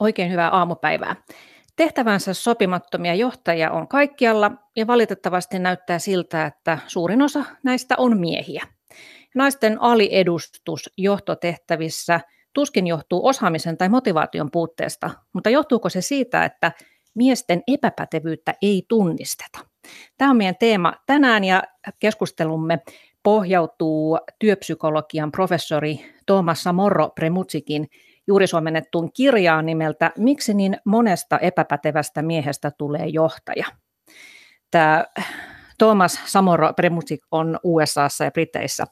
Oikein 0.00 0.30
hyvää 0.30 0.50
aamupäivää. 0.50 1.16
Tehtävänsä 1.76 2.34
sopimattomia 2.34 3.14
johtajia 3.14 3.70
on 3.70 3.88
kaikkialla 3.88 4.50
ja 4.76 4.86
valitettavasti 4.86 5.58
näyttää 5.58 5.98
siltä, 5.98 6.46
että 6.46 6.78
suurin 6.86 7.22
osa 7.22 7.44
näistä 7.62 7.94
on 7.98 8.20
miehiä. 8.20 8.62
Naisten 9.34 9.82
aliedustus 9.82 10.90
johtotehtävissä 10.96 12.20
tuskin 12.54 12.86
johtuu 12.86 13.26
osaamisen 13.26 13.78
tai 13.78 13.88
motivaation 13.88 14.50
puutteesta, 14.50 15.10
mutta 15.32 15.50
johtuuko 15.50 15.88
se 15.88 16.00
siitä, 16.00 16.44
että 16.44 16.72
miesten 17.14 17.62
epäpätevyyttä 17.66 18.54
ei 18.62 18.82
tunnisteta? 18.88 19.58
Tämä 20.18 20.30
on 20.30 20.36
meidän 20.36 20.56
teema 20.60 20.92
tänään 21.06 21.44
ja 21.44 21.62
keskustelumme 21.98 22.78
pohjautuu 23.22 24.18
työpsykologian 24.38 25.32
professori 25.32 26.00
Tuomas 26.26 26.64
Morro 26.72 27.08
Premutsikin 27.08 27.88
juuri 28.30 28.46
suomennettuun 28.46 29.12
kirjaan 29.12 29.66
nimeltä 29.66 30.12
Miksi 30.18 30.54
niin 30.54 30.76
monesta 30.84 31.38
epäpätevästä 31.38 32.22
miehestä 32.22 32.70
tulee 32.78 33.06
johtaja? 33.06 33.66
Tämä 34.70 35.04
Thomas 35.78 36.20
Samoro 36.26 36.72
Premutsik 36.72 37.20
on 37.30 37.58
USAssa 37.62 38.24
ja 38.24 38.30
Briteissä 38.30 38.84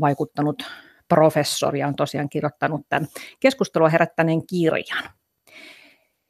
vaikuttanut 0.00 0.62
professori 1.08 1.78
ja 1.78 1.86
on 1.86 1.96
tosiaan 1.96 2.28
kirjoittanut 2.28 2.80
tämän 2.88 3.08
keskustelua 3.40 3.88
herättäneen 3.88 4.46
kirjan. 4.46 5.04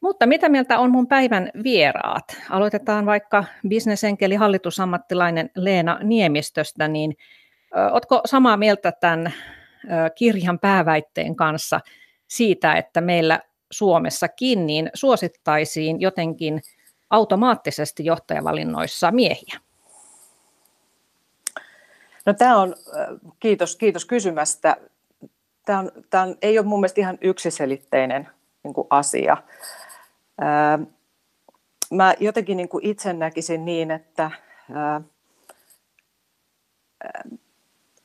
Mutta 0.01 0.25
mitä 0.25 0.49
mieltä 0.49 0.79
on 0.79 0.91
mun 0.91 1.07
päivän 1.07 1.51
vieraat? 1.63 2.37
Aloitetaan 2.49 3.05
vaikka 3.05 3.43
bisnesenkeli 3.67 4.35
hallitusammattilainen 4.35 5.49
Leena 5.55 5.99
Niemistöstä, 6.03 6.87
niin 6.87 7.13
Oletko 7.91 8.21
samaa 8.25 8.57
mieltä 8.57 8.91
tämän 8.91 9.33
kirjan 10.15 10.59
pääväitteen 10.59 11.35
kanssa 11.35 11.79
siitä, 12.27 12.73
että 12.73 13.01
meillä 13.01 13.39
Suomessakin 13.71 14.67
niin 14.67 14.89
suosittaisiin 14.93 16.01
jotenkin 16.01 16.61
automaattisesti 17.09 18.05
johtajavalinnoissa 18.05 19.11
miehiä? 19.11 19.59
No 22.25 22.33
tämä 22.33 22.57
on, 22.57 22.75
kiitos, 23.39 23.75
kiitos 23.75 24.05
kysymästä. 24.05 24.77
Tämä, 25.65 25.79
on, 25.79 25.91
tämä 26.09 26.23
on, 26.23 26.35
ei 26.41 26.59
ole 26.59 26.67
mun 26.67 26.79
mielestä 26.79 27.01
ihan 27.01 27.17
yksiselitteinen 27.21 28.29
niin 28.63 28.73
kuin 28.73 28.87
asia. 28.89 29.37
mä 31.91 32.13
jotenkin 32.19 32.57
niin 32.57 32.69
kuin 32.69 32.85
itse 32.85 33.13
näkisin 33.13 33.65
niin, 33.65 33.91
että 33.91 34.31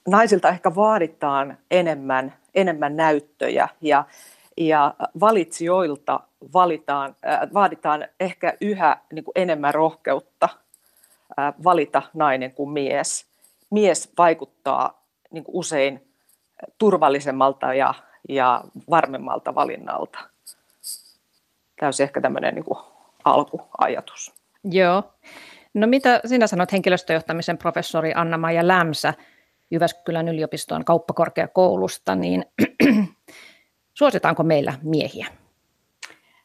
naisilta 0.08 0.48
ehkä 0.48 0.74
vaaditaan 0.74 1.58
enemmän, 1.70 2.34
enemmän 2.54 2.96
näyttöjä 2.96 3.68
ja, 3.80 4.04
ja 4.56 4.94
valitsijoilta 5.20 6.20
valitaan, 6.52 7.16
äh, 7.26 7.40
vaaditaan 7.54 8.08
ehkä 8.20 8.54
yhä 8.60 8.96
niin 9.12 9.24
kuin 9.24 9.32
enemmän 9.34 9.74
rohkeutta 9.74 10.48
äh, 11.38 11.54
valita 11.64 12.02
nainen 12.14 12.52
kuin 12.52 12.70
mies. 12.70 13.26
Mies 13.70 14.12
vaikuttaa 14.18 15.02
niin 15.30 15.44
kuin 15.44 15.56
usein 15.56 16.08
turvallisemmalta 16.78 17.74
ja, 17.74 17.94
ja 18.28 18.64
varmemmalta 18.90 19.54
valinnalta. 19.54 20.18
Tämä 21.76 21.86
olisi 21.86 22.02
ehkä 22.02 22.20
tämmöinen 22.20 22.54
niin 22.54 22.64
kuin 22.64 22.78
alkuajatus. 23.24 24.32
Joo. 24.64 25.02
No 25.74 25.86
mitä 25.86 26.20
sinä 26.24 26.46
sanot 26.46 26.72
henkilöstöjohtamisen 26.72 27.58
professori 27.58 28.12
Anna-Maija 28.14 28.68
Lämsä? 28.68 29.14
Jyväskylän 29.72 30.28
yliopiston 30.28 30.84
kauppakorkeakoulusta, 30.84 32.14
niin 32.14 32.44
suositaanko 33.98 34.42
meillä 34.42 34.74
miehiä? 34.82 35.26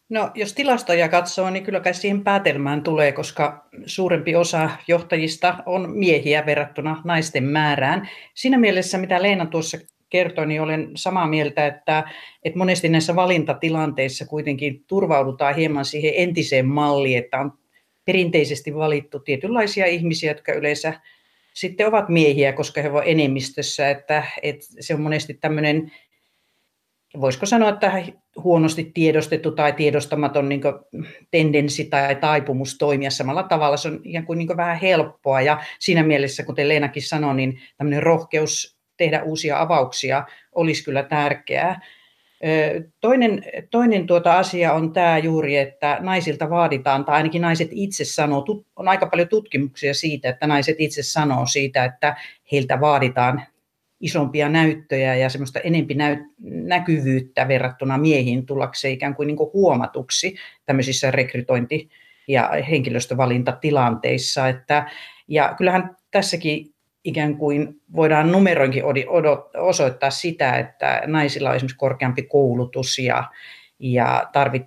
No, 0.10 0.32
jos 0.36 0.54
tilastoja 0.54 1.10
katsoo, 1.10 1.50
niin 1.50 1.64
kyllä 1.64 1.80
kai 1.80 1.94
siihen 1.94 2.24
päätelmään 2.24 2.84
tulee, 2.84 3.12
koska 3.12 3.68
suurempi 3.86 4.36
osa 4.36 4.70
johtajista 4.88 5.56
on 5.66 5.90
miehiä 5.90 6.46
verrattuna 6.46 7.02
naisten 7.04 7.44
määrään. 7.44 8.10
Siinä 8.34 8.58
mielessä, 8.58 8.98
mitä 8.98 9.22
Leena 9.22 9.46
tuossa 9.46 9.78
kertoi, 10.10 10.48
niin 10.48 10.62
olen 10.62 10.92
samaa 10.96 11.28
mieltä, 11.28 11.66
että, 11.68 12.04
että 12.44 12.58
monesti 12.58 12.90
näissä 12.90 13.16
valintatilanteissa 13.16 14.26
kuitenkin 14.26 14.84
turvaudutaan 14.88 15.56
hieman 15.56 15.86
siihen 15.86 16.14
entiseen 16.16 16.66
malliin, 16.66 17.18
että 17.18 17.40
on 17.40 17.52
perinteisesti 18.06 18.76
valittu 18.76 19.20
tietynlaisia 19.20 19.86
ihmisiä, 19.86 20.32
jotka 20.32 20.54
yleensä 20.54 20.94
sitten 21.58 21.88
ovat 21.88 22.10
miehiä, 22.10 22.54
koska 22.54 22.82
he 22.82 22.90
ovat 22.90 23.04
enemmistössä, 23.06 23.90
että, 23.90 24.24
että 24.42 24.66
se 24.80 24.94
on 24.94 25.02
monesti 25.02 25.34
tämmöinen, 25.34 25.92
voisiko 27.22 27.46
sanoa, 27.46 27.70
että 27.70 28.04
huonosti 28.44 28.92
tiedostettu 28.94 29.52
tai 29.52 29.74
tiedostamaton 29.74 30.50
niin 30.50 30.62
tendenssi 31.32 31.86
tai 31.86 32.16
taipumus 32.16 32.78
toimia 32.78 33.12
samalla 33.12 33.44
tavalla. 33.44 33.78
Se 33.78 33.88
on 33.88 34.02
ikään 34.04 34.26
kuin, 34.26 34.38
niin 34.38 34.48
kuin 34.48 34.58
vähän 34.58 34.80
helppoa 34.80 35.42
ja 35.42 35.64
siinä 35.80 36.04
mielessä, 36.04 36.44
kuten 36.44 36.68
Leenakin 36.68 37.04
sanoi, 37.04 37.36
niin 37.36 37.60
tämmöinen 37.78 38.04
rohkeus 38.04 38.78
tehdä 38.98 39.24
uusia 39.24 39.62
avauksia 39.62 40.24
olisi 40.56 40.84
kyllä 40.84 41.04
tärkeää. 41.04 41.82
Toinen, 43.02 43.44
toinen 43.72 44.08
tuota 44.08 44.38
asia 44.38 44.74
on 44.74 44.94
tämä 44.94 45.18
juuri, 45.18 45.58
että 45.58 45.98
naisilta 46.00 46.50
vaaditaan, 46.50 47.06
tai 47.06 47.16
ainakin 47.16 47.42
naiset 47.42 47.70
itse 47.72 48.06
sanoo, 48.06 48.46
on 48.76 48.88
aika 48.88 49.06
paljon 49.06 49.28
tutkimuksia 49.28 49.94
siitä, 49.94 50.30
että 50.30 50.48
naiset 50.48 50.76
itse 50.80 51.04
sanoo 51.04 51.46
siitä, 51.46 51.86
että 51.86 52.16
heiltä 52.52 52.80
vaaditaan 52.80 53.42
isompia 54.00 54.50
näyttöjä 54.50 55.16
ja 55.16 55.30
semmoista 55.30 55.60
enempi 55.60 55.94
näy- 55.94 56.26
näkyvyyttä 56.40 57.48
verrattuna 57.48 57.98
miehiin 57.98 58.46
tullakseen 58.46 58.94
ikään 58.94 59.16
kuin, 59.16 59.28
niin 59.28 59.38
kuin 59.38 59.54
huomatuksi 59.54 60.36
tämmöisissä 60.66 61.12
rekrytointi- 61.12 61.90
ja 62.28 62.52
henkilöstövalintatilanteissa. 62.70 64.48
Että, 64.48 64.90
ja 65.28 65.54
kyllähän 65.58 65.96
tässäkin 66.12 66.74
ikään 67.08 67.38
kuin 67.38 67.82
voidaan 67.96 68.32
numeroinkin 68.32 68.84
osoittaa 69.58 70.10
sitä, 70.10 70.58
että 70.58 71.02
naisilla 71.06 71.50
on 71.50 71.56
esimerkiksi 71.56 71.78
korkeampi 71.78 72.22
koulutus 72.22 73.00
ja, 73.00 73.24
ja 73.80 74.30
tarvit, 74.34 74.64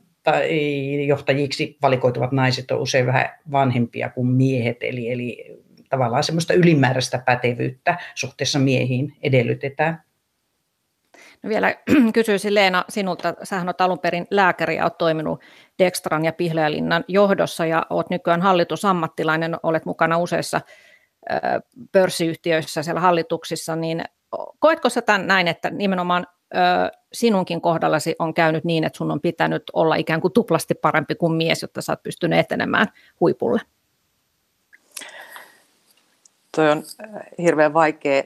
johtajiksi 1.07 1.79
valikoituvat 1.83 2.33
naiset 2.33 2.71
on 2.71 2.81
usein 2.81 3.07
vähän 3.07 3.31
vanhempia 3.53 4.09
kuin 4.09 4.27
miehet, 4.27 4.77
eli, 4.81 5.13
eli 5.13 5.45
tavallaan 5.89 6.25
semmoista 6.25 6.55
ylimääräistä 6.55 7.23
pätevyyttä 7.27 7.99
suhteessa 8.15 8.59
miehiin 8.59 9.17
edellytetään. 9.23 10.03
No 11.43 11.49
vielä 11.49 11.75
kysyisin 12.15 12.55
Leena 12.55 12.85
sinulta, 12.89 13.35
sähän 13.43 13.69
olet 13.69 13.81
alun 13.81 13.99
perin 13.99 14.27
lääkäri 14.31 14.77
ja 14.77 14.85
olet 14.85 14.99
toiminut 14.99 15.41
Dextran 15.79 16.25
ja 16.25 16.33
Pihlajalinnan 16.33 17.05
johdossa 17.09 17.67
ja 17.67 17.87
olet 17.91 18.11
nykyään 18.11 18.43
hallitusammattilainen, 18.43 19.57
olet 19.63 19.85
mukana 19.85 20.19
useissa 20.19 20.61
pörssiyhtiöissä 21.93 22.83
siellä 22.83 23.01
hallituksissa, 23.01 23.77
niin 23.77 24.05
koetko 24.59 24.89
sä 24.89 25.03
tämän 25.03 25.27
näin, 25.27 25.49
että 25.49 25.71
nimenomaan 25.71 26.27
sinunkin 27.13 27.61
kohdallasi 27.61 28.17
on 28.19 28.35
käynyt 28.35 28.65
niin, 28.65 28.85
että 28.85 28.97
sun 28.97 29.11
on 29.11 29.21
pitänyt 29.21 29.63
olla 29.73 29.95
ikään 29.95 30.21
kuin 30.21 30.33
tuplasti 30.33 30.75
parempi 30.75 31.15
kuin 31.15 31.33
mies, 31.33 31.63
jotta 31.63 31.83
sä 31.83 31.93
oot 31.93 32.03
pystynyt 32.03 32.39
etenemään 32.39 32.87
huipulle? 33.21 33.61
Toi 36.57 36.71
on 36.71 36.83
hirveän 37.39 37.75
vaikea, 37.75 38.23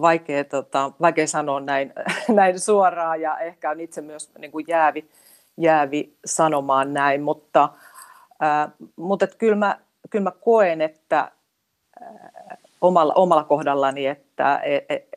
vaikea, 0.00 0.44
tota, 0.44 0.92
vaikea 1.00 1.26
sanoa 1.26 1.60
näin, 1.60 1.92
näin 2.28 2.60
suoraan 2.60 3.20
ja 3.20 3.38
ehkä 3.38 3.70
on 3.70 3.80
itse 3.80 4.00
myös 4.00 4.30
niin 4.38 4.52
kuin 4.52 4.64
jäävi, 4.68 5.10
jäävi 5.56 6.16
sanomaan 6.24 6.94
näin, 6.94 7.22
mutta, 7.22 7.68
äh, 8.42 8.72
mutta 8.96 9.26
kyllä, 9.26 9.56
mä, 9.56 9.78
kyllä 10.10 10.22
mä 10.22 10.32
koen, 10.40 10.80
että 10.80 11.32
omalla, 12.80 13.14
omalla 13.14 13.44
kohdallani, 13.44 14.06
että 14.06 14.60
et, 14.62 14.84
e, 14.88 15.08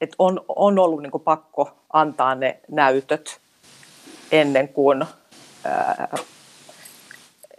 et 0.00 0.14
on, 0.18 0.44
on 0.48 0.78
ollut 0.78 1.02
niin 1.02 1.20
pakko 1.24 1.70
antaa 1.92 2.34
ne 2.34 2.60
näytöt 2.70 3.40
ennen 4.32 4.68
kuin, 4.68 5.04
ää, 5.64 6.08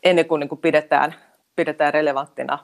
ennen 0.04 0.25
kuin, 0.25 0.39
niin 0.39 0.50
kuin 0.50 0.62
pidetään, 0.62 1.16
pidetään 1.56 1.94
relevanttina 1.94 2.60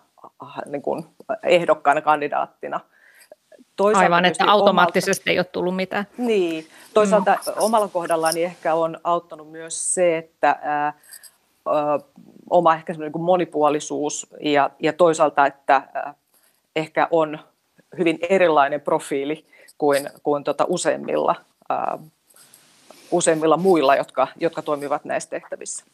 niin 0.65 0.81
kuin 0.81 1.05
ehdokkaana 1.43 2.01
kandidaattina. 2.01 2.79
Toisaalta 3.75 4.05
Aivan, 4.05 4.25
että 4.25 4.51
automaattisesti 4.51 5.29
omalta, 5.29 5.31
ei 5.31 5.39
ole 5.39 5.45
tullut 5.45 5.75
mitään. 5.75 6.07
Niin, 6.17 6.67
toisaalta 6.93 7.31
mm. 7.31 7.53
omalla 7.57 7.87
kohdallani 7.87 8.43
ehkä 8.43 8.73
on 8.73 8.99
auttanut 9.03 9.51
myös 9.51 9.93
se, 9.93 10.17
että 10.17 10.59
ää, 10.61 10.93
oma 12.49 12.75
ehkä 12.75 12.93
niin 12.93 13.11
monipuolisuus 13.21 14.27
ja, 14.41 14.69
ja 14.79 14.93
toisaalta, 14.93 15.45
että 15.45 15.83
ehkä 16.75 17.07
on 17.11 17.39
hyvin 17.97 18.19
erilainen 18.29 18.81
profiili 18.81 19.45
kuin, 19.77 20.09
kuin 20.23 20.43
tota 20.43 20.65
useimmilla, 20.67 21.35
useimmilla 23.11 23.57
muilla, 23.57 23.95
jotka, 23.95 24.27
jotka 24.39 24.61
toimivat 24.61 25.05
näissä 25.05 25.29
tehtävissä. 25.29 25.85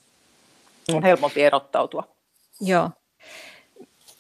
On 0.93 1.03
helpompi 1.03 1.43
erottautua. 1.43 2.03
Joo. 2.61 2.89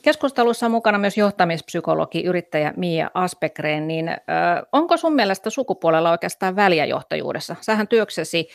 Keskustelussa 0.01 0.65
on 0.65 0.71
mukana 0.71 0.97
myös 0.97 1.17
johtamispsykologi, 1.17 2.23
yrittäjä 2.23 2.73
Mia 2.75 3.11
Aspekreen, 3.13 3.87
niin 3.87 4.09
ö, 4.09 4.13
onko 4.71 4.97
sun 4.97 5.13
mielestä 5.13 5.49
sukupuolella 5.49 6.11
oikeastaan 6.11 6.55
väliä 6.55 6.85
johtajuudessa? 6.85 7.55
Sähän 7.61 7.87
työksesi 7.87 8.49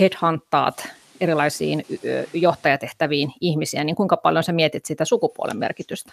headhuntaat 0.00 0.88
erilaisiin 1.20 1.86
johtajatehtäviin 2.32 3.32
ihmisiä, 3.40 3.84
niin 3.84 3.96
kuinka 3.96 4.16
paljon 4.16 4.44
sä 4.44 4.52
mietit 4.52 4.86
sitä 4.86 5.04
sukupuolen 5.04 5.58
merkitystä? 5.58 6.12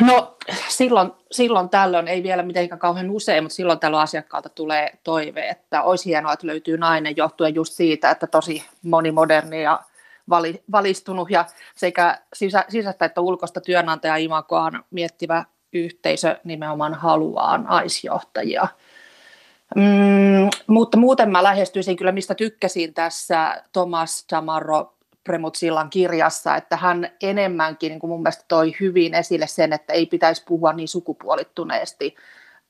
No 0.00 0.36
silloin, 0.68 1.12
silloin 1.32 1.68
tällöin, 1.68 2.08
ei 2.08 2.22
vielä 2.22 2.42
mitenkään 2.42 2.78
kauhean 2.78 3.10
usein, 3.10 3.44
mutta 3.44 3.54
silloin 3.54 3.78
tällöin 3.78 4.02
asiakkaalta 4.02 4.48
tulee 4.48 4.98
toive, 5.04 5.48
että 5.48 5.82
olisi 5.82 6.04
hienoa, 6.04 6.32
että 6.32 6.46
löytyy 6.46 6.78
nainen 6.78 7.16
johtuen 7.16 7.54
just 7.54 7.72
siitä, 7.72 8.10
että 8.10 8.26
tosi 8.26 8.64
monimoderni 8.82 9.62
ja 9.62 9.80
vali, 10.28 10.62
valistunut 10.72 11.30
ja 11.30 11.44
sekä 11.76 12.18
sisä, 12.32 12.64
sisäistä 12.68 13.04
että 13.04 13.20
ulkoista 13.20 13.60
työnantaja-imakoaan 13.60 14.84
miettivä 14.90 15.44
yhteisö 15.72 16.38
nimenomaan 16.44 16.94
haluaa 16.94 17.58
naisjohtajia. 17.58 18.68
Mm, 19.74 20.50
mutta 20.66 20.96
muuten 20.96 21.30
mä 21.30 21.42
lähestyisin 21.42 21.96
kyllä, 21.96 22.12
mistä 22.12 22.34
tykkäsin 22.34 22.94
tässä 22.94 23.62
Thomas 23.72 24.24
Samarro 24.30 24.94
Premutsillan 25.24 25.90
kirjassa, 25.90 26.56
että 26.56 26.76
hän 26.76 27.08
enemmänkin 27.22 27.90
niin 27.90 28.00
kuin 28.00 28.10
mun 28.10 28.22
mielestä 28.22 28.44
toi 28.48 28.72
hyvin 28.80 29.14
esille 29.14 29.46
sen, 29.46 29.72
että 29.72 29.92
ei 29.92 30.06
pitäisi 30.06 30.44
puhua 30.46 30.72
niin 30.72 30.88
sukupuolittuneesti 30.88 32.14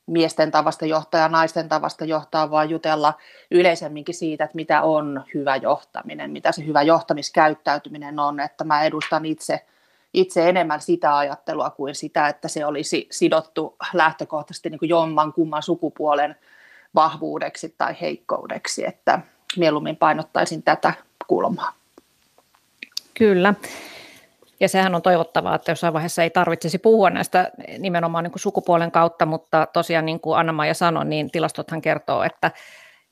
miesten 0.06 0.51
tavasta 0.51 0.87
johtaa 0.87 1.21
ja 1.21 1.29
naisten 1.29 1.69
tavasta 1.69 2.05
johtaa, 2.05 2.51
vaan 2.51 2.71
jutella 2.71 3.15
yleisemminkin 3.50 4.15
siitä, 4.15 4.45
että 4.45 4.57
mitä 4.57 4.83
on 4.83 5.25
hyvä 5.35 5.57
johtaminen, 5.57 6.31
mitä 6.31 6.53
se 6.53 6.67
hyvä 6.67 6.83
johtamiskäyttäytyminen 6.83 8.19
on, 8.19 8.41
että 8.41 8.65
mä 8.65 8.83
edustan 8.83 9.25
itse, 9.25 9.61
itse 10.15 10.49
enemmän 10.49 10.81
sitä 10.81 11.17
ajattelua 11.17 11.71
kuin 11.71 11.95
sitä, 11.95 12.29
että 12.29 12.49
se 12.49 12.67
olisi 12.67 13.09
sidottu 13.11 13.77
lähtökohtaisesti 13.93 14.71
niin 14.71 14.79
kuin 14.79 14.89
jomman 14.89 15.33
kumman 15.33 15.62
sukupuolen 15.62 16.37
vahvuudeksi 16.94 17.75
tai 17.79 17.96
heikkoudeksi, 18.00 18.87
että 18.87 19.20
mieluummin 19.56 19.96
painottaisin 19.96 20.62
tätä 20.62 20.94
kulmaa. 21.26 21.73
Kyllä. 23.14 23.55
Ja 24.61 24.69
sehän 24.69 24.94
on 24.94 25.02
toivottavaa, 25.02 25.55
että 25.55 25.70
jossain 25.70 25.93
vaiheessa 25.93 26.23
ei 26.23 26.31
tarvitsisi 26.31 26.79
puhua 26.79 27.11
näistä 27.11 27.50
nimenomaan 27.79 28.25
niin 28.25 28.32
kuin 28.32 28.41
sukupuolen 28.41 28.91
kautta, 28.91 29.26
mutta 29.26 29.67
tosiaan 29.73 30.06
niin 30.06 30.20
kuin 30.20 30.38
Anna-Maija 30.38 30.75
sanoi, 30.75 31.05
niin 31.05 31.31
tilastothan 31.31 31.82
kertoo, 31.82 32.23
että, 32.23 32.50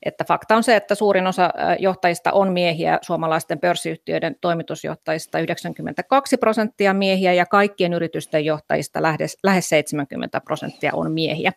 että 0.03 0.23
fakta 0.23 0.55
on 0.55 0.63
se, 0.63 0.75
että 0.75 0.95
suurin 0.95 1.27
osa 1.27 1.49
johtajista 1.79 2.31
on 2.31 2.53
miehiä, 2.53 2.99
suomalaisten 3.01 3.59
pörssiyhtiöiden 3.59 4.35
toimitusjohtajista 4.41 5.39
92 5.39 6.37
prosenttia 6.37 6.93
miehiä 6.93 7.33
ja 7.33 7.45
kaikkien 7.45 7.93
yritysten 7.93 8.45
johtajista 8.45 9.01
lähes, 9.01 9.37
lähes 9.43 9.69
70 9.69 10.41
prosenttia 10.41 10.91
on 10.93 11.11
miehiä. 11.11 11.51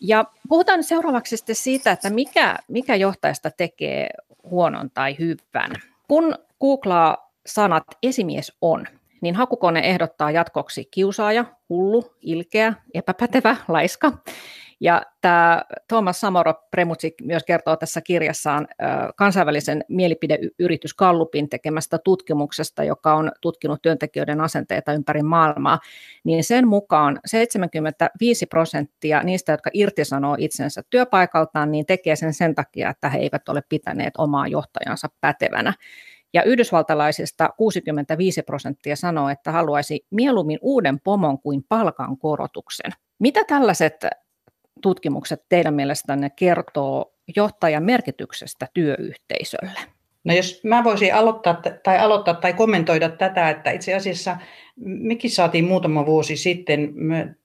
Ja 0.00 0.24
puhutaan 0.48 0.84
seuraavaksi 0.84 1.36
sitten 1.36 1.56
siitä, 1.56 1.92
että 1.92 2.10
mikä, 2.10 2.56
mikä 2.68 2.94
johtajasta 2.94 3.50
tekee 3.50 4.08
huonon 4.50 4.90
tai 4.90 5.16
hyvän. 5.18 5.70
Kun 6.08 6.34
googlaa 6.60 7.32
sanat 7.46 7.84
esimies 8.02 8.52
on, 8.60 8.86
niin 9.20 9.34
hakukone 9.34 9.80
ehdottaa 9.80 10.30
jatkoksi 10.30 10.88
kiusaaja, 10.90 11.44
hullu, 11.68 12.14
ilkeä, 12.20 12.74
epäpätevä, 12.94 13.56
laiska. 13.68 14.12
Ja 14.84 15.02
tämä 15.20 15.62
Thomas 15.88 16.20
Samoro 16.20 16.54
Premutsik 16.70 17.14
myös 17.22 17.42
kertoo 17.44 17.76
tässä 17.76 18.00
kirjassaan 18.00 18.68
kansainvälisen 19.16 19.84
mielipideyritys 19.88 20.94
Kallupin 20.94 21.48
tekemästä 21.48 21.98
tutkimuksesta, 21.98 22.84
joka 22.84 23.14
on 23.14 23.32
tutkinut 23.40 23.82
työntekijöiden 23.82 24.40
asenteita 24.40 24.92
ympäri 24.92 25.22
maailmaa, 25.22 25.78
niin 26.24 26.44
sen 26.44 26.68
mukaan 26.68 27.20
75 27.26 28.46
prosenttia 28.46 29.22
niistä, 29.22 29.52
jotka 29.52 29.70
irtisanoo 29.72 30.36
itsensä 30.38 30.82
työpaikaltaan, 30.90 31.70
niin 31.70 31.86
tekee 31.86 32.16
sen 32.16 32.34
sen 32.34 32.54
takia, 32.54 32.90
että 32.90 33.08
he 33.08 33.18
eivät 33.18 33.48
ole 33.48 33.62
pitäneet 33.68 34.14
omaa 34.18 34.46
johtajansa 34.48 35.08
pätevänä. 35.20 35.74
Ja 36.34 36.42
yhdysvaltalaisista 36.42 37.48
65 37.56 38.42
prosenttia 38.42 38.96
sanoo, 38.96 39.28
että 39.28 39.52
haluaisi 39.52 40.06
mieluummin 40.10 40.58
uuden 40.62 41.00
pomon 41.00 41.38
kuin 41.38 41.64
palkankorotuksen. 41.68 42.92
Mitä 43.18 43.44
tällaiset 43.44 44.06
tutkimukset 44.82 45.42
teidän 45.48 45.74
mielestänne 45.74 46.30
kertoo 46.30 47.14
johtajan 47.36 47.82
merkityksestä 47.82 48.68
työyhteisölle? 48.74 49.80
No 50.24 50.34
jos 50.34 50.60
mä 50.64 50.84
voisin 50.84 51.14
aloittaa 51.14 51.62
tai, 51.82 51.98
aloittaa 51.98 52.34
tai 52.34 52.52
kommentoida 52.52 53.08
tätä, 53.08 53.50
että 53.50 53.70
itse 53.70 53.94
asiassa 53.94 54.36
mekin 54.84 55.30
saatiin 55.30 55.64
muutama 55.64 56.06
vuosi 56.06 56.36
sitten, 56.36 56.94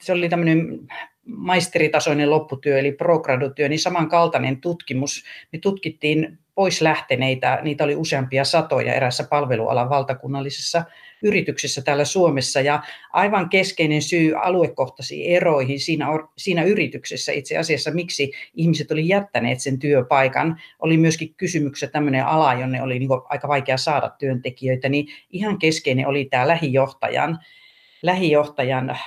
se 0.01 0.13
oli 0.13 0.29
tämmöinen 0.29 0.79
maisteritasoinen 1.25 2.29
lopputyö, 2.29 2.79
eli 2.79 2.91
progradutyö, 2.91 3.69
niin 3.69 3.79
samankaltainen 3.79 4.61
tutkimus. 4.61 5.23
Me 5.53 5.59
tutkittiin 5.59 6.39
pois 6.55 6.81
lähteneitä, 6.81 7.59
niitä 7.61 7.83
oli 7.83 7.95
useampia 7.95 8.43
satoja 8.43 8.93
erässä 8.93 9.23
palvelualan 9.29 9.89
valtakunnallisessa 9.89 10.83
yrityksessä 11.23 11.81
täällä 11.81 12.05
Suomessa. 12.05 12.61
Ja 12.61 12.83
aivan 13.13 13.49
keskeinen 13.49 14.01
syy 14.01 14.33
aluekohtaisiin 14.35 15.35
eroihin 15.35 15.79
siinä, 15.79 16.07
siinä 16.37 16.63
yrityksessä 16.63 17.31
itse 17.31 17.57
asiassa, 17.57 17.91
miksi 17.91 18.31
ihmiset 18.53 18.91
oli 18.91 19.07
jättäneet 19.07 19.59
sen 19.59 19.79
työpaikan, 19.79 20.61
oli 20.79 20.97
myöskin 20.97 21.33
kysymyksessä 21.37 21.91
tämmöinen 21.91 22.25
ala, 22.25 22.53
jonne 22.53 22.81
oli 22.81 22.99
niin 22.99 23.09
aika 23.29 23.47
vaikea 23.47 23.77
saada 23.77 24.09
työntekijöitä, 24.09 24.89
niin 24.89 25.07
ihan 25.29 25.59
keskeinen 25.59 26.07
oli 26.07 26.25
tämä 26.25 26.47
lähijohtajan 26.47 27.39
lähijohtajan 28.01 28.97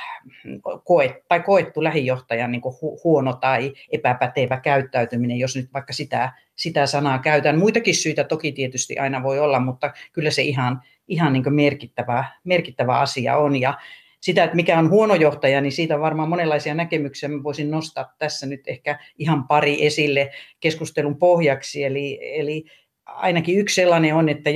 koet, 0.84 1.12
tai 1.28 1.40
koettu 1.40 1.82
lähijohtajan 1.82 2.52
niin 2.52 2.62
hu, 2.80 3.00
huono 3.04 3.32
tai 3.32 3.72
epäpätevä 3.92 4.60
käyttäytyminen, 4.60 5.38
jos 5.38 5.56
nyt 5.56 5.72
vaikka 5.74 5.92
sitä, 5.92 6.32
sitä 6.56 6.86
sanaa 6.86 7.18
käytän. 7.18 7.58
Muitakin 7.58 7.94
syitä 7.94 8.24
toki 8.24 8.52
tietysti 8.52 8.98
aina 8.98 9.22
voi 9.22 9.38
olla, 9.38 9.60
mutta 9.60 9.92
kyllä 10.12 10.30
se 10.30 10.42
ihan, 10.42 10.82
ihan 11.08 11.32
niin 11.32 11.54
merkittävä, 11.54 12.24
merkittävä 12.44 12.98
asia 12.98 13.36
on. 13.36 13.60
Ja 13.60 13.78
sitä, 14.20 14.44
että 14.44 14.56
mikä 14.56 14.78
on 14.78 14.90
huono 14.90 15.14
johtaja, 15.14 15.60
niin 15.60 15.72
siitä 15.72 15.94
on 15.94 16.00
varmaan 16.00 16.28
monenlaisia 16.28 16.74
näkemyksiä. 16.74 17.28
Mä 17.28 17.42
voisin 17.42 17.70
nostaa 17.70 18.14
tässä 18.18 18.46
nyt 18.46 18.60
ehkä 18.66 18.98
ihan 19.18 19.46
pari 19.48 19.86
esille 19.86 20.30
keskustelun 20.60 21.18
pohjaksi. 21.18 21.84
Eli, 21.84 22.18
eli 22.22 22.64
ainakin 23.06 23.58
yksi 23.58 23.74
sellainen 23.74 24.14
on, 24.14 24.28
että 24.28 24.50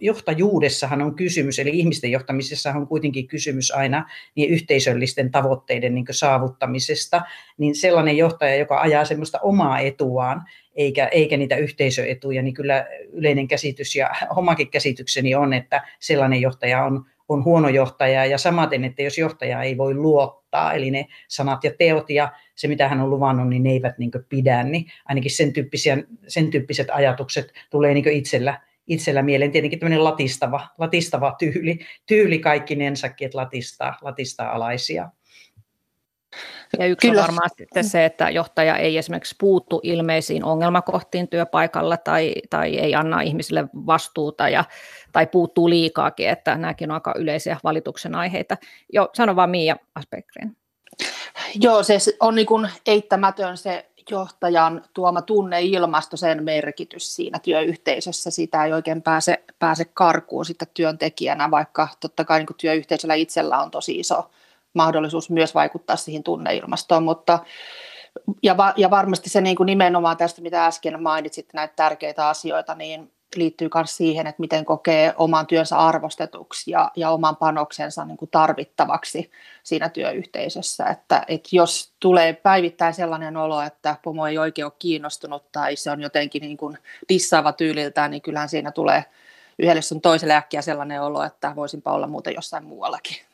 johtajuudessahan 0.00 1.02
on 1.02 1.14
kysymys, 1.14 1.58
eli 1.58 1.70
ihmisten 1.70 2.10
johtamisessa 2.10 2.70
on 2.70 2.86
kuitenkin 2.86 3.28
kysymys 3.28 3.70
aina 3.70 4.08
niin 4.34 4.50
yhteisöllisten 4.50 5.30
tavoitteiden 5.30 5.94
niin 5.94 6.06
saavuttamisesta, 6.10 7.22
niin 7.58 7.74
sellainen 7.74 8.16
johtaja, 8.16 8.54
joka 8.54 8.80
ajaa 8.80 9.04
semmoista 9.04 9.38
omaa 9.42 9.78
etuaan, 9.78 10.42
eikä, 10.74 11.06
eikä 11.06 11.36
niitä 11.36 11.56
yhteisöetuja, 11.56 12.42
niin 12.42 12.54
kyllä 12.54 12.86
yleinen 13.12 13.48
käsitys 13.48 13.96
ja 13.96 14.10
omakin 14.36 14.70
käsitykseni 14.70 15.34
on, 15.34 15.52
että 15.52 15.82
sellainen 15.98 16.40
johtaja 16.40 16.84
on, 16.84 17.04
on 17.28 17.44
huono 17.44 17.68
johtaja 17.68 18.26
ja 18.26 18.38
samaten, 18.38 18.84
että 18.84 19.02
jos 19.02 19.18
johtaja 19.18 19.62
ei 19.62 19.78
voi 19.78 19.94
luottaa, 19.94 20.39
eli 20.74 20.90
ne 20.90 21.06
sanat 21.28 21.64
ja 21.64 21.70
teot 21.78 22.10
ja 22.10 22.32
se, 22.54 22.68
mitä 22.68 22.88
hän 22.88 23.00
on 23.00 23.10
luvannut, 23.10 23.48
niin 23.48 23.62
ne 23.62 23.70
eivät 23.70 23.98
niin 23.98 24.10
pidä, 24.28 24.62
niin 24.62 24.84
ainakin 25.04 25.30
sen, 25.30 25.52
tyyppisiä, 25.52 25.98
sen 26.28 26.50
tyyppiset 26.50 26.88
ajatukset 26.90 27.52
tulee 27.70 27.94
niin 27.94 28.08
itsellä, 28.08 28.60
itsellä 28.86 29.22
mieleen. 29.22 29.52
Tietenkin 29.52 29.78
tämmöinen 29.78 30.04
latistava, 30.04 30.68
latistava 30.78 31.34
tyyli, 31.38 31.78
tyyli 32.06 32.38
kaikkinensakin, 32.38 33.26
että 33.26 33.38
latistaa, 33.38 33.98
latistaa 34.02 34.52
alaisia. 34.52 35.10
Ja 36.78 36.86
yksi 36.86 37.08
Kyllä. 37.08 37.20
on 37.20 37.26
varmaan 37.26 37.50
sitten 37.56 37.84
se, 37.84 38.04
että 38.04 38.30
johtaja 38.30 38.76
ei 38.76 38.98
esimerkiksi 38.98 39.34
puuttu 39.38 39.80
ilmeisiin 39.82 40.44
ongelmakohtiin 40.44 41.28
työpaikalla 41.28 41.96
tai, 41.96 42.34
tai 42.50 42.78
ei 42.78 42.94
anna 42.94 43.20
ihmisille 43.20 43.64
vastuuta 43.86 44.48
ja, 44.48 44.64
tai 45.12 45.26
puuttuu 45.26 45.70
liikaakin, 45.70 46.28
että 46.28 46.56
nämäkin 46.56 46.90
on 46.90 46.94
aika 46.94 47.14
yleisiä 47.16 47.56
valituksen 47.64 48.14
aiheita. 48.14 48.56
Jo, 48.92 49.10
sano 49.14 49.36
vaan 49.36 49.50
Miia 49.50 49.76
Aspekrin. 49.94 50.56
Joo, 51.54 51.82
se 51.82 51.98
on 52.20 52.34
niin 52.34 52.46
kuin 52.46 52.68
eittämätön 52.86 53.56
se 53.56 53.90
johtajan 54.10 54.84
tuoma 54.94 55.22
tunneilmasto, 55.22 56.16
sen 56.16 56.44
merkitys 56.44 57.16
siinä 57.16 57.38
työyhteisössä. 57.38 58.30
Sitä 58.30 58.64
ei 58.64 58.72
oikein 58.72 59.02
pääse, 59.02 59.44
pääse 59.58 59.84
karkuun 59.84 60.44
sitten 60.44 60.68
työntekijänä, 60.74 61.50
vaikka 61.50 61.88
totta 62.00 62.24
kai 62.24 62.38
niin 62.38 62.56
työyhteisöllä 62.60 63.14
itsellä 63.14 63.58
on 63.58 63.70
tosi 63.70 63.98
iso 63.98 64.30
mahdollisuus 64.74 65.30
myös 65.30 65.54
vaikuttaa 65.54 65.96
siihen 65.96 66.22
tunneilmastoon, 66.22 67.02
mutta 67.02 67.38
ja, 68.42 68.56
va, 68.56 68.72
ja 68.76 68.90
varmasti 68.90 69.30
se 69.30 69.40
niin 69.40 69.56
kuin 69.56 69.66
nimenomaan 69.66 70.16
tästä, 70.16 70.42
mitä 70.42 70.66
äsken 70.66 71.02
mainitsit, 71.02 71.48
näitä 71.52 71.74
tärkeitä 71.76 72.28
asioita, 72.28 72.74
niin 72.74 73.12
liittyy 73.36 73.68
myös 73.74 73.96
siihen, 73.96 74.26
että 74.26 74.40
miten 74.40 74.64
kokee 74.64 75.14
oman 75.16 75.46
työnsä 75.46 75.78
arvostetuksi 75.78 76.70
ja, 76.70 76.90
ja 76.96 77.10
oman 77.10 77.36
panoksensa 77.36 78.04
niin 78.04 78.16
kuin 78.16 78.30
tarvittavaksi 78.30 79.30
siinä 79.62 79.88
työyhteisössä. 79.88 80.86
Että, 80.86 81.24
että 81.28 81.48
jos 81.52 81.92
tulee 82.00 82.32
päivittäin 82.32 82.94
sellainen 82.94 83.36
olo, 83.36 83.62
että 83.62 83.96
pomo 84.02 84.26
ei 84.26 84.38
oikein 84.38 84.66
ole 84.66 84.72
kiinnostunut 84.78 85.52
tai 85.52 85.76
se 85.76 85.90
on 85.90 86.00
jotenkin 86.00 86.42
niin 86.42 86.56
kuin 86.56 86.78
dissaava 87.08 87.52
tyyliltään, 87.52 88.10
niin 88.10 88.22
kyllähän 88.22 88.48
siinä 88.48 88.72
tulee 88.72 89.04
yhdelle 89.58 89.82
sun 89.82 90.00
toiselle 90.00 90.34
äkkiä 90.34 90.62
sellainen 90.62 91.02
olo, 91.02 91.22
että 91.22 91.52
voisinpa 91.56 91.92
olla 91.92 92.06
muuten 92.06 92.34
jossain 92.34 92.64
muuallakin. 92.64 93.29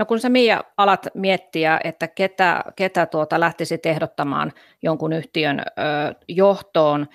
No 0.00 0.06
kun 0.06 0.20
sä 0.20 0.28
Mia 0.28 0.60
alat 0.76 1.06
miettiä, 1.14 1.80
että 1.84 2.08
ketä, 2.08 2.64
ketä 2.76 3.06
tuota 3.06 3.40
lähtisi 3.40 3.78
ehdottamaan 3.84 4.52
jonkun 4.82 5.12
yhtiön 5.12 5.60
ö, 5.60 5.62
johtoon, 6.28 7.06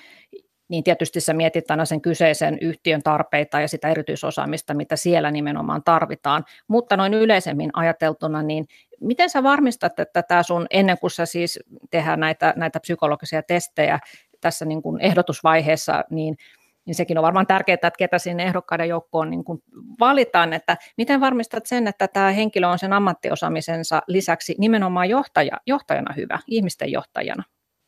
niin 0.67 0.83
tietysti 0.83 1.21
sä 1.21 1.33
mietit 1.33 1.71
aina 1.71 1.85
sen 1.85 2.01
kyseisen 2.01 2.57
yhtiön 2.61 3.03
tarpeita 3.03 3.61
ja 3.61 3.67
sitä 3.67 3.89
erityisosaamista, 3.89 4.73
mitä 4.73 4.95
siellä 4.95 5.31
nimenomaan 5.31 5.83
tarvitaan. 5.83 6.43
Mutta 6.67 6.97
noin 6.97 7.13
yleisemmin 7.13 7.69
ajateltuna, 7.73 8.43
niin 8.43 8.65
miten 9.01 9.29
sä 9.29 9.43
varmistat, 9.43 9.99
että 9.99 10.23
tämä 10.23 10.43
sun, 10.43 10.67
ennen 10.69 10.97
kuin 10.99 11.11
sä 11.11 11.25
siis 11.25 11.59
tehdään 11.91 12.19
näitä, 12.19 12.53
näitä 12.55 12.79
psykologisia 12.79 13.43
testejä 13.43 13.99
tässä 14.41 14.65
niin 14.65 14.81
kuin 14.81 15.01
ehdotusvaiheessa, 15.01 16.03
niin 16.09 16.37
niin 16.85 16.95
sekin 16.95 17.17
on 17.17 17.23
varmaan 17.23 17.47
tärkeää, 17.47 17.73
että 17.73 17.91
ketä 17.97 18.19
sinne 18.19 18.43
ehdokkaiden 18.43 18.89
joukkoon 18.89 19.29
niin 19.29 19.43
kuin 19.43 19.63
valitaan, 19.99 20.53
että 20.53 20.77
miten 20.97 21.21
varmistat 21.21 21.65
sen, 21.65 21.87
että 21.87 22.07
tämä 22.07 22.31
henkilö 22.31 22.67
on 22.67 22.79
sen 22.79 22.93
ammattiosaamisensa 22.93 24.01
lisäksi 24.07 24.55
nimenomaan 24.57 25.09
johtaja, 25.09 25.57
johtajana 25.65 26.13
hyvä, 26.13 26.39
ihmisten 26.47 26.91
johtajana? 26.91 27.43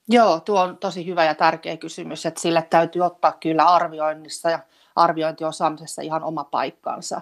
Joo, 0.09 0.39
tuo 0.39 0.61
on 0.61 0.77
tosi 0.77 1.05
hyvä 1.05 1.25
ja 1.25 1.35
tärkeä 1.35 1.77
kysymys, 1.77 2.25
että 2.25 2.41
sille 2.41 2.67
täytyy 2.69 3.01
ottaa 3.01 3.37
kyllä 3.39 3.65
arvioinnissa 3.65 4.49
ja 4.49 4.59
arviointiosaamisessa 4.95 6.01
ihan 6.01 6.23
oma 6.23 6.43
paikkansa. 6.43 7.21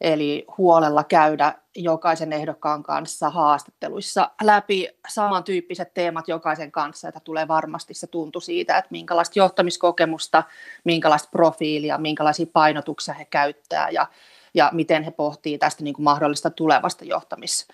Eli 0.00 0.44
huolella 0.58 1.04
käydä 1.04 1.54
jokaisen 1.76 2.32
ehdokkaan 2.32 2.82
kanssa 2.82 3.30
haastatteluissa 3.30 4.30
läpi 4.42 4.88
samantyyppiset 5.08 5.94
teemat 5.94 6.28
jokaisen 6.28 6.72
kanssa, 6.72 7.08
että 7.08 7.20
tulee 7.20 7.48
varmasti 7.48 7.94
se 7.94 8.06
tuntu 8.06 8.40
siitä, 8.40 8.78
että 8.78 8.88
minkälaista 8.90 9.38
johtamiskokemusta, 9.38 10.42
minkälaista 10.84 11.28
profiilia, 11.30 11.98
minkälaisia 11.98 12.46
painotuksia 12.52 13.14
he 13.14 13.24
käyttää 13.24 13.90
ja, 13.90 14.06
ja 14.54 14.70
miten 14.72 15.02
he 15.02 15.10
pohtii 15.10 15.58
tästä 15.58 15.84
niin 15.84 15.94
kuin 15.94 16.04
mahdollista 16.04 16.50
tulevasta 16.50 17.04
johtamis, 17.04 17.68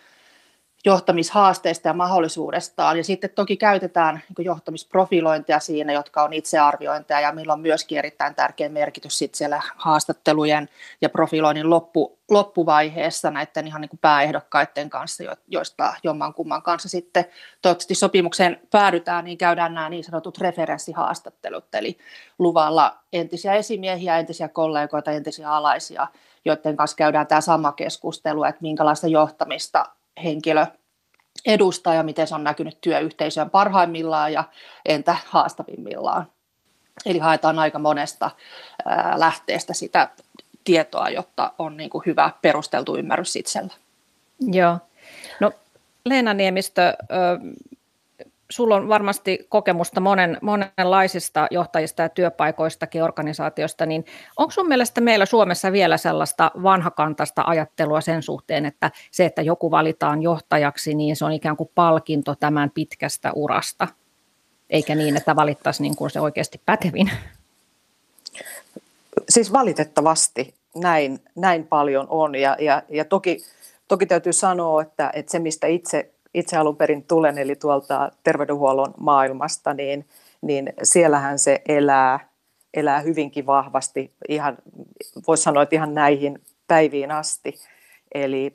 johtamishaasteista 0.85 1.89
ja 1.89 1.95
mahdollisuudestaan. 1.95 2.97
Ja 2.97 3.05
sitten 3.05 3.31
toki 3.31 3.57
käytetään 3.57 4.23
niin 4.29 4.45
johtamisprofilointia 4.45 5.61
siinä, 5.61 5.93
jotka 5.93 6.23
on 6.23 6.33
itsearviointeja 6.33 7.21
ja 7.21 7.33
millä 7.33 7.53
on 7.53 7.61
myöskin 7.61 7.99
erittäin 7.99 8.35
tärkeä 8.35 8.69
merkitys 8.69 9.19
sitten 9.19 9.39
siellä 9.39 9.63
haastattelujen 9.77 10.69
ja 11.01 11.09
profiloinnin 11.09 11.71
loppu, 11.71 12.19
loppuvaiheessa 12.31 13.31
näiden 13.31 13.67
ihan 13.67 13.81
niin 13.81 13.89
kuin 13.89 14.01
pääehdokkaiden 14.01 14.91
kanssa, 14.91 15.25
joista 15.49 15.95
jomman 16.03 16.35
kumman 16.35 16.63
kanssa 16.63 16.89
sitten 16.89 17.25
toivottavasti 17.63 17.95
sopimukseen 17.95 18.61
päädytään, 18.71 19.25
niin 19.25 19.39
käydään 19.39 19.75
nämä 19.75 19.89
niin 19.89 20.05
sanotut 20.05 20.39
referenssihaastattelut, 20.39 21.75
eli 21.75 21.99
luvalla 22.39 22.99
entisiä 23.13 23.55
esimiehiä, 23.55 24.19
entisiä 24.19 24.49
kollegoita, 24.49 25.11
entisiä 25.11 25.51
alaisia, 25.51 26.07
joiden 26.45 26.77
kanssa 26.77 26.97
käydään 26.97 27.27
tämä 27.27 27.41
sama 27.41 27.73
keskustelu, 27.73 28.45
että 28.45 28.63
minkälaista 28.63 29.07
johtamista 29.07 29.87
henkilö 30.23 30.67
edustaa 31.47 31.95
ja 31.95 32.03
miten 32.03 32.27
se 32.27 32.35
on 32.35 32.45
näkynyt 32.45 32.81
työyhteisöön 32.81 33.51
parhaimmillaan 33.51 34.33
ja 34.33 34.45
entä 34.85 35.17
haastavimmillaan. 35.27 36.27
Eli 37.07 37.19
haetaan 37.19 37.59
aika 37.59 37.79
monesta 37.79 38.31
lähteestä 39.15 39.75
sitä 39.75 40.09
tietoa, 40.65 41.09
jotta 41.09 41.53
on 41.59 41.77
niin 41.77 41.91
kuin 41.91 42.03
hyvä 42.07 42.31
perusteltu 42.43 42.97
ymmärrys 42.97 43.37
itsellä. 43.37 43.75
Joo. 44.41 44.79
No 45.41 45.53
Leena 46.05 46.35
Niemistö, 46.35 46.95
sulla 48.55 48.77
on 48.77 48.89
varmasti 48.89 49.47
kokemusta 49.49 50.01
monen, 50.01 50.39
monenlaisista 50.43 51.47
johtajista 51.51 52.03
ja 52.03 52.09
työpaikoistakin 52.09 53.03
organisaatiosta, 53.03 53.87
niin 53.87 54.05
onko 54.37 54.51
sun 54.51 54.69
mielestä 54.69 55.01
meillä 55.01 55.27
Suomessa 55.27 55.73
vielä 55.73 55.97
sellaista 55.97 56.51
vanhakantaista 56.63 57.45
ajattelua 57.47 58.01
sen 58.01 58.23
suhteen, 58.23 58.67
että 58.67 58.91
se, 59.11 59.25
että 59.25 59.43
joku 59.43 59.71
valitaan 59.71 60.23
johtajaksi, 60.23 60.95
niin 60.95 61.17
se 61.17 61.25
on 61.25 61.33
ikään 61.33 61.57
kuin 61.57 61.71
palkinto 61.75 62.35
tämän 62.35 62.71
pitkästä 62.71 63.33
urasta, 63.33 63.89
eikä 64.71 64.95
niin, 64.95 65.17
että 65.17 65.37
valittaisiin 65.37 65.85
niin 65.85 65.97
kuin 65.97 66.11
se 66.11 66.21
oikeasti 66.21 66.61
pätevin? 66.67 67.11
Siis 69.29 69.53
valitettavasti 69.53 70.55
näin, 70.77 71.21
näin 71.35 71.67
paljon 71.67 72.07
on 72.11 72.35
ja, 72.35 72.57
ja, 72.61 72.83
ja 72.89 73.05
toki, 73.05 73.45
toki 73.89 74.07
täytyy 74.07 74.33
sanoa, 74.33 74.83
että, 74.83 75.11
että 75.15 75.33
se 75.33 75.39
mistä 75.39 75.67
itse 75.67 76.14
itse 76.35 76.57
alun 76.57 76.77
perin 76.77 77.05
tulen, 77.05 77.39
eli 77.39 77.57
tuolta 77.57 78.11
terveydenhuollon 78.25 78.95
maailmasta, 79.01 79.75
niin, 79.75 80.07
niin 80.43 80.73
siellähän 80.83 81.39
se 81.39 81.63
elää, 81.69 82.29
elää 82.75 83.01
hyvinkin 83.01 83.47
vahvasti, 83.47 84.13
ihan, 84.29 84.59
voisi 85.27 85.43
sanoa, 85.43 85.63
että 85.63 85.77
ihan 85.77 85.95
näihin 85.95 86.43
päiviin 86.67 87.11
asti. 87.11 87.55
Eli, 88.15 88.55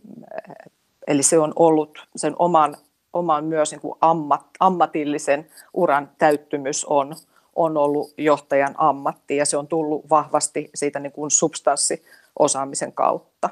eli 1.08 1.24
se 1.24 1.40
on 1.40 1.54
ollut 1.56 2.08
sen 2.16 2.36
oman, 2.40 2.76
oman 3.14 3.46
myös 3.46 3.72
niin 3.72 3.82
kuin 3.82 3.98
ammat, 4.02 4.46
ammatillisen 4.60 5.50
uran 5.74 6.12
täyttymys 6.18 6.86
on, 6.86 7.16
on 7.56 7.78
ollut 7.78 8.14
johtajan 8.18 8.76
ammatti 8.78 9.38
ja 9.38 9.46
se 9.46 9.58
on 9.58 9.68
tullut 9.68 10.10
vahvasti 10.10 10.70
siitä 10.76 11.00
niin 11.00 11.12
kuin 11.12 11.32
substanssiosaamisen 11.32 12.94
kautta. 12.94 13.50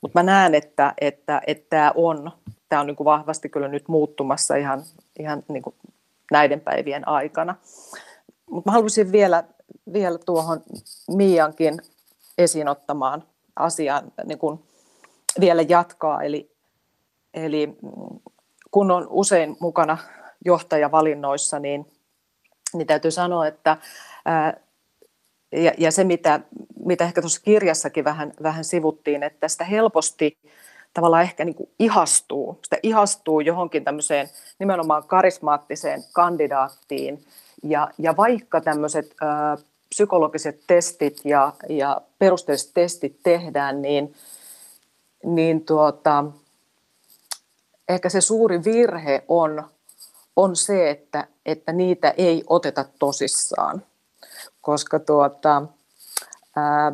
Mutta 0.00 0.18
mä 0.18 0.22
näen, 0.22 0.54
että, 0.54 0.94
että, 1.00 1.42
että 1.46 1.66
tämä 1.70 1.92
on 1.94 2.32
tämä 2.70 2.80
on 2.80 2.86
niin 2.86 2.96
vahvasti 3.04 3.48
kyllä 3.48 3.68
nyt 3.68 3.88
muuttumassa 3.88 4.56
ihan, 4.56 4.82
ihan 5.18 5.42
niin 5.48 5.62
näiden 6.30 6.60
päivien 6.60 7.08
aikana. 7.08 7.54
Mutta 8.50 8.70
mä 8.70 8.72
haluaisin 8.72 9.12
vielä, 9.12 9.44
vielä 9.92 10.18
tuohon 10.18 10.62
Miiankin 11.16 11.80
esiin 12.38 12.68
ottamaan 12.68 13.24
asiaan 13.56 14.12
niin 14.24 14.38
kuin 14.38 14.64
vielä 15.40 15.62
jatkaa. 15.62 16.22
Eli, 16.22 16.50
eli 17.34 17.78
kun 18.70 18.90
on 18.90 19.06
usein 19.10 19.56
mukana 19.60 19.98
johtajavalinnoissa, 20.44 21.58
niin, 21.58 21.92
niin 22.74 22.86
täytyy 22.86 23.10
sanoa, 23.10 23.46
että 23.46 23.76
ää, 24.24 24.56
ja, 25.52 25.72
ja 25.78 25.92
se, 25.92 26.04
mitä, 26.04 26.40
mitä 26.84 27.04
ehkä 27.04 27.20
tuossa 27.20 27.40
kirjassakin 27.44 28.04
vähän, 28.04 28.32
vähän 28.42 28.64
sivuttiin, 28.64 29.22
että 29.22 29.48
sitä 29.48 29.64
helposti 29.64 30.38
tavallaan 30.94 31.22
ehkä 31.22 31.44
niin 31.44 31.54
kuin 31.54 31.70
ihastuu, 31.78 32.58
sitä 32.62 32.78
ihastuu 32.82 33.40
johonkin 33.40 33.84
tämmöiseen 33.84 34.28
nimenomaan 34.58 35.04
karismaattiseen 35.06 36.04
kandidaattiin. 36.12 37.24
Ja, 37.62 37.90
ja 37.98 38.16
vaikka 38.16 38.60
tämmöiset 38.60 39.14
ö, 39.22 39.62
psykologiset 39.88 40.60
testit 40.66 41.20
ja, 41.24 41.52
ja 41.68 42.00
perusteelliset 42.18 42.70
testit 42.74 43.16
tehdään, 43.22 43.82
niin, 43.82 44.14
niin 45.24 45.64
tuota, 45.64 46.24
ehkä 47.88 48.08
se 48.08 48.20
suuri 48.20 48.64
virhe 48.64 49.24
on, 49.28 49.64
on 50.36 50.56
se, 50.56 50.90
että, 50.90 51.26
että 51.46 51.72
niitä 51.72 52.14
ei 52.16 52.44
oteta 52.46 52.84
tosissaan. 52.98 53.82
Koska 54.60 54.98
tuota, 54.98 55.62
ää, 56.56 56.92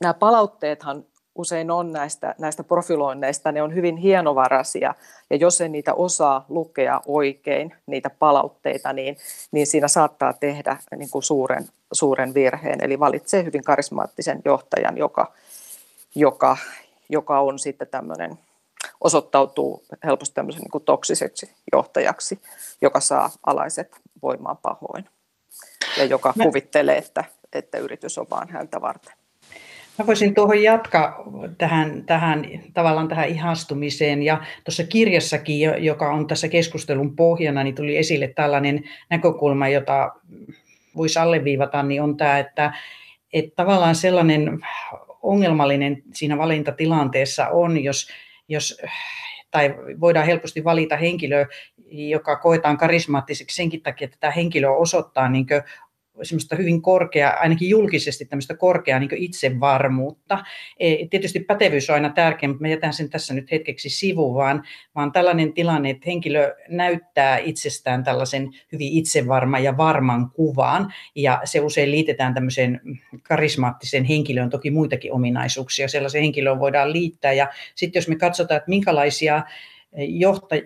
nämä 0.00 0.14
palautteethan 0.14 1.04
usein 1.38 1.70
on 1.70 1.92
näistä, 1.92 2.34
näistä 2.38 2.64
profiloinneista, 2.64 3.52
ne 3.52 3.62
on 3.62 3.74
hyvin 3.74 3.96
hienovaraisia, 3.96 4.94
ja 5.30 5.36
jos 5.36 5.60
ei 5.60 5.68
niitä 5.68 5.94
osaa 5.94 6.44
lukea 6.48 7.00
oikein, 7.06 7.74
niitä 7.86 8.10
palautteita, 8.10 8.92
niin, 8.92 9.16
niin 9.52 9.66
siinä 9.66 9.88
saattaa 9.88 10.32
tehdä 10.32 10.76
niin 10.96 11.10
kuin 11.10 11.22
suuren, 11.22 11.68
suuren 11.92 12.34
virheen, 12.34 12.84
eli 12.84 13.00
valitsee 13.00 13.44
hyvin 13.44 13.64
karismaattisen 13.64 14.42
johtajan, 14.44 14.98
joka, 14.98 15.32
joka, 16.14 16.56
joka 17.08 17.40
on 17.40 17.58
sitten 17.58 17.88
tämmöinen, 17.88 18.38
osoittautuu 19.00 19.82
helposti 20.04 20.34
tämmöisen 20.34 20.62
niin 20.62 20.70
kuin 20.70 20.84
toksiseksi 20.84 21.50
johtajaksi, 21.72 22.40
joka 22.80 23.00
saa 23.00 23.30
alaiset 23.46 23.96
voimaan 24.22 24.56
pahoin 24.56 25.08
ja 25.96 26.04
joka 26.04 26.32
kuvittelee, 26.42 26.98
että, 26.98 27.24
että 27.52 27.78
yritys 27.78 28.18
on 28.18 28.26
vaan 28.30 28.48
häntä 28.48 28.80
varten. 28.80 29.12
Mä 29.98 30.06
voisin 30.06 30.34
tuohon 30.34 30.62
jatkaa 30.62 31.24
tähän, 31.58 32.04
tähän, 32.06 32.44
tavallaan 32.74 33.08
tähän 33.08 33.28
ihastumiseen. 33.28 34.22
Ja 34.22 34.42
tuossa 34.64 34.84
kirjassakin, 34.84 35.60
joka 35.78 36.12
on 36.12 36.26
tässä 36.26 36.48
keskustelun 36.48 37.16
pohjana, 37.16 37.64
niin 37.64 37.74
tuli 37.74 37.96
esille 37.96 38.28
tällainen 38.28 38.84
näkökulma, 39.10 39.68
jota 39.68 40.12
voisi 40.96 41.18
alleviivata, 41.18 41.82
niin 41.82 42.02
on 42.02 42.16
tämä, 42.16 42.38
että, 42.38 42.72
että 43.32 43.52
tavallaan 43.56 43.94
sellainen 43.94 44.60
ongelmallinen 45.22 46.02
siinä 46.12 46.38
valintatilanteessa 46.38 47.48
on, 47.48 47.84
jos, 47.84 48.08
jos 48.48 48.82
tai 49.50 49.74
voidaan 50.00 50.26
helposti 50.26 50.64
valita 50.64 50.96
henkilö, 50.96 51.46
joka 51.90 52.36
koetaan 52.36 52.76
karismaattiseksi 52.76 53.56
senkin 53.56 53.82
takia, 53.82 54.04
että 54.04 54.16
tämä 54.20 54.30
henkilö 54.30 54.70
osoittaa 54.70 55.28
niin 55.28 55.46
semmoista 56.22 56.56
hyvin 56.56 56.82
korkeaa, 56.82 57.32
ainakin 57.32 57.68
julkisesti 57.68 58.24
tämmöistä 58.24 58.56
korkeaa 58.56 58.98
niin 58.98 59.16
itsevarmuutta. 59.16 60.44
E, 60.80 61.06
tietysti 61.10 61.40
pätevyys 61.40 61.90
on 61.90 61.94
aina 61.94 62.10
tärkeä, 62.10 62.48
mutta 62.48 62.62
mä 62.62 62.68
jätän 62.68 62.92
sen 62.92 63.10
tässä 63.10 63.34
nyt 63.34 63.50
hetkeksi 63.50 63.88
sivuun, 63.88 64.34
vaan, 64.34 64.62
vaan 64.94 65.12
tällainen 65.12 65.52
tilanne, 65.52 65.90
että 65.90 66.04
henkilö 66.06 66.54
näyttää 66.68 67.38
itsestään 67.38 68.04
tällaisen 68.04 68.48
hyvin 68.72 68.92
itsevarma 68.92 69.58
ja 69.58 69.76
varman 69.76 70.30
kuvan, 70.30 70.94
ja 71.14 71.40
se 71.44 71.60
usein 71.60 71.90
liitetään 71.90 72.34
tämmöiseen 72.34 72.80
karismaattiseen 73.22 74.04
henkilöön, 74.04 74.50
toki 74.50 74.70
muitakin 74.70 75.12
ominaisuuksia 75.12 75.88
sellaisen 75.88 76.22
henkilöön 76.22 76.60
voidaan 76.60 76.92
liittää, 76.92 77.32
ja 77.32 77.48
sitten 77.74 78.00
jos 78.00 78.08
me 78.08 78.16
katsotaan, 78.16 78.58
että 78.58 78.70
minkälaisia 78.70 79.42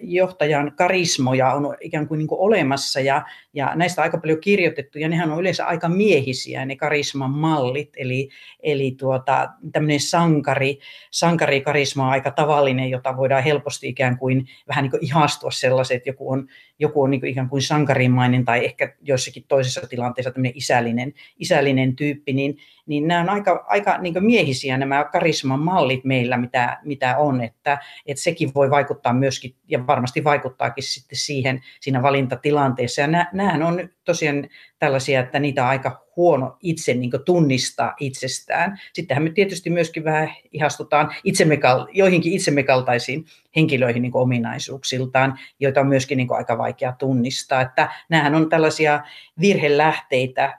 johtajan 0.02 0.72
karismoja 0.76 1.52
on 1.52 1.76
ikään 1.80 2.08
kuin, 2.08 2.18
niin 2.18 2.28
kuin 2.28 2.40
olemassa 2.40 3.00
ja, 3.00 3.24
ja 3.54 3.72
näistä 3.74 4.02
aika 4.02 4.18
paljon 4.18 4.40
kirjoitettu 4.40 4.98
ja 4.98 5.08
nehän 5.08 5.30
on 5.30 5.40
yleensä 5.40 5.66
aika 5.66 5.88
miehisiä 5.88 6.64
ne 6.64 6.76
karisman 6.76 7.30
mallit, 7.30 7.90
eli, 7.96 8.28
eli 8.62 8.94
tuota, 8.98 9.48
tämmöinen 9.72 10.00
sankari, 10.00 10.78
sankarikarisma 11.10 12.04
on 12.04 12.10
aika 12.10 12.30
tavallinen, 12.30 12.90
jota 12.90 13.16
voidaan 13.16 13.44
helposti 13.44 13.88
ikään 13.88 14.18
kuin 14.18 14.48
vähän 14.68 14.82
niin 14.82 14.90
kuin 14.90 15.04
ihastua 15.04 15.50
sellaiset, 15.50 15.96
että 15.96 16.08
joku 16.08 16.30
on, 16.30 16.48
joku 16.78 17.02
on 17.02 17.10
niin 17.10 17.20
kuin 17.20 17.30
ikään 17.30 17.48
kuin 17.48 17.62
sankarimainen 17.62 18.44
tai 18.44 18.64
ehkä 18.64 18.94
joissakin 19.00 19.44
toisessa 19.48 19.86
tilanteessa 19.90 20.30
tämmöinen 20.30 20.56
isällinen, 20.56 21.12
isällinen 21.38 21.96
tyyppi, 21.96 22.32
niin, 22.32 22.56
niin 22.86 23.08
nämä 23.08 23.20
on 23.20 23.28
aika, 23.28 23.64
aika 23.68 23.98
niin 23.98 24.24
miehisiä 24.24 24.76
nämä 24.76 25.04
karisman 25.04 25.60
mallit 25.60 26.04
meillä, 26.04 26.36
mitä, 26.36 26.78
mitä 26.84 27.16
on, 27.18 27.40
että, 27.40 27.78
että 28.06 28.22
sekin 28.22 28.50
voi 28.54 28.70
vaikuttaa 28.70 29.12
myöskin 29.12 29.54
ja 29.68 29.86
varmasti 29.86 30.24
vaikuttaakin 30.24 30.84
sitten 30.84 31.18
siihen 31.18 31.60
siinä 31.80 32.02
valintatilanteessa. 32.02 33.00
Ja 33.00 33.06
nämä 33.32 33.66
on 33.66 33.88
tosiaan 34.04 34.49
tällaisia, 34.78 35.21
että 35.21 35.38
niitä 35.38 35.62
on 35.62 35.68
aika 35.68 36.06
huono 36.16 36.56
itse 36.62 36.94
niin 36.94 37.11
tunnistaa 37.25 37.94
itsestään. 38.00 38.80
Sittenhän 38.92 39.23
me 39.23 39.30
tietysti 39.30 39.71
myöskin 39.71 40.04
vähän 40.04 40.32
ihastutaan 40.52 41.14
itsemme, 41.25 41.59
joihinkin 41.92 42.32
itsemme 42.32 42.62
kaltaisiin 42.62 43.25
henkilöihin 43.56 44.02
niin 44.02 44.16
ominaisuuksiltaan, 44.16 45.38
joita 45.61 45.80
on 45.80 45.87
myöskin 45.87 46.16
niin 46.16 46.28
aika 46.30 46.59
vaikea 46.59 46.92
tunnistaa. 46.92 47.61
Että 47.61 47.92
nämähän 48.09 48.35
on 48.35 48.49
tällaisia 48.49 49.02
virhelähteitä 49.40 50.59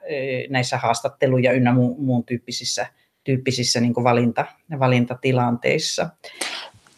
näissä 0.49 0.77
haastatteluja 0.77 1.51
ynnä 1.51 1.73
muun 1.97 2.25
tyyppisissä, 2.25 2.87
tyyppisissä 3.23 3.79
niin 3.79 3.93
valinta, 3.95 4.45
valintatilanteissa. 4.79 6.09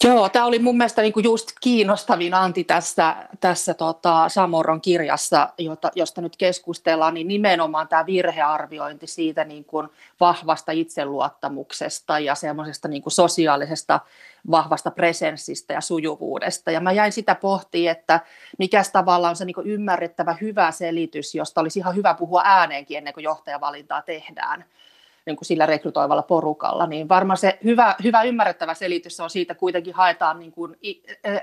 Joo, 0.06 0.30
tämä 0.30 0.46
oli 0.46 0.60
mun 0.60 0.78
mielestä 0.78 1.02
niinku 1.02 1.20
just 1.20 1.52
kiinnostavin 1.62 2.34
Antti 2.34 2.64
tässä, 2.64 3.16
tässä 3.40 3.74
tota 3.74 4.30
Samoron 4.30 4.82
kirjassa, 4.82 5.50
jota, 5.58 5.92
josta 5.96 6.22
nyt 6.22 6.38
keskustellaan, 6.38 7.14
niin 7.14 7.28
nimenomaan 7.28 7.88
tämä 7.88 8.06
virhearviointi 8.06 9.08
siitä 9.08 9.44
niinku 9.44 9.84
vahvasta 10.20 10.72
itseluottamuksesta 10.72 12.20
ja 12.20 12.36
semmoisesta 12.36 12.88
niinku 12.88 13.10
sosiaalisesta 13.10 14.00
vahvasta 14.52 14.92
presenssistä 14.92 15.74
ja 15.74 15.82
sujuvuudesta. 15.82 16.72
Ja 16.72 16.80
mä 16.80 16.92
jäin 16.92 17.12
sitä 17.12 17.36
pohtimaan, 17.36 17.92
että 17.92 18.20
mikä 18.60 18.84
tavalla 18.94 19.30
on 19.30 19.36
se 19.36 19.46
niinku 19.46 19.62
ymmärrettävä 19.66 20.36
hyvä 20.42 20.72
selitys, 20.72 21.36
josta 21.36 21.62
olisi 21.62 21.80
ihan 21.80 21.96
hyvä 21.96 22.14
puhua 22.14 22.42
ääneenkin 22.46 22.98
ennen 22.98 23.14
kuin 23.14 23.24
johtajavalintaa 23.24 24.02
tehdään 24.02 24.66
niin 25.26 25.36
kuin 25.36 25.46
sillä 25.46 25.66
rekrytoivalla 25.66 26.22
porukalla, 26.22 26.88
niin 26.88 27.10
varmaan 27.10 27.38
se 27.38 27.60
hyvä, 27.64 27.96
hyvä 28.04 28.24
ymmärrettävä 28.24 28.74
selitys 28.74 29.20
on 29.20 29.30
siitä 29.30 29.56
kuitenkin 29.56 29.94
haetaan 29.94 30.40
niin 30.40 30.52
kuin 30.52 30.78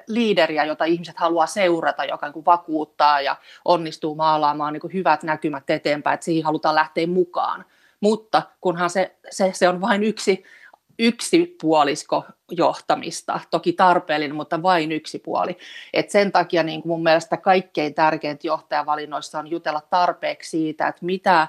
liideriä, 0.09 0.65
jota 0.65 0.85
ihmiset 0.85 1.17
haluaa 1.17 1.47
seurata, 1.47 2.05
joka 2.05 2.27
niin 2.27 2.33
kuin 2.33 2.47
vakuuttaa 2.47 3.21
ja 3.21 3.37
onnistuu 3.65 4.15
maalaamaan 4.15 4.73
niin 4.73 4.81
kuin 4.81 4.93
hyvät 4.93 5.23
näkymät 5.23 5.71
eteenpäin, 5.71 6.15
että 6.15 6.25
siihen 6.25 6.45
halutaan 6.45 6.75
lähteä 6.75 7.07
mukaan. 7.07 7.65
Mutta 8.01 8.43
kunhan 8.61 8.91
se, 8.91 9.17
se, 9.31 9.51
se 9.55 9.69
on 9.69 9.81
vain 9.81 10.03
yksi, 10.03 10.45
yksi 10.99 11.57
puolisko 11.61 12.25
johtamista, 12.51 13.41
toki 13.51 13.73
tarpeellinen, 13.73 14.37
mutta 14.37 14.63
vain 14.63 14.93
yksi 14.93 15.19
puoli. 15.19 15.59
Et 15.93 16.11
sen 16.11 16.33
takia 16.33 16.63
niin 16.63 16.83
mun 16.85 17.03
mielestä 17.03 17.37
kaikkein 17.37 17.95
tärkeintä 17.95 18.47
johtajavalinnoissa 18.47 19.39
on 19.39 19.51
jutella 19.51 19.81
tarpeeksi 19.91 20.51
siitä, 20.51 20.89
että 20.89 21.05
mitä 21.05 21.49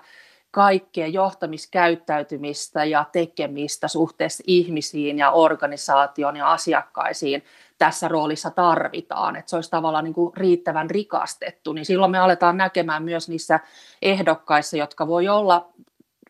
kaikkea 0.53 1.07
johtamiskäyttäytymistä 1.07 2.83
ja 2.83 3.05
tekemistä 3.11 3.87
suhteessa 3.87 4.43
ihmisiin 4.47 5.17
ja 5.17 5.31
organisaatioon 5.31 6.35
ja 6.35 6.51
asiakkaisiin 6.51 7.43
tässä 7.77 8.07
roolissa 8.07 8.51
tarvitaan, 8.51 9.35
että 9.35 9.49
se 9.49 9.55
olisi 9.55 9.71
tavallaan 9.71 10.03
niin 10.03 10.13
kuin 10.13 10.37
riittävän 10.37 10.89
rikastettu, 10.89 11.73
niin 11.73 11.85
silloin 11.85 12.11
me 12.11 12.19
aletaan 12.19 12.57
näkemään 12.57 13.03
myös 13.03 13.29
niissä 13.29 13.59
ehdokkaissa, 14.01 14.77
jotka 14.77 15.07
voi 15.07 15.27
olla 15.27 15.69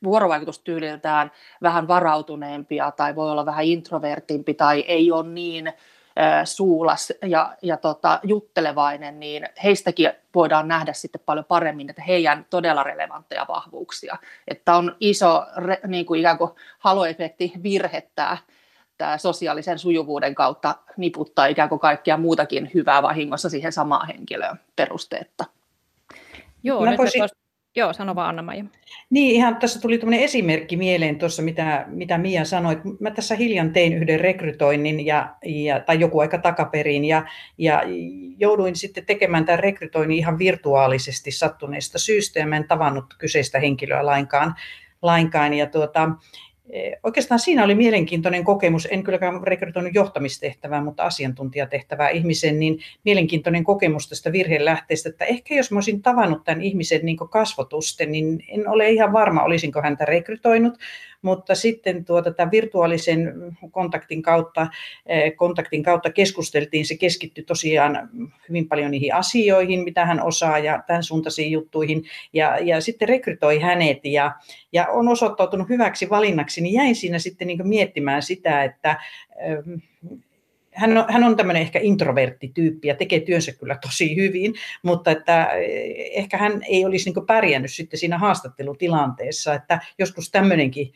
vuorovaikutustyyliltään 0.03 1.31
vähän 1.61 1.87
varautuneempia 1.87 2.91
tai 2.91 3.15
voi 3.15 3.31
olla 3.31 3.45
vähän 3.45 3.65
introvertimpi 3.65 4.53
tai 4.53 4.79
ei 4.79 5.11
ole 5.11 5.27
niin 5.27 5.73
suulas 6.43 7.13
ja, 7.21 7.55
ja 7.61 7.77
tota, 7.77 8.19
juttelevainen, 8.23 9.19
niin 9.19 9.49
heistäkin 9.63 10.11
voidaan 10.35 10.67
nähdä 10.67 10.93
sitten 10.93 11.21
paljon 11.25 11.45
paremmin, 11.45 11.89
että 11.89 12.01
heidän 12.01 12.45
todella 12.49 12.83
relevantteja 12.83 13.45
vahvuuksia. 13.47 14.17
Että 14.47 14.75
on 14.75 14.95
iso 14.99 15.45
niin 15.87 16.05
kuin 16.05 16.19
ikään 16.19 16.37
kuin 16.37 16.51
haloefekti 16.79 17.51
virhettää 17.63 18.37
tämä 18.97 19.17
sosiaalisen 19.17 19.79
sujuvuuden 19.79 20.35
kautta 20.35 20.75
niputtaa 20.97 21.45
ikään 21.45 21.69
kuin 21.69 21.79
kaikkia 21.79 22.17
muutakin 22.17 22.71
hyvää 22.73 23.03
vahingossa 23.03 23.49
siihen 23.49 23.71
samaan 23.71 24.07
henkilöön 24.07 24.59
perusteetta. 24.75 25.45
Joo, 26.63 26.81
Mä 26.83 26.89
nyt 26.89 26.97
voisin... 26.97 27.42
Joo, 27.75 27.93
sano 27.93 28.15
vaan 28.15 28.29
Anna-Maija. 28.29 28.65
Niin, 29.09 29.35
ihan 29.35 29.55
tässä 29.55 29.81
tuli 29.81 29.97
tämmöinen 29.97 30.23
esimerkki 30.23 30.77
mieleen 30.77 31.19
tuossa, 31.19 31.41
mitä, 31.41 31.85
mitä 31.87 32.17
Mia 32.17 32.45
sanoi. 32.45 32.81
Mä 32.99 33.11
tässä 33.11 33.35
hiljan 33.35 33.73
tein 33.73 33.93
yhden 33.93 34.19
rekrytoinnin, 34.19 35.05
ja, 35.05 35.35
ja, 35.45 35.79
tai 35.79 35.99
joku 35.99 36.19
aika 36.19 36.37
takaperin, 36.37 37.05
ja, 37.05 37.25
ja 37.57 37.81
jouduin 38.37 38.75
sitten 38.75 39.05
tekemään 39.05 39.45
tämän 39.45 39.59
rekrytoinnin 39.59 40.17
ihan 40.17 40.39
virtuaalisesti 40.39 41.31
sattuneesta 41.31 41.99
syystä, 41.99 42.39
ja 42.39 42.47
mä 42.47 42.57
en 42.57 42.67
tavannut 42.67 43.05
kyseistä 43.17 43.59
henkilöä 43.59 44.05
lainkaan. 44.05 44.55
lainkaan 45.01 45.53
ja 45.53 45.67
tuota, 45.67 46.09
oikeastaan 47.03 47.39
siinä 47.39 47.63
oli 47.63 47.75
mielenkiintoinen 47.75 48.43
kokemus, 48.43 48.87
en 48.91 49.03
kylläkään 49.03 49.43
rekrytoinut 49.43 49.95
johtamistehtävää, 49.95 50.83
mutta 50.83 51.03
asiantuntijatehtävää 51.03 52.09
ihmisen, 52.09 52.59
niin 52.59 52.79
mielenkiintoinen 53.05 53.63
kokemus 53.63 54.09
tästä 54.09 54.31
virhelähteestä, 54.31 55.09
että 55.09 55.25
ehkä 55.25 55.55
jos 55.55 55.71
mä 55.71 55.77
olisin 55.77 56.01
tavannut 56.01 56.43
tämän 56.43 56.61
ihmisen 56.61 57.05
niin 57.05 57.17
kasvotusten, 57.17 58.11
niin 58.11 58.43
en 58.47 58.67
ole 58.67 58.89
ihan 58.89 59.13
varma, 59.13 59.43
olisinko 59.43 59.81
häntä 59.81 60.05
rekrytoinut, 60.05 60.73
mutta 61.23 61.55
sitten 61.55 62.05
tuota, 62.05 62.33
tämän 62.33 62.51
virtuaalisen 62.51 63.33
kontaktin 63.71 64.21
kautta, 64.21 64.67
eh, 65.05 65.35
kontaktin 65.35 65.83
kautta 65.83 66.11
keskusteltiin, 66.11 66.85
se 66.85 66.97
keskittyi 66.97 67.43
tosiaan 67.43 68.09
hyvin 68.49 68.67
paljon 68.67 68.91
niihin 68.91 69.13
asioihin, 69.13 69.83
mitä 69.83 70.05
hän 70.05 70.23
osaa 70.23 70.59
ja 70.59 70.83
tämän 70.87 71.03
suuntaisiin 71.03 71.51
juttuihin, 71.51 72.03
ja, 72.33 72.57
ja 72.59 72.81
sitten 72.81 73.09
rekrytoi 73.09 73.59
hänet, 73.59 74.05
ja, 74.05 74.35
ja 74.73 74.87
on 74.87 75.07
osoittautunut 75.07 75.69
hyväksi 75.69 76.09
valinnaksi, 76.09 76.61
niin 76.61 76.73
jäin 76.73 76.95
siinä 76.95 77.19
sitten 77.19 77.47
niin 77.47 77.67
miettimään 77.67 78.21
sitä, 78.21 78.63
että 78.63 78.99
hän 80.73 80.97
on, 80.97 81.05
hän 81.09 81.23
on 81.23 81.37
tämmöinen 81.37 81.61
ehkä 81.61 81.79
introverttityyppi 81.81 82.87
ja 82.87 82.95
tekee 82.95 83.19
työnsä 83.19 83.51
kyllä 83.51 83.77
tosi 83.81 84.15
hyvin, 84.15 84.53
mutta 84.83 85.11
että 85.11 85.45
eh, 85.45 86.11
ehkä 86.13 86.37
hän 86.37 86.61
ei 86.67 86.85
olisi 86.85 87.11
niin 87.11 87.25
pärjännyt 87.25 87.71
sitten 87.71 87.99
siinä 87.99 88.17
haastattelutilanteessa, 88.17 89.53
että 89.53 89.79
joskus 89.99 90.31
tämmöinenkin 90.31 90.93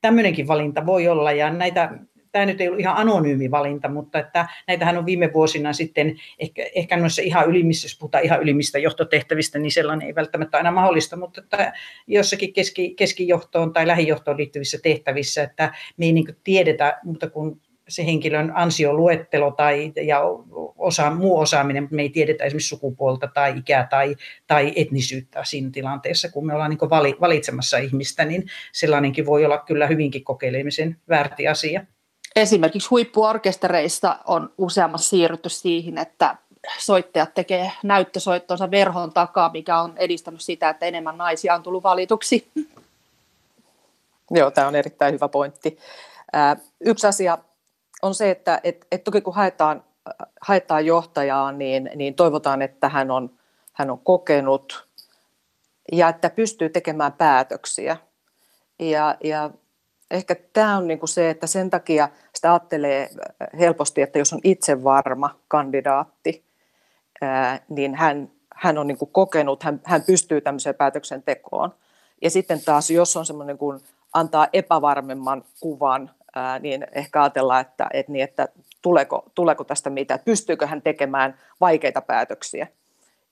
tämmöinenkin 0.00 0.48
valinta 0.48 0.86
voi 0.86 1.08
olla, 1.08 1.32
ja 1.32 1.52
näitä 1.52 1.98
tämä 2.32 2.46
nyt 2.46 2.60
ei 2.60 2.68
ollut 2.68 2.80
ihan 2.80 2.96
anonyymi 2.96 3.50
valinta, 3.50 3.88
mutta 3.88 4.18
että 4.18 4.48
näitähän 4.68 4.98
on 4.98 5.06
viime 5.06 5.32
vuosina 5.32 5.72
sitten 5.72 6.16
ehkä, 6.38 6.66
ehkä 6.74 6.96
noissa 6.96 7.22
ihan 7.22 7.48
ylimmissä, 7.48 7.84
jos 7.86 7.98
puhutaan 7.98 8.24
ihan 8.24 8.42
ylimmistä 8.42 8.78
johtotehtävistä, 8.78 9.58
niin 9.58 9.72
sellainen 9.72 10.06
ei 10.06 10.14
välttämättä 10.14 10.56
aina 10.56 10.70
mahdollista, 10.70 11.16
mutta 11.16 11.40
että 11.40 11.72
jossakin 12.06 12.52
keski, 12.52 12.94
keskijohtoon 12.94 13.72
tai 13.72 13.86
lähijohtoon 13.86 14.36
liittyvissä 14.36 14.78
tehtävissä, 14.82 15.42
että 15.42 15.74
me 15.96 16.06
ei 16.06 16.12
niin 16.12 16.36
tiedetä 16.44 16.98
muuta 17.04 17.30
kuin 17.30 17.60
se 17.88 18.06
henkilön 18.06 18.52
ansioluettelo 18.54 19.50
tai 19.50 19.92
ja 20.02 20.20
osa, 20.78 21.10
muu 21.10 21.38
osaaminen, 21.38 21.82
mutta 21.82 21.96
me 21.96 22.02
ei 22.02 22.08
tiedetä 22.08 22.44
esimerkiksi 22.44 22.68
sukupuolta 22.68 23.28
tai 23.34 23.58
ikää 23.58 23.86
tai, 23.90 24.16
tai 24.46 24.72
etnisyyttä 24.76 25.44
siinä 25.44 25.70
tilanteessa, 25.72 26.28
kun 26.28 26.46
me 26.46 26.54
ollaan 26.54 26.70
niin 26.70 26.90
vali, 26.90 27.16
valitsemassa 27.20 27.78
ihmistä, 27.78 28.24
niin 28.24 28.46
sellainenkin 28.72 29.26
voi 29.26 29.44
olla 29.44 29.58
kyllä 29.58 29.86
hyvinkin 29.86 30.24
kokeilemisen 30.24 30.96
väärti 31.08 31.48
asia. 31.48 31.84
Esimerkiksi 32.36 32.88
huippuorkestereissa 32.88 34.18
on 34.26 34.52
useammassa 34.58 35.10
siirrytty 35.10 35.48
siihen, 35.48 35.98
että 35.98 36.36
soittajat 36.78 37.34
tekee 37.34 37.72
näyttösoittonsa 37.82 38.70
verhon 38.70 39.12
takaa, 39.12 39.50
mikä 39.52 39.80
on 39.80 39.92
edistänyt 39.96 40.40
sitä, 40.40 40.68
että 40.68 40.86
enemmän 40.86 41.18
naisia 41.18 41.54
on 41.54 41.62
tullut 41.62 41.82
valituksi. 41.82 42.48
Joo, 44.30 44.50
tämä 44.50 44.68
on 44.68 44.76
erittäin 44.76 45.14
hyvä 45.14 45.28
pointti. 45.28 45.78
Yksi 46.80 47.06
asia, 47.06 47.38
on 48.02 48.14
se, 48.14 48.30
että 48.30 48.60
et, 48.64 48.86
et 48.92 49.04
toki 49.04 49.20
kun 49.20 49.34
haetaan, 49.34 49.84
haetaan 50.40 50.86
johtajaa, 50.86 51.52
niin, 51.52 51.90
niin 51.94 52.14
toivotaan, 52.14 52.62
että 52.62 52.88
hän 52.88 53.10
on, 53.10 53.38
hän 53.72 53.90
on 53.90 53.98
kokenut, 53.98 54.88
ja 55.92 56.08
että 56.08 56.30
pystyy 56.30 56.68
tekemään 56.68 57.12
päätöksiä. 57.12 57.96
Ja, 58.78 59.16
ja 59.24 59.50
ehkä 60.10 60.36
tämä 60.52 60.76
on 60.76 60.86
niin 60.86 60.98
kuin 60.98 61.08
se, 61.08 61.30
että 61.30 61.46
sen 61.46 61.70
takia 61.70 62.08
sitä 62.34 62.52
ajattelee 62.52 63.10
helposti, 63.58 64.02
että 64.02 64.18
jos 64.18 64.32
on 64.32 64.40
itse 64.44 64.84
varma 64.84 65.38
kandidaatti, 65.48 66.44
ää, 67.20 67.60
niin 67.68 67.94
hän, 67.94 68.30
hän 68.54 68.78
on 68.78 68.86
niin 68.86 68.98
kuin 68.98 69.10
kokenut, 69.12 69.62
hän, 69.62 69.80
hän 69.84 70.02
pystyy 70.02 70.40
tämmöiseen 70.40 70.74
päätöksentekoon. 70.74 71.74
Ja 72.22 72.30
sitten 72.30 72.64
taas, 72.64 72.90
jos 72.90 73.16
on 73.16 73.26
semmoinen 73.26 73.58
kuin 73.58 73.80
antaa 74.12 74.48
epävarmemman 74.52 75.44
kuvan, 75.60 76.10
niin 76.60 76.86
ehkä 76.92 77.22
ajatellaan, 77.22 77.60
että, 77.60 77.86
että, 77.92 78.12
niin, 78.12 78.24
että 78.24 78.48
tuleeko, 78.82 79.22
tuleeko 79.34 79.64
tästä 79.64 79.90
mitä, 79.90 80.18
pystyykö 80.24 80.66
hän 80.66 80.82
tekemään 80.82 81.38
vaikeita 81.60 82.00
päätöksiä. 82.00 82.66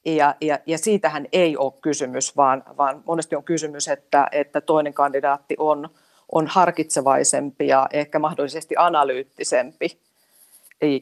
Ja, 0.04 0.35
ja, 0.40 0.59
ja 0.66 0.78
siitähän 0.78 1.26
ei 1.32 1.56
ole 1.56 1.72
kysymys, 1.82 2.37
vaan, 2.37 2.64
vaan 2.76 3.02
monesti 3.06 3.37
on 3.37 3.44
kysymys, 3.44 3.88
että, 3.88 4.26
että 4.32 4.61
toinen 4.61 4.94
kandidaatti 4.94 5.54
on, 5.59 5.88
on 6.32 6.46
harkitsevaisempi 6.46 7.66
ja 7.66 7.87
ehkä 7.92 8.18
mahdollisesti 8.18 8.74
analyyttisempi, 8.78 10.00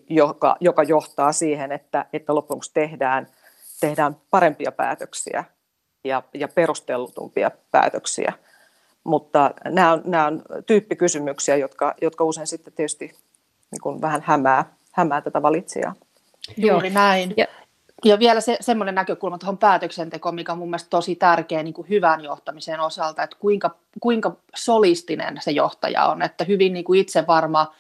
joka, 0.08 0.56
joka 0.60 0.82
johtaa 0.82 1.32
siihen, 1.32 1.72
että, 1.72 2.06
että 2.12 2.34
loppujen 2.34 2.60
tehdään, 2.74 3.26
tehdään 3.80 4.16
parempia 4.30 4.72
päätöksiä 4.72 5.44
ja, 6.04 6.22
ja 6.34 6.48
perustellutumpia 6.48 7.50
päätöksiä. 7.70 8.32
Mutta 9.04 9.50
nämä 9.64 9.92
on, 9.92 10.02
nämä 10.04 10.26
on 10.26 10.42
tyyppikysymyksiä, 10.66 11.56
jotka, 11.56 11.94
jotka 12.02 12.24
usein 12.24 12.46
sitten 12.46 12.72
tietysti 12.72 13.04
niin 13.70 13.80
kuin 13.82 14.00
vähän 14.00 14.22
hämää, 14.24 14.64
hämää 14.92 15.20
tätä 15.20 15.42
valitsijaa. 15.42 15.94
Juuri 16.56 16.90
näin. 16.90 17.34
Ja, 17.36 17.46
ja 18.04 18.18
vielä 18.18 18.40
se, 18.40 18.56
semmoinen 18.60 18.94
näkökulma 18.94 19.38
tuohon 19.38 19.58
päätöksentekoon, 19.58 20.34
mikä 20.34 20.52
on 20.52 20.58
mun 20.58 20.68
mielestä 20.70 20.90
tosi 20.90 21.16
tärkeä 21.16 21.62
niin 21.62 21.74
kuin 21.74 21.88
hyvän 21.88 22.24
johtamisen 22.24 22.80
osalta, 22.80 23.22
että 23.22 23.36
kuinka, 23.40 23.76
kuinka 24.00 24.36
solistinen 24.54 25.36
se 25.40 25.50
johtaja 25.50 26.04
on, 26.04 26.22
että 26.22 26.44
hyvin 26.44 26.72
niin 26.72 26.84
kuin 26.84 27.00
itse 27.00 27.26
varma 27.26 27.74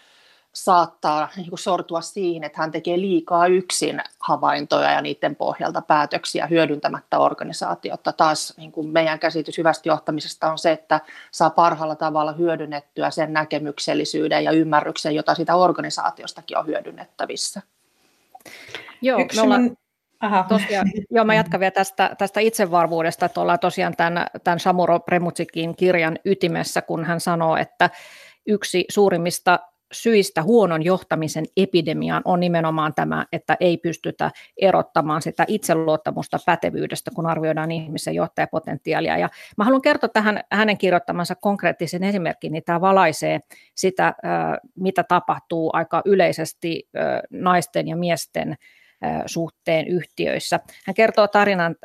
saattaa 0.54 1.28
niin 1.36 1.48
kuin 1.48 1.58
sortua 1.58 2.00
siihen, 2.00 2.44
että 2.44 2.60
hän 2.60 2.70
tekee 2.70 2.98
liikaa 2.98 3.46
yksin 3.46 4.02
havaintoja 4.18 4.90
ja 4.90 5.02
niiden 5.02 5.36
pohjalta 5.36 5.82
päätöksiä 5.82 6.46
hyödyntämättä 6.46 7.18
organisaatiota. 7.18 8.12
Taas 8.12 8.54
niin 8.56 8.72
kuin 8.72 8.88
meidän 8.88 9.18
käsitys 9.18 9.58
hyvästä 9.58 9.88
johtamisesta 9.88 10.52
on 10.52 10.58
se, 10.58 10.72
että 10.72 11.00
saa 11.30 11.50
parhaalla 11.50 11.96
tavalla 11.96 12.32
hyödynnettyä 12.32 13.10
sen 13.10 13.32
näkemyksellisyyden 13.32 14.44
ja 14.44 14.50
ymmärryksen, 14.50 15.14
jota 15.14 15.34
sitä 15.34 15.56
organisaatiostakin 15.56 16.58
on 16.58 16.66
hyödynnettävissä. 16.66 17.62
Joo, 19.02 19.20
Yksi 19.20 19.36
me 19.36 19.42
ollaan, 19.42 19.76
Aha. 20.20 20.44
Tosiaan, 20.48 20.90
joo, 21.10 21.24
mä 21.24 21.34
jatkan 21.34 21.60
vielä 21.60 21.70
tästä, 21.70 22.14
tästä 22.18 22.40
itsevarmuudesta, 22.40 23.26
että 23.26 23.40
ollaan 23.40 23.58
tosiaan 23.58 23.96
tämän, 23.96 24.26
tämän 24.44 24.60
Samuro 24.60 25.00
Premutsikin 25.00 25.76
kirjan 25.76 26.18
ytimessä, 26.24 26.82
kun 26.82 27.04
hän 27.04 27.20
sanoo, 27.20 27.56
että 27.56 27.90
yksi 28.46 28.84
suurimmista 28.88 29.58
syistä 29.94 30.42
huonon 30.42 30.84
johtamisen 30.84 31.44
epidemiaan 31.56 32.22
on 32.24 32.40
nimenomaan 32.40 32.94
tämä, 32.94 33.26
että 33.32 33.56
ei 33.60 33.76
pystytä 33.76 34.30
erottamaan 34.60 35.22
sitä 35.22 35.44
itseluottamusta 35.48 36.38
pätevyydestä, 36.46 37.10
kun 37.14 37.26
arvioidaan 37.26 37.72
ihmisen 37.72 38.14
johtajapotentiaalia. 38.14 39.18
Ja 39.18 39.28
mä 39.58 39.64
haluan 39.64 39.82
kertoa 39.82 40.08
tähän 40.08 40.40
hänen 40.52 40.78
kirjoittamansa 40.78 41.34
konkreettisen 41.34 42.04
esimerkin, 42.04 42.52
niin 42.52 42.64
tämä 42.64 42.80
valaisee 42.80 43.40
sitä, 43.74 44.14
mitä 44.76 45.04
tapahtuu 45.04 45.70
aika 45.72 46.02
yleisesti 46.04 46.88
naisten 47.30 47.88
ja 47.88 47.96
miesten 47.96 48.56
suhteen 49.26 49.86
yhtiöissä. 49.86 50.60
Hän 50.86 50.94
kertoo 50.94 51.28
tarinan 51.28 51.76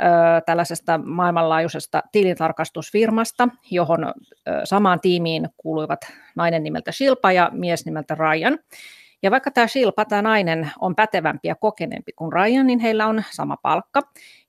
tällaisesta 0.45 0.97
maailmanlaajuisesta 0.97 2.03
tilintarkastusfirmasta, 2.11 3.49
johon 3.71 4.13
samaan 4.63 4.99
tiimiin 5.01 5.49
kuuluivat 5.57 5.99
nainen 6.35 6.63
nimeltä 6.63 6.91
Shilpa 6.91 7.31
ja 7.31 7.49
mies 7.53 7.85
nimeltä 7.85 8.15
Ryan. 8.15 8.59
Ja 9.23 9.31
vaikka 9.31 9.51
tämä 9.51 9.67
Shilpa, 9.67 10.05
tämä 10.05 10.21
nainen, 10.21 10.71
on 10.79 10.95
pätevämpi 10.95 11.47
ja 11.47 11.55
kokeneempi 11.55 12.11
kuin 12.11 12.33
Ryan, 12.33 12.67
niin 12.67 12.79
heillä 12.79 13.07
on 13.07 13.23
sama 13.31 13.57
palkka. 13.61 14.01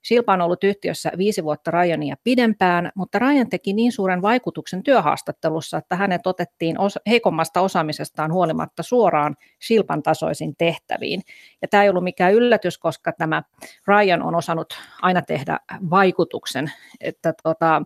Shilpa 0.08 0.32
on 0.32 0.40
ollut 0.40 0.64
yhtiössä 0.64 1.12
viisi 1.18 1.44
vuotta 1.44 1.70
Ryania 1.70 2.16
pidempään, 2.24 2.92
mutta 2.94 3.18
Ryan 3.18 3.48
teki 3.48 3.72
niin 3.72 3.92
suuren 3.92 4.22
vaikutuksen 4.22 4.82
työhaastattelussa, 4.82 5.78
että 5.78 5.96
hänet 5.96 6.26
otettiin 6.26 6.76
heikommasta 7.06 7.60
osaamisestaan 7.60 8.32
huolimatta 8.32 8.82
suoraan 8.82 9.36
Shilpan 9.66 10.02
tasoisiin 10.02 10.56
tehtäviin. 10.58 11.22
Ja 11.62 11.68
tämä 11.68 11.82
ei 11.82 11.88
ollut 11.90 12.04
mikään 12.04 12.34
yllätys, 12.34 12.78
koska 12.78 13.12
tämä 13.12 13.42
Ryan 13.86 14.22
on 14.22 14.34
osannut 14.34 14.74
aina 15.02 15.22
tehdä 15.22 15.58
vaikutuksen, 15.90 16.72
että 17.00 17.34
tota, 17.42 17.82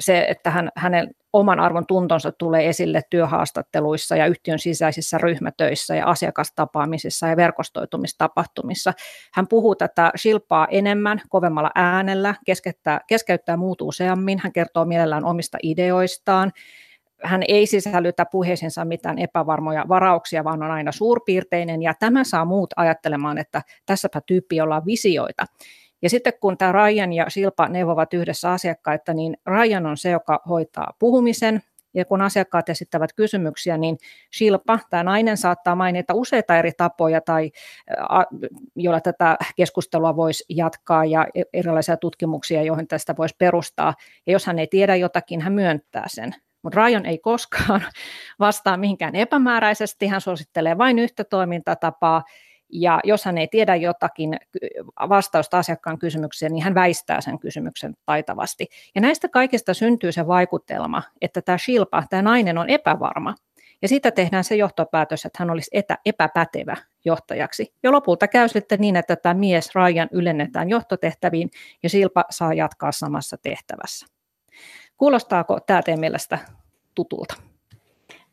se, 0.00 0.26
että 0.28 0.50
hän, 0.50 0.70
hänen 0.76 1.10
oman 1.32 1.60
arvon 1.60 1.86
tuntonsa 1.86 2.32
tulee 2.32 2.68
esille 2.68 3.02
työhaastatteluissa 3.10 4.16
ja 4.16 4.26
yhtiön 4.26 4.58
sisäisissä 4.58 5.18
ryhmätöissä 5.18 5.96
ja 5.96 6.06
asiakastapaamisissa 6.06 7.28
ja 7.28 7.36
verkostoitumistapahtumissa. 7.36 8.92
Hän 9.32 9.48
puhuu 9.48 9.74
tätä 9.74 10.12
Shilpaa 10.16 10.66
enemmän, 10.70 11.20
kovemmalla 11.28 11.70
äänellä, 11.74 12.34
keskeyttää, 12.46 13.00
keskeyttää 13.06 13.56
muut 13.56 13.82
useammin, 13.82 14.40
hän 14.42 14.52
kertoo 14.52 14.84
mielellään 14.84 15.24
omista 15.24 15.58
ideoistaan, 15.62 16.52
hän 17.22 17.42
ei 17.48 17.66
sisällytä 17.66 18.26
puheisiinsa 18.32 18.84
mitään 18.84 19.18
epävarmoja 19.18 19.84
varauksia, 19.88 20.44
vaan 20.44 20.62
on 20.62 20.70
aina 20.70 20.92
suurpiirteinen, 20.92 21.82
ja 21.82 21.94
tämä 21.94 22.24
saa 22.24 22.44
muut 22.44 22.70
ajattelemaan, 22.76 23.38
että 23.38 23.62
tässäpä 23.86 24.20
tyyppi, 24.26 24.56
jolla 24.56 24.76
on 24.76 24.86
visioita. 24.86 25.44
Ja 26.02 26.10
sitten 26.10 26.32
kun 26.40 26.56
tämä 26.58 26.72
Ryan 26.72 27.12
ja 27.12 27.26
Silpa 27.28 27.68
neuvovat 27.68 28.14
yhdessä 28.14 28.50
asiakkaita, 28.50 29.14
niin 29.14 29.36
Ryan 29.46 29.86
on 29.86 29.96
se, 29.96 30.10
joka 30.10 30.42
hoitaa 30.48 30.92
puhumisen, 30.98 31.62
ja 31.94 32.04
kun 32.04 32.22
asiakkaat 32.22 32.68
esittävät 32.68 33.12
kysymyksiä, 33.12 33.76
niin 33.76 33.98
Shilpa, 34.36 34.78
tämä 34.90 35.02
nainen, 35.02 35.36
saattaa 35.36 35.74
mainita 35.74 36.14
useita 36.14 36.58
eri 36.58 36.72
tapoja, 36.76 37.20
tai, 37.20 37.50
joilla 38.76 39.00
tätä 39.00 39.36
keskustelua 39.56 40.16
voisi 40.16 40.44
jatkaa, 40.48 41.04
ja 41.04 41.26
e-, 41.34 41.42
erilaisia 41.52 41.96
tutkimuksia, 41.96 42.62
joihin 42.62 42.88
tästä 42.88 43.14
voisi 43.18 43.34
perustaa. 43.38 43.94
Ja 44.26 44.32
jos 44.32 44.46
hän 44.46 44.58
ei 44.58 44.66
tiedä 44.66 44.96
jotakin, 44.96 45.40
hän 45.40 45.52
myöntää 45.52 46.04
sen. 46.06 46.34
Mutta 46.62 46.86
Ryan 46.86 47.06
ei 47.06 47.18
koskaan 47.18 47.82
vastaa 48.38 48.76
mihinkään 48.76 49.14
epämääräisesti, 49.14 50.06
hän 50.06 50.20
suosittelee 50.20 50.78
vain 50.78 50.98
yhtä 50.98 51.24
toimintatapaa, 51.24 52.24
ja 52.72 53.00
jos 53.04 53.24
hän 53.24 53.38
ei 53.38 53.48
tiedä 53.48 53.76
jotakin 53.76 54.36
vastausta 55.08 55.58
asiakkaan 55.58 55.98
kysymykseen, 55.98 56.52
niin 56.52 56.64
hän 56.64 56.74
väistää 56.74 57.20
sen 57.20 57.38
kysymyksen 57.38 57.96
taitavasti. 58.06 58.66
Ja 58.94 59.00
näistä 59.00 59.28
kaikista 59.28 59.74
syntyy 59.74 60.12
se 60.12 60.26
vaikutelma, 60.26 61.02
että 61.20 61.42
tämä 61.42 61.58
Shilpa, 61.58 62.02
tämä 62.10 62.22
nainen 62.22 62.58
on 62.58 62.70
epävarma. 62.70 63.34
Ja 63.82 63.88
siitä 63.88 64.10
tehdään 64.10 64.44
se 64.44 64.56
johtopäätös, 64.56 65.24
että 65.24 65.36
hän 65.38 65.50
olisi 65.50 65.70
etä, 65.72 65.98
epäpätevä 66.06 66.76
johtajaksi. 67.04 67.74
Ja 67.82 67.92
lopulta 67.92 68.28
käy 68.28 68.48
sitten 68.48 68.80
niin, 68.80 68.96
että 68.96 69.16
tämä 69.16 69.34
mies 69.34 69.74
Ryan 69.74 70.08
ylennetään 70.12 70.70
johtotehtäviin 70.70 71.50
ja 71.82 71.88
Silpa 71.88 72.24
saa 72.30 72.54
jatkaa 72.54 72.92
samassa 72.92 73.36
tehtävässä. 73.42 74.06
Kuulostaako 74.96 75.60
tämä 75.60 75.82
teidän 75.82 76.00
mielestä 76.00 76.38
tutulta? 76.94 77.49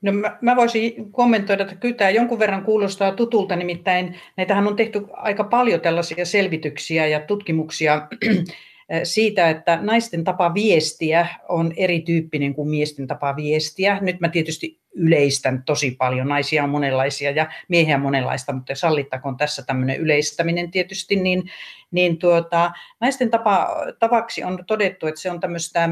No 0.01 0.11
mä, 0.11 0.37
mä 0.41 0.55
voisin 0.55 1.11
kommentoida, 1.11 1.63
että 1.63 1.75
kyllä 1.75 1.95
tämä 1.95 2.09
jonkun 2.09 2.39
verran 2.39 2.63
kuulostaa 2.63 3.11
tutulta, 3.11 3.55
nimittäin 3.55 4.15
näitähän 4.37 4.67
on 4.67 4.75
tehty 4.75 5.05
aika 5.13 5.43
paljon 5.43 5.81
tällaisia 5.81 6.25
selvityksiä 6.25 7.07
ja 7.07 7.19
tutkimuksia 7.19 8.07
siitä, 9.03 9.49
että 9.49 9.79
naisten 9.81 10.23
tapa 10.23 10.53
viestiä 10.53 11.27
on 11.49 11.73
erityyppinen 11.77 12.53
kuin 12.53 12.69
miesten 12.69 13.07
tapa 13.07 13.35
viestiä. 13.35 13.97
Nyt 14.01 14.19
mä 14.19 14.29
tietysti 14.29 14.79
yleistän 14.97 15.63
tosi 15.63 15.91
paljon, 15.91 16.27
naisia 16.27 16.63
on 16.63 16.69
monenlaisia 16.69 17.31
ja 17.31 17.47
miehiä 17.67 17.95
on 17.95 18.01
monenlaista, 18.01 18.53
mutta 18.53 18.75
sallittakoon 18.75 19.37
tässä 19.37 19.63
tämmöinen 19.63 19.97
yleistäminen 19.97 20.71
tietysti, 20.71 21.15
niin, 21.15 21.51
niin 21.91 22.17
tuota, 22.17 22.71
naisten 22.99 23.29
tapa, 23.29 23.75
tavaksi 23.99 24.43
on 24.43 24.63
todettu, 24.67 25.07
että 25.07 25.21
se 25.21 25.31
on 25.31 25.39
tämmöistä 25.39 25.89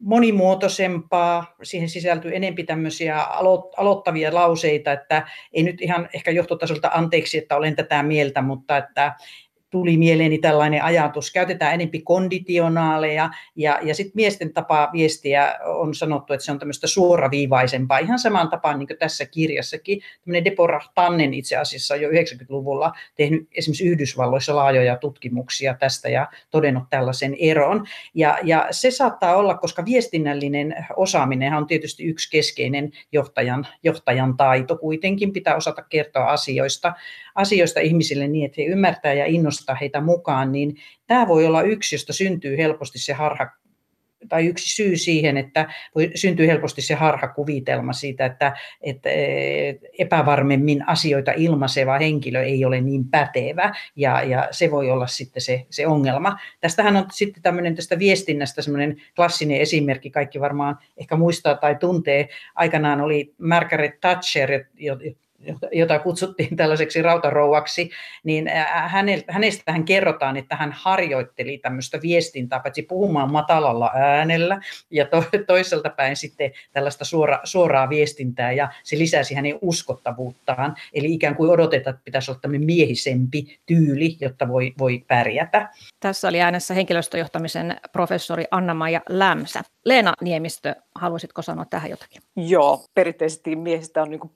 monimuotoisempaa, 0.00 1.54
siihen 1.62 1.88
sisältyy 1.88 2.36
enempi 2.36 2.64
tämmöisiä 2.64 3.22
aloittavia 3.76 4.34
lauseita, 4.34 4.92
että 4.92 5.26
ei 5.52 5.62
nyt 5.62 5.80
ihan 5.80 6.08
ehkä 6.14 6.30
johtotasolta 6.30 6.90
anteeksi, 6.94 7.38
että 7.38 7.56
olen 7.56 7.76
tätä 7.76 8.02
mieltä, 8.02 8.42
mutta 8.42 8.76
että 8.76 9.14
tuli 9.70 9.96
mieleeni 9.96 10.38
tällainen 10.38 10.82
ajatus. 10.82 11.32
Käytetään 11.32 11.74
enempi 11.74 12.00
konditionaaleja 12.00 13.30
ja, 13.56 13.78
ja 13.82 13.94
sitten 13.94 14.12
miesten 14.14 14.52
tapa 14.52 14.90
viestiä 14.92 15.58
on 15.64 15.94
sanottu, 15.94 16.32
että 16.32 16.44
se 16.46 16.52
on 16.52 16.58
tämmöistä 16.58 16.86
suoraviivaisempaa. 16.86 17.98
Ihan 17.98 18.18
samaan 18.18 18.48
tapaan 18.48 18.78
niin 18.78 18.86
kuin 18.86 18.98
tässä 18.98 19.26
kirjassakin. 19.26 20.00
Tämmöinen 20.24 20.44
Deborah 20.44 20.90
Tannen 20.94 21.34
itse 21.34 21.56
asiassa 21.56 21.96
jo 21.96 22.08
90-luvulla 22.08 22.92
tehnyt 23.14 23.48
esimerkiksi 23.52 23.88
Yhdysvalloissa 23.88 24.56
laajoja 24.56 24.96
tutkimuksia 24.96 25.74
tästä 25.74 26.08
ja 26.08 26.28
todennut 26.50 26.84
tällaisen 26.90 27.36
eron. 27.38 27.86
Ja, 28.14 28.38
ja 28.42 28.66
se 28.70 28.90
saattaa 28.90 29.36
olla, 29.36 29.54
koska 29.54 29.84
viestinnällinen 29.84 30.86
osaaminen 30.96 31.54
on 31.54 31.66
tietysti 31.66 32.04
yksi 32.04 32.30
keskeinen 32.30 32.90
johtajan, 33.12 33.66
johtajan 33.82 34.36
taito. 34.36 34.76
Kuitenkin 34.76 35.32
pitää 35.32 35.56
osata 35.56 35.82
kertoa 35.82 36.24
asioista, 36.24 36.92
asioista 37.34 37.80
ihmisille 37.80 38.28
niin, 38.28 38.46
että 38.46 38.60
he 38.62 38.66
ymmärtää 38.66 39.12
ja 39.12 39.26
innostaa 39.26 39.59
heitä 39.80 40.00
mukaan, 40.00 40.52
niin 40.52 40.76
tämä 41.06 41.28
voi 41.28 41.46
olla 41.46 41.62
yksi, 41.62 41.94
josta 41.94 42.12
syntyy 42.12 42.56
helposti 42.56 42.98
se 42.98 43.12
harha 43.12 43.50
tai 44.28 44.46
yksi 44.46 44.74
syy 44.74 44.96
siihen, 44.96 45.36
että 45.36 45.68
voi 45.94 46.10
syntyy 46.14 46.46
helposti 46.46 46.82
se 46.82 46.94
harhakuvitelma 46.94 47.92
siitä, 47.92 48.26
että, 48.26 48.56
että 48.80 49.08
epävarmemmin 49.98 50.88
asioita 50.88 51.32
ilmaiseva 51.36 51.98
henkilö 51.98 52.42
ei 52.42 52.64
ole 52.64 52.80
niin 52.80 53.08
pätevä, 53.08 53.72
ja, 53.96 54.22
ja 54.22 54.48
se 54.50 54.70
voi 54.70 54.90
olla 54.90 55.06
sitten 55.06 55.42
se, 55.42 55.66
se 55.70 55.86
ongelma. 55.86 56.38
Tästähän 56.60 56.96
on 56.96 57.06
sitten 57.12 57.42
tämmöinen 57.42 57.74
tästä 57.74 57.98
viestinnästä 57.98 58.62
semmoinen 58.62 58.96
klassinen 59.16 59.60
esimerkki, 59.60 60.10
kaikki 60.10 60.40
varmaan 60.40 60.78
ehkä 60.96 61.16
muistaa 61.16 61.54
tai 61.54 61.74
tuntee. 61.74 62.28
Aikanaan 62.54 63.00
oli 63.00 63.34
Margaret 63.38 64.00
Thatcher, 64.00 64.50
jota 65.72 65.98
kutsuttiin 65.98 66.56
tällaiseksi 66.56 67.02
rautarouvaksi, 67.02 67.90
niin 68.24 68.50
hänestä 69.28 69.72
hän 69.72 69.84
kerrotaan, 69.84 70.36
että 70.36 70.56
hän 70.56 70.72
harjoitteli 70.72 71.58
tämmöistä 71.58 71.98
viestintää, 72.02 72.60
paitsi 72.60 72.82
puhumaan 72.82 73.32
matalalla 73.32 73.90
äänellä 73.94 74.60
ja 74.90 75.06
to, 75.06 75.24
toiselta 75.46 75.90
päin 75.90 76.16
sitten 76.16 76.52
tällaista 76.72 77.04
suora, 77.04 77.40
suoraa 77.44 77.88
viestintää 77.88 78.52
ja 78.52 78.68
se 78.82 78.98
lisäsi 78.98 79.34
hänen 79.34 79.58
uskottavuuttaan. 79.60 80.76
Eli 80.92 81.14
ikään 81.14 81.36
kuin 81.36 81.50
odotetaan, 81.50 81.94
että 81.94 82.04
pitäisi 82.04 82.30
olla 82.30 82.40
tämmöinen 82.40 82.66
miehisempi 82.66 83.58
tyyli, 83.66 84.16
jotta 84.20 84.48
voi, 84.48 84.72
voi 84.78 85.04
pärjätä. 85.08 85.68
Tässä 86.00 86.28
oli 86.28 86.40
äänessä 86.40 86.74
henkilöstöjohtamisen 86.74 87.80
professori 87.92 88.44
Anna-Maija 88.50 89.00
Lämsä. 89.08 89.62
Leena 89.84 90.12
Niemistö, 90.20 90.74
haluaisitko 90.94 91.42
sanoa 91.42 91.64
tähän 91.64 91.90
jotakin? 91.90 92.22
Joo, 92.36 92.84
perinteisesti 92.94 93.56
miehistä 93.56 94.02
on 94.02 94.10
niin 94.10 94.20
kuin 94.20 94.32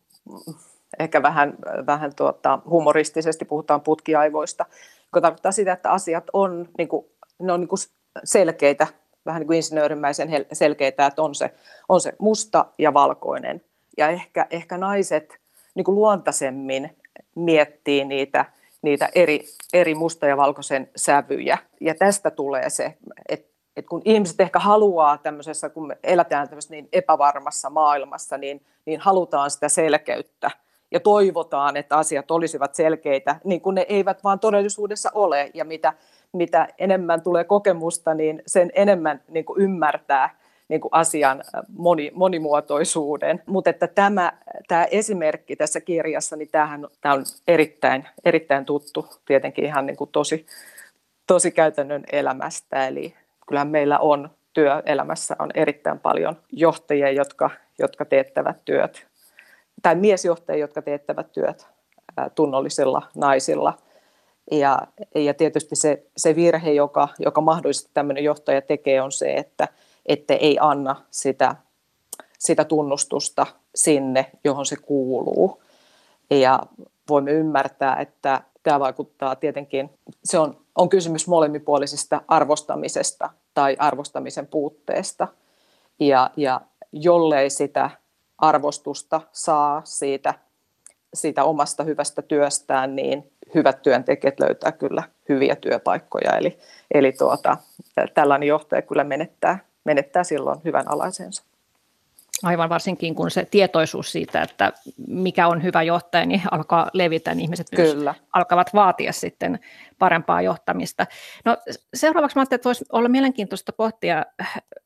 ehkä 0.99 1.23
vähän, 1.23 1.55
vähän 1.87 2.15
tuota, 2.15 2.59
humoristisesti 2.71 3.45
puhutaan 3.45 3.81
putkiaivoista, 3.81 4.67
joka 5.05 5.21
tarkoittaa 5.21 5.53
sitä, 5.53 5.73
että 5.73 5.91
asiat 5.91 6.25
on, 6.33 6.69
niin 6.79 6.89
kuin, 6.89 7.07
ne 7.39 7.53
on 7.53 7.61
niin 7.61 7.69
kuin 7.69 7.79
selkeitä, 8.25 8.87
vähän 9.27 9.41
niin 9.41 9.47
kuin 9.47 9.57
insinöörimäisen 9.57 10.29
selkeitä, 10.53 11.07
että 11.07 11.23
on 11.23 11.35
se, 11.35 11.55
on 11.89 12.01
se 12.01 12.13
musta 12.19 12.65
ja 12.79 12.95
valkoinen. 12.95 13.61
Ja 13.97 14.09
ehkä, 14.09 14.47
ehkä 14.51 14.79
naiset 14.79 15.39
niin 15.75 15.85
kuin 15.85 15.95
luontaisemmin 15.95 16.97
miettii 17.35 18.05
niitä, 18.05 18.45
niitä 18.83 19.09
eri, 19.15 19.45
eri 19.73 19.95
musta 19.95 20.27
ja 20.27 20.37
valkoisen 20.37 20.91
sävyjä. 20.97 21.59
Ja 21.81 21.95
tästä 21.95 22.31
tulee 22.31 22.71
se, 22.71 22.95
että 23.29 23.55
että 23.77 23.89
kun 23.89 24.03
ihmiset 24.05 24.41
ehkä 24.41 24.59
haluaa 24.59 25.19
tämmöisessä, 25.19 25.69
kun 25.69 25.87
me 25.87 25.99
elätään 26.03 26.49
tämmöisessä 26.49 26.75
niin 26.75 26.89
epävarmassa 26.93 27.71
maailmassa, 27.71 28.39
niin, 28.39 28.67
niin 28.85 29.01
halutaan 29.01 29.51
sitä 29.51 29.69
selkeyttä 29.69 30.51
ja 30.95 31.01
toivotaan, 31.01 31.77
että 31.77 31.97
asiat 31.97 32.31
olisivat 32.31 32.75
selkeitä, 32.75 33.37
niin 33.45 33.61
kuin 33.61 33.75
ne 33.75 33.87
eivät 33.89 34.25
vaan 34.25 34.41
todellisuudessa 34.41 35.11
ole. 35.15 35.51
Ja 35.55 35.65
mitä, 35.65 35.93
mitä 36.33 36.69
enemmän 36.79 37.23
tulee 37.23 37.45
kokemusta, 37.45 38.15
niin 38.15 38.43
sen 38.47 38.71
enemmän 38.75 39.23
niin 39.29 39.45
kuin 39.45 39.61
ymmärtää 39.61 40.37
niin 40.69 40.81
kuin 40.81 40.95
asian 40.95 41.45
moni, 41.69 42.11
monimuotoisuuden. 42.15 43.43
Mutta 43.47 43.71
että 43.71 43.87
tämä, 43.87 44.33
tämä 44.69 44.85
esimerkki 44.85 45.57
tässä 45.57 45.81
kirjassa, 45.81 46.37
niin 46.37 46.49
tämähän, 46.53 46.87
tämä 47.01 47.15
on 47.15 47.25
erittäin, 47.49 48.09
erittäin 48.25 48.65
tuttu 48.65 49.07
tietenkin 49.27 49.65
ihan 49.65 49.87
niin 49.87 49.97
kuin 49.97 50.11
tosi, 50.11 50.47
tosi 51.27 51.51
käytännön 51.51 52.05
elämästä. 52.13 52.87
Eli 52.87 53.15
kyllähän 53.47 53.69
meillä 53.69 53.99
on 53.99 54.31
työelämässä 54.53 55.37
on 55.39 55.51
erittäin 55.55 56.01
paljon 56.01 56.37
johtajia, 56.53 57.11
jotka, 57.11 57.51
jotka 57.79 58.05
teettävät 58.05 58.57
työt 58.65 59.14
tai 59.83 59.95
miesjohtajia, 59.95 60.61
jotka 60.61 60.83
teettävät 60.83 61.33
työt 61.33 61.67
tunnollisilla 62.35 63.03
naisilla. 63.15 63.75
Ja, 64.51 64.79
ja 65.15 65.35
tietysti 65.35 65.77
se, 65.77 66.07
se 66.17 66.37
virhe, 66.37 66.73
joka, 66.73 67.09
joka 67.19 67.41
mahdollisesti 67.41 67.91
tämmöinen 67.95 68.25
johtaja 68.25 68.63
tekee, 68.63 69.03
on 69.03 69.13
se, 69.13 69.35
että, 69.35 69.69
että 70.07 70.35
ei 70.35 70.59
anna 70.61 70.97
sitä, 71.11 71.57
sitä 72.39 72.65
tunnustusta 72.65 73.47
sinne, 73.75 74.31
johon 74.45 74.67
se 74.67 74.77
kuuluu. 74.77 75.63
Ja 76.31 76.61
voimme 77.09 77.33
ymmärtää, 77.33 77.97
että 77.97 78.43
tämä 78.63 78.81
vaikuttaa 78.81 79.37
tietenkin, 79.37 79.91
se 80.25 80.39
on, 80.39 80.57
on 80.75 80.89
kysymys 80.89 81.29
molemminpuolisesta 81.29 82.23
arvostamisesta 82.29 83.31
tai 83.55 83.77
arvostamisen 83.79 84.47
puutteesta. 84.47 85.29
Ja, 86.01 86.31
ja 86.37 86.61
jollei 86.93 87.51
sitä 87.51 87.91
arvostusta 88.39 89.21
saa 89.33 89.83
siitä, 89.85 90.35
siitä 91.15 91.45
omasta 91.45 91.85
hyvästä 91.85 92.23
työstään, 92.23 92.97
niin 92.97 93.33
hyvät 93.55 93.83
työntekijät 93.83 94.41
löytää 94.41 94.73
kyllä 94.73 95.03
hyviä 95.29 95.57
työpaikkoja. 95.57 96.37
Eli, 96.37 96.59
eli 96.95 97.13
tuota, 97.13 97.57
tällainen 98.15 98.49
johtaja 98.49 98.83
kyllä 98.83 99.05
menettää, 99.05 99.59
menettää 99.85 100.25
silloin 100.25 100.61
hyvän 100.65 100.91
alaisensa. 100.91 101.45
Aivan 102.43 102.69
varsinkin, 102.69 103.15
kun 103.15 103.31
se 103.31 103.45
tietoisuus 103.45 104.13
siitä, 104.13 104.43
että 104.43 104.73
mikä 105.09 105.49
on 105.49 105.63
hyvä 105.63 105.83
johtaja, 105.83 106.27
niin 106.27 106.43
alkaa 106.51 106.91
levitä, 106.93 107.35
niin 107.35 107.43
ihmiset 107.45 107.67
Kyllä. 107.77 108.11
myös 108.11 108.23
alkavat 108.33 108.75
vaatia 108.75 109.13
sitten 109.13 109.59
parempaa 109.99 110.43
johtamista. 110.43 111.07
No, 111.45 111.57
seuraavaksi 111.95 112.37
mä 112.37 112.41
ajattelin, 112.41 112.59
että 112.59 112.69
voisi 112.69 112.85
olla 112.93 113.09
mielenkiintoista 113.09 113.73
pohtia 113.73 114.25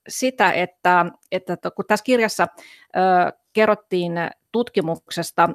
sitä, 0.08 0.52
että, 0.52 1.06
että 1.32 1.56
kun 1.76 1.84
tässä 1.88 2.04
kirjassa 2.04 2.48
ö, 2.96 3.32
kerrottiin 3.58 4.12
tutkimuksesta. 4.52 5.48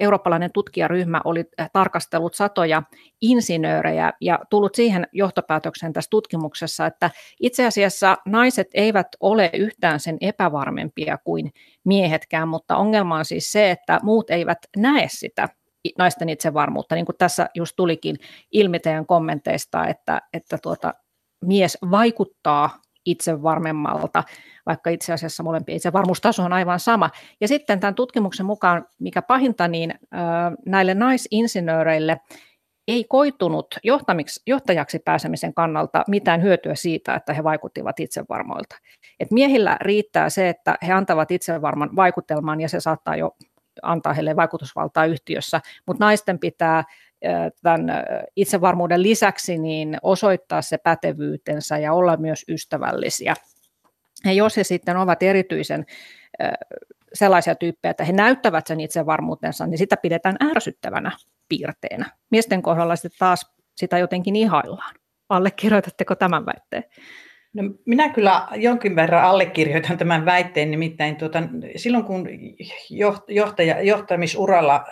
Eurooppalainen 0.00 0.50
tutkijaryhmä 0.52 1.20
oli 1.24 1.44
tarkastellut 1.72 2.34
satoja 2.34 2.82
insinöörejä 3.20 4.12
ja 4.20 4.38
tullut 4.50 4.74
siihen 4.74 5.06
johtopäätökseen 5.12 5.92
tässä 5.92 6.10
tutkimuksessa, 6.10 6.86
että 6.86 7.10
itse 7.40 7.66
asiassa 7.66 8.16
naiset 8.26 8.66
eivät 8.74 9.06
ole 9.20 9.50
yhtään 9.52 10.00
sen 10.00 10.16
epävarmempia 10.20 11.18
kuin 11.18 11.52
miehetkään, 11.84 12.48
mutta 12.48 12.76
ongelma 12.76 13.16
on 13.18 13.24
siis 13.24 13.52
se, 13.52 13.70
että 13.70 14.00
muut 14.02 14.30
eivät 14.30 14.58
näe 14.76 15.06
sitä 15.08 15.48
naisten 15.98 16.28
itsevarmuutta, 16.28 16.94
niin 16.94 17.06
kuin 17.06 17.16
tässä 17.18 17.48
just 17.54 17.72
tulikin 17.76 18.16
ilmi 18.52 18.78
teidän 18.78 19.06
kommenteista, 19.06 19.86
että, 19.86 20.20
että 20.32 20.58
tuota, 20.62 20.94
mies 21.44 21.78
vaikuttaa 21.90 22.83
itse 23.06 23.42
varmemmalta, 23.42 24.22
vaikka 24.66 24.90
itse 24.90 25.12
asiassa 25.12 25.42
molempien 25.42 25.76
itsevarmuustaso 25.76 26.42
on 26.42 26.52
aivan 26.52 26.80
sama. 26.80 27.10
Ja 27.40 27.48
sitten 27.48 27.80
tämän 27.80 27.94
tutkimuksen 27.94 28.46
mukaan, 28.46 28.86
mikä 29.00 29.22
pahinta, 29.22 29.68
niin 29.68 29.94
näille 30.66 30.94
naisinsinööreille 30.94 32.20
ei 32.88 33.04
koitunut 33.04 33.66
johtajaksi 34.46 34.98
pääsemisen 34.98 35.54
kannalta 35.54 36.04
mitään 36.08 36.42
hyötyä 36.42 36.74
siitä, 36.74 37.14
että 37.14 37.34
he 37.34 37.44
vaikuttivat 37.44 38.00
itsevarmoilta. 38.00 38.76
Et 39.20 39.30
miehillä 39.30 39.76
riittää 39.80 40.30
se, 40.30 40.48
että 40.48 40.78
he 40.86 40.92
antavat 40.92 41.30
itsevarman 41.30 41.96
vaikutelman 41.96 42.60
ja 42.60 42.68
se 42.68 42.80
saattaa 42.80 43.16
jo 43.16 43.36
antaa 43.82 44.12
heille 44.12 44.36
vaikutusvaltaa 44.36 45.04
yhtiössä, 45.04 45.60
mutta 45.86 46.04
naisten 46.04 46.38
pitää 46.38 46.84
tämän 47.62 47.86
itsevarmuuden 48.36 49.02
lisäksi 49.02 49.58
niin 49.58 49.96
osoittaa 50.02 50.62
se 50.62 50.78
pätevyytensä 50.78 51.78
ja 51.78 51.92
olla 51.92 52.16
myös 52.16 52.44
ystävällisiä. 52.48 53.34
Ja 54.24 54.32
jos 54.32 54.56
he 54.56 54.64
sitten 54.64 54.96
ovat 54.96 55.22
erityisen 55.22 55.86
sellaisia 57.14 57.54
tyyppejä, 57.54 57.90
että 57.90 58.04
he 58.04 58.12
näyttävät 58.12 58.66
sen 58.66 58.80
itsevarmuutensa, 58.80 59.66
niin 59.66 59.78
sitä 59.78 59.96
pidetään 59.96 60.36
ärsyttävänä 60.50 61.10
piirteenä. 61.48 62.10
Miesten 62.30 62.62
kohdalla 62.62 62.96
sitten 62.96 63.18
taas 63.18 63.54
sitä 63.76 63.98
jotenkin 63.98 64.36
ihaillaan. 64.36 64.94
Allekirjoitatteko 65.28 66.14
tämän 66.14 66.46
väitteen? 66.46 66.84
No, 67.54 67.62
minä 67.84 68.08
kyllä 68.08 68.48
jonkin 68.56 68.96
verran 68.96 69.24
allekirjoitan 69.24 69.98
tämän 69.98 70.24
väitteen, 70.24 70.70
nimittäin 70.70 71.16
tuota, 71.16 71.42
silloin 71.76 72.04
kun 72.04 72.28
johtaja, 73.28 73.82
johtamisuralla 73.82 74.84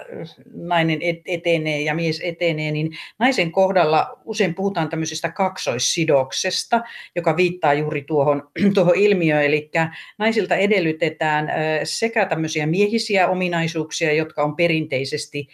nainen 0.55 0.99
etenee 1.27 1.81
ja 1.81 1.95
mies 1.95 2.21
etenee, 2.25 2.71
niin 2.71 2.91
naisen 3.19 3.53
kohdalla 3.53 4.19
usein 4.25 4.55
puhutaan 4.55 4.89
tämmöisestä 4.89 5.31
kaksoissidoksesta, 5.31 6.83
joka 7.17 7.37
viittaa 7.37 7.75
juuri 7.75 8.03
tuohon, 8.03 8.51
tuohon 8.75 8.97
ilmiöön, 8.97 9.45
eli 9.45 9.71
naisilta 10.19 10.57
edellytetään 10.57 11.49
sekä 11.85 12.27
tämmöisiä 12.27 12.67
miehisiä 12.67 13.29
ominaisuuksia, 13.29 14.13
jotka 14.13 14.43
on 14.43 14.57
perinteisesti 14.57 15.49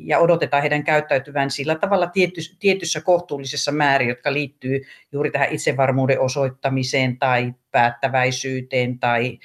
ja 0.00 0.18
odotetaan 0.18 0.62
heidän 0.62 0.84
käyttäytyvän 0.84 1.50
sillä 1.50 1.74
tavalla 1.74 2.10
tietyssä 2.58 3.00
kohtuullisessa 3.00 3.72
määrin, 3.72 4.08
jotka 4.08 4.32
liittyy 4.32 4.80
juuri 5.12 5.30
tähän 5.30 5.52
itsevarmuuden 5.52 6.20
osoittamiseen 6.20 7.18
tai 7.18 7.54
päättäväisyyteen 7.76 8.98
tai 8.98 9.38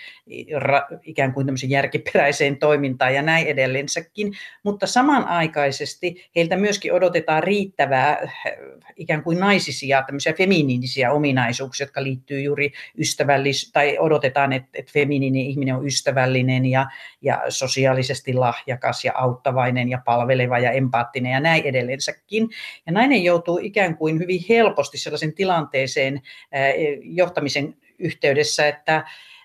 ikään 1.04 1.34
kuin 1.34 1.48
järkiperäiseen 1.68 2.58
toimintaan 2.58 3.16
ja 3.16 3.22
näin 3.22 3.48
edelleensäkin, 3.48 4.34
mutta 4.64 4.88
samanaikaisesti 4.88 6.30
heiltä 6.36 6.58
myöskin 6.58 6.94
odotetaan 6.94 7.44
riittävää 7.44 8.32
ikään 8.96 9.24
kuin 9.24 9.40
naisisia, 9.40 10.04
tämmöisiä 10.06 10.34
feminiinisiä 10.34 11.12
ominaisuuksia, 11.12 11.84
jotka 11.84 12.04
liittyy 12.04 12.42
juuri 12.42 12.72
ystävällis- 12.98 13.72
tai 13.74 13.98
odotetaan, 14.00 14.54
että, 14.54 14.70
että 14.74 14.92
feminiininen 14.94 15.48
ihminen 15.48 15.76
on 15.76 15.88
ystävällinen 15.88 16.66
ja, 16.66 16.86
ja 17.22 17.42
sosiaalisesti 17.50 18.34
lahjakas 18.34 19.06
ja 19.06 19.12
auttavainen 19.16 19.90
ja 19.90 20.02
palveleva 20.06 20.60
ja 20.60 20.72
empaattinen 20.72 21.32
ja 21.32 21.40
näin 21.40 21.64
edelleensäkin. 21.64 22.50
Ja 22.86 22.92
nainen 22.92 23.24
joutuu 23.24 23.60
ikään 23.62 23.98
kuin 23.98 24.20
hyvin 24.20 24.46
helposti 24.50 24.98
sellaisen 24.98 25.34
tilanteeseen 25.34 26.22
johtamisen 27.02 27.76
yhteydessä, 28.02 28.68
että 28.68 29.04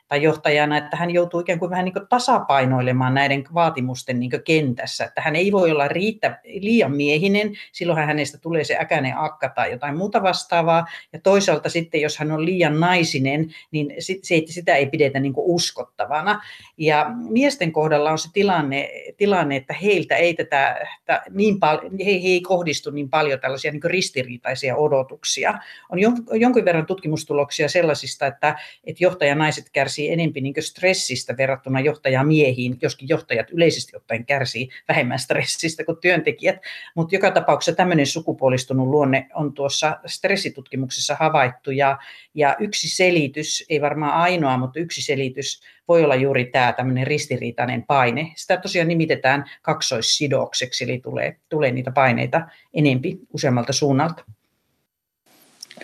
tai 0.09 0.23
johtajana, 0.23 0.77
että 0.77 0.97
hän 0.97 1.11
joutuu 1.11 1.41
ikään 1.41 1.59
kuin 1.59 1.71
vähän 1.71 1.85
niin 1.85 1.93
kuin 1.93 2.09
tasapainoilemaan 2.09 3.15
näiden 3.15 3.45
vaatimusten 3.55 4.21
niin 4.21 4.31
kentässä, 4.45 5.05
että 5.05 5.21
hän 5.21 5.37
ei 5.37 5.53
voi 5.53 5.71
olla 5.71 5.89
riittä, 5.89 6.41
liian 6.45 6.93
miehinen, 6.93 7.53
silloin 7.73 8.07
hänestä 8.07 8.39
tulee 8.39 8.65
se 8.65 8.77
äkäinen 8.81 9.19
akka 9.19 9.49
tai 9.49 9.71
jotain 9.71 9.97
muuta 9.97 10.23
vastaavaa, 10.23 10.87
ja 11.13 11.19
toisaalta 11.23 11.69
sitten, 11.69 12.01
jos 12.01 12.19
hän 12.19 12.33
on 12.33 12.45
liian 12.45 12.81
naisinen, 12.81 13.55
niin 13.71 13.95
se, 13.99 14.43
sitä 14.47 14.77
ei 14.77 14.87
pidetä 14.87 15.21
niin 15.21 15.33
uskottavana. 15.37 16.43
Ja 16.77 17.11
miesten 17.29 17.73
kohdalla 17.73 18.11
on 18.11 18.19
se 18.19 18.29
tilanne, 18.33 18.91
tilanne 19.17 19.57
että 19.57 19.75
heiltä 19.75 20.17
ei 20.17 20.35
tätä, 20.35 20.87
niin 21.31 21.61
paljon, 21.61 21.99
he, 21.99 22.05
he 22.05 22.29
ei 22.29 22.41
kohdistu 22.41 22.91
niin 22.91 23.11
paljon 23.11 23.41
tällaisia 23.41 23.73
niin 23.73 23.83
ristiriitaisia 23.85 24.77
odotuksia. 24.77 25.59
On 25.89 25.99
jonkin 26.41 26.65
verran 26.65 26.87
tutkimustuloksia 26.87 27.69
sellaisista, 27.69 28.27
että, 28.27 28.59
että 28.85 29.05
johtajanaiset 29.05 29.71
kärsivät 29.73 29.96
kärsii 29.97 30.13
enemmän 30.13 30.43
niin 30.43 30.55
stressistä 30.61 31.37
verrattuna 31.37 31.81
johtajamiehiin, 31.81 32.79
joskin 32.83 33.09
johtajat 33.09 33.51
yleisesti 33.51 33.97
ottaen 33.97 34.27
kärsii 34.27 34.69
vähemmän 34.89 35.19
stressistä 35.19 35.85
kuin 35.85 35.99
työntekijät. 36.01 36.57
Mutta 36.95 37.15
joka 37.15 37.31
tapauksessa 37.31 37.77
tämmöinen 37.77 38.07
sukupuolistunut 38.07 38.89
luonne 38.89 39.29
on 39.35 39.53
tuossa 39.53 39.99
stressitutkimuksessa 40.07 41.17
havaittu. 41.21 41.71
Ja, 41.71 41.99
ja 42.35 42.57
yksi 42.59 42.89
selitys, 42.89 43.65
ei 43.69 43.81
varmaan 43.81 44.13
ainoa, 44.13 44.59
mutta 44.59 44.81
yksi 44.81 45.03
selitys 45.03 45.61
voi 45.89 46.05
olla 46.05 46.15
juuri 46.15 46.45
tämä 46.45 46.73
tämmöinen 46.73 47.07
ristiriitainen 47.07 47.83
paine. 47.83 48.33
Sitä 48.37 48.57
tosiaan 48.57 48.89
nimitetään 48.89 49.45
kaksoissidokseksi, 49.63 50.85
eli 50.85 50.99
tulee, 50.99 51.37
tulee 51.49 51.73
niitä 51.73 51.91
paineita 51.91 52.41
enempi 52.75 53.19
useammalta 53.33 53.73
suunnalta. 53.73 54.25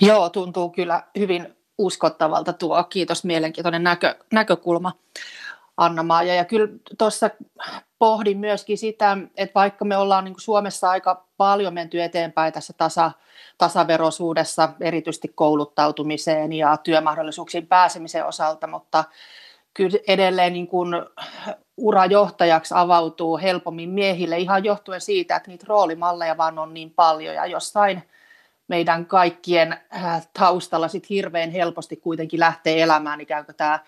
Joo, 0.00 0.30
tuntuu 0.30 0.70
kyllä 0.70 1.02
hyvin 1.18 1.46
uskottavalta 1.78 2.52
tuo. 2.52 2.84
Kiitos, 2.84 3.24
mielenkiintoinen 3.24 3.82
näkö, 3.82 4.14
näkökulma 4.32 4.92
Anna-Maija. 5.76 6.34
Ja 6.34 6.44
kyllä 6.44 6.68
tuossa 6.98 7.30
pohdin 7.98 8.38
myöskin 8.38 8.78
sitä, 8.78 9.18
että 9.36 9.54
vaikka 9.54 9.84
me 9.84 9.96
ollaan 9.96 10.24
niin 10.24 10.34
Suomessa 10.38 10.90
aika 10.90 11.26
paljon 11.36 11.74
menty 11.74 12.02
eteenpäin 12.02 12.52
tässä 12.52 12.72
tasa, 12.72 13.10
tasaverosuudessa, 13.58 14.68
erityisesti 14.80 15.28
kouluttautumiseen 15.34 16.52
ja 16.52 16.76
työmahdollisuuksiin 16.76 17.66
pääsemisen 17.66 18.26
osalta, 18.26 18.66
mutta 18.66 19.04
kyllä 19.74 19.98
edelleen 20.08 20.52
niin 20.52 20.66
kuin 20.66 20.88
urajohtajaksi 21.76 22.74
avautuu 22.76 23.38
helpommin 23.38 23.90
miehille 23.90 24.38
ihan 24.38 24.64
johtuen 24.64 25.00
siitä, 25.00 25.36
että 25.36 25.50
niitä 25.50 25.64
roolimalleja 25.68 26.36
vaan 26.36 26.58
on 26.58 26.74
niin 26.74 26.90
paljon 26.90 27.34
ja 27.34 27.46
jossain 27.46 28.02
meidän 28.72 29.06
kaikkien 29.06 29.72
äh, 29.72 30.28
taustalla 30.38 30.88
sit 30.88 31.10
hirveän 31.10 31.50
helposti 31.50 31.96
kuitenkin 31.96 32.40
lähtee 32.40 32.82
elämään 32.82 33.20
ikään 33.20 33.44
kuin 33.44 33.56
tämä 33.56 33.78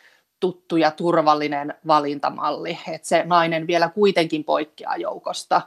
tuttu 0.41 0.77
ja 0.77 0.91
turvallinen 0.91 1.75
valintamalli, 1.87 2.79
että 2.89 3.09
se 3.09 3.23
nainen 3.27 3.67
vielä 3.67 3.89
kuitenkin 3.89 4.45
poikkeaa 4.45 4.97
joukosta. 4.97 5.63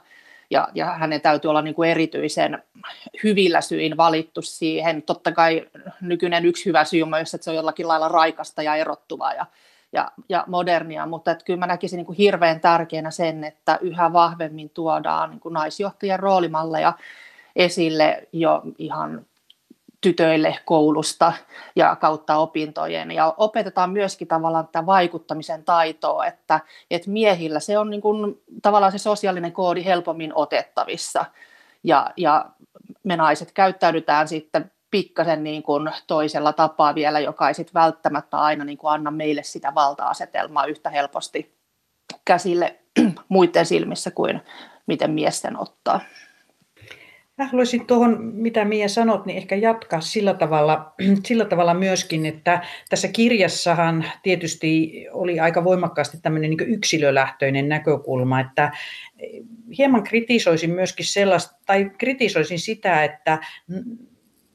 Ja, 0.50 0.68
ja 0.74 0.86
hänen 0.86 1.20
täytyy 1.20 1.48
olla 1.48 1.62
niin 1.62 1.74
kuin 1.74 1.90
erityisen 1.90 2.62
hyvillä 3.24 3.60
syin 3.60 3.96
valittu 3.96 4.42
siihen. 4.42 5.02
Totta 5.02 5.32
kai 5.32 5.68
nykyinen 6.00 6.44
yksi 6.44 6.66
hyvä 6.66 6.84
syy 6.84 7.02
on 7.02 7.08
myös, 7.08 7.34
että 7.34 7.44
se 7.44 7.50
on 7.50 7.56
jollakin 7.56 7.88
lailla 7.88 8.08
raikasta 8.08 8.62
ja 8.62 8.76
erottuvaa 8.76 9.32
ja, 9.32 9.46
ja, 9.92 10.10
ja 10.28 10.44
modernia, 10.46 11.06
mutta 11.06 11.30
että 11.30 11.44
kyllä 11.44 11.58
mä 11.58 11.66
näkisin 11.66 11.96
niin 11.96 12.06
kuin 12.06 12.18
hirveän 12.18 12.60
tärkeänä 12.60 13.10
sen, 13.10 13.44
että 13.44 13.78
yhä 13.80 14.12
vahvemmin 14.12 14.70
tuodaan 14.70 15.30
niin 15.30 15.40
kuin 15.40 15.52
naisjohtajien 15.52 16.20
roolimalleja 16.20 16.92
esille 17.58 18.28
jo 18.32 18.62
ihan 18.78 19.26
tytöille 20.00 20.58
koulusta 20.64 21.32
ja 21.76 21.96
kautta 21.96 22.36
opintojen. 22.36 23.10
Ja 23.10 23.34
opetetaan 23.36 23.90
myöskin 23.90 24.28
tavallaan 24.28 24.66
tätä 24.66 24.86
vaikuttamisen 24.86 25.64
taitoa, 25.64 26.26
että, 26.26 26.60
että 26.90 27.10
miehillä 27.10 27.60
se 27.60 27.78
on 27.78 27.90
niin 27.90 28.00
kuin, 28.00 28.42
tavallaan 28.62 28.92
se 28.92 28.98
sosiaalinen 28.98 29.52
koodi 29.52 29.84
helpommin 29.84 30.32
otettavissa. 30.34 31.24
Ja, 31.84 32.10
ja 32.16 32.46
me 33.04 33.16
naiset 33.16 33.52
käyttäydytään 33.52 34.28
sitten 34.28 34.70
pikkasen 34.90 35.44
niin 35.44 35.62
kuin 35.62 35.90
toisella 36.06 36.52
tapaa 36.52 36.94
vielä, 36.94 37.20
joka 37.20 37.48
ei 37.48 37.54
sitten 37.54 37.74
välttämättä 37.74 38.38
aina 38.38 38.64
niin 38.64 38.78
kuin 38.78 38.92
anna 38.92 39.10
meille 39.10 39.42
sitä 39.42 39.74
valta-asetelmaa 39.74 40.66
yhtä 40.66 40.90
helposti 40.90 41.54
käsille 42.24 42.76
muiden 43.28 43.66
silmissä 43.66 44.10
kuin 44.10 44.40
miten 44.86 45.10
miesten 45.10 45.60
ottaa. 45.60 46.00
Mä 47.38 47.46
haluaisin 47.46 47.86
tuohon, 47.86 48.24
mitä 48.24 48.64
Mia 48.64 48.88
sanot, 48.88 49.26
niin 49.26 49.36
ehkä 49.36 49.56
jatkaa 49.56 50.00
sillä 50.00 50.34
tavalla, 50.34 50.94
sillä 51.28 51.44
tavalla 51.44 51.74
myöskin, 51.74 52.26
että 52.26 52.62
tässä 52.88 53.08
kirjassahan 53.08 54.04
tietysti 54.22 55.04
oli 55.12 55.40
aika 55.40 55.64
voimakkaasti 55.64 56.18
tämmöinen 56.22 56.50
niin 56.50 56.74
yksilölähtöinen 56.74 57.68
näkökulma, 57.68 58.40
että 58.40 58.72
hieman 59.78 60.02
kritisoisin 60.02 60.70
myöskin 60.70 61.06
sellaista, 61.06 61.58
tai 61.66 61.90
kritisoisin 61.98 62.58
sitä, 62.58 63.04
että 63.04 63.38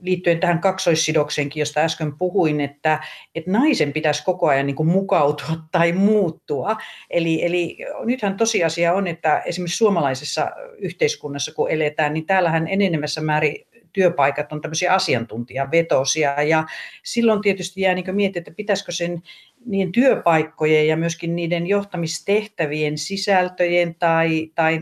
liittyen 0.03 0.39
tähän 0.39 0.59
kaksoissidokseenkin, 0.59 1.61
josta 1.61 1.79
äsken 1.79 2.17
puhuin, 2.17 2.61
että, 2.61 2.99
että 3.35 3.51
naisen 3.51 3.93
pitäisi 3.93 4.23
koko 4.23 4.47
ajan 4.47 4.65
niin 4.65 4.75
kuin 4.75 4.89
mukautua 4.89 5.55
tai 5.71 5.91
muuttua. 5.91 6.77
Eli, 7.09 7.45
eli 7.45 7.77
nythän 8.05 8.37
tosiasia 8.37 8.93
on, 8.93 9.07
että 9.07 9.39
esimerkiksi 9.39 9.77
suomalaisessa 9.77 10.51
yhteiskunnassa, 10.77 11.53
kun 11.53 11.71
eletään, 11.71 12.13
niin 12.13 12.25
täällähän 12.25 12.67
enenemässä 12.67 13.21
määrin 13.21 13.67
työpaikat 13.93 14.51
on 14.51 14.61
tämmöisiä 14.61 14.93
asiantuntijavetosia 14.93 16.43
ja 16.43 16.65
silloin 17.03 17.41
tietysti 17.41 17.81
jää 17.81 17.93
niin 17.93 18.15
miettiä, 18.15 18.39
että 18.39 18.51
pitäisikö 18.51 18.91
sen 18.91 19.21
niiden 19.65 19.91
työpaikkojen 19.91 20.87
ja 20.87 20.97
myöskin 20.97 21.35
niiden 21.35 21.67
johtamistehtävien 21.67 22.97
sisältöjen 22.97 23.95
tai, 23.95 24.51
tai 24.55 24.81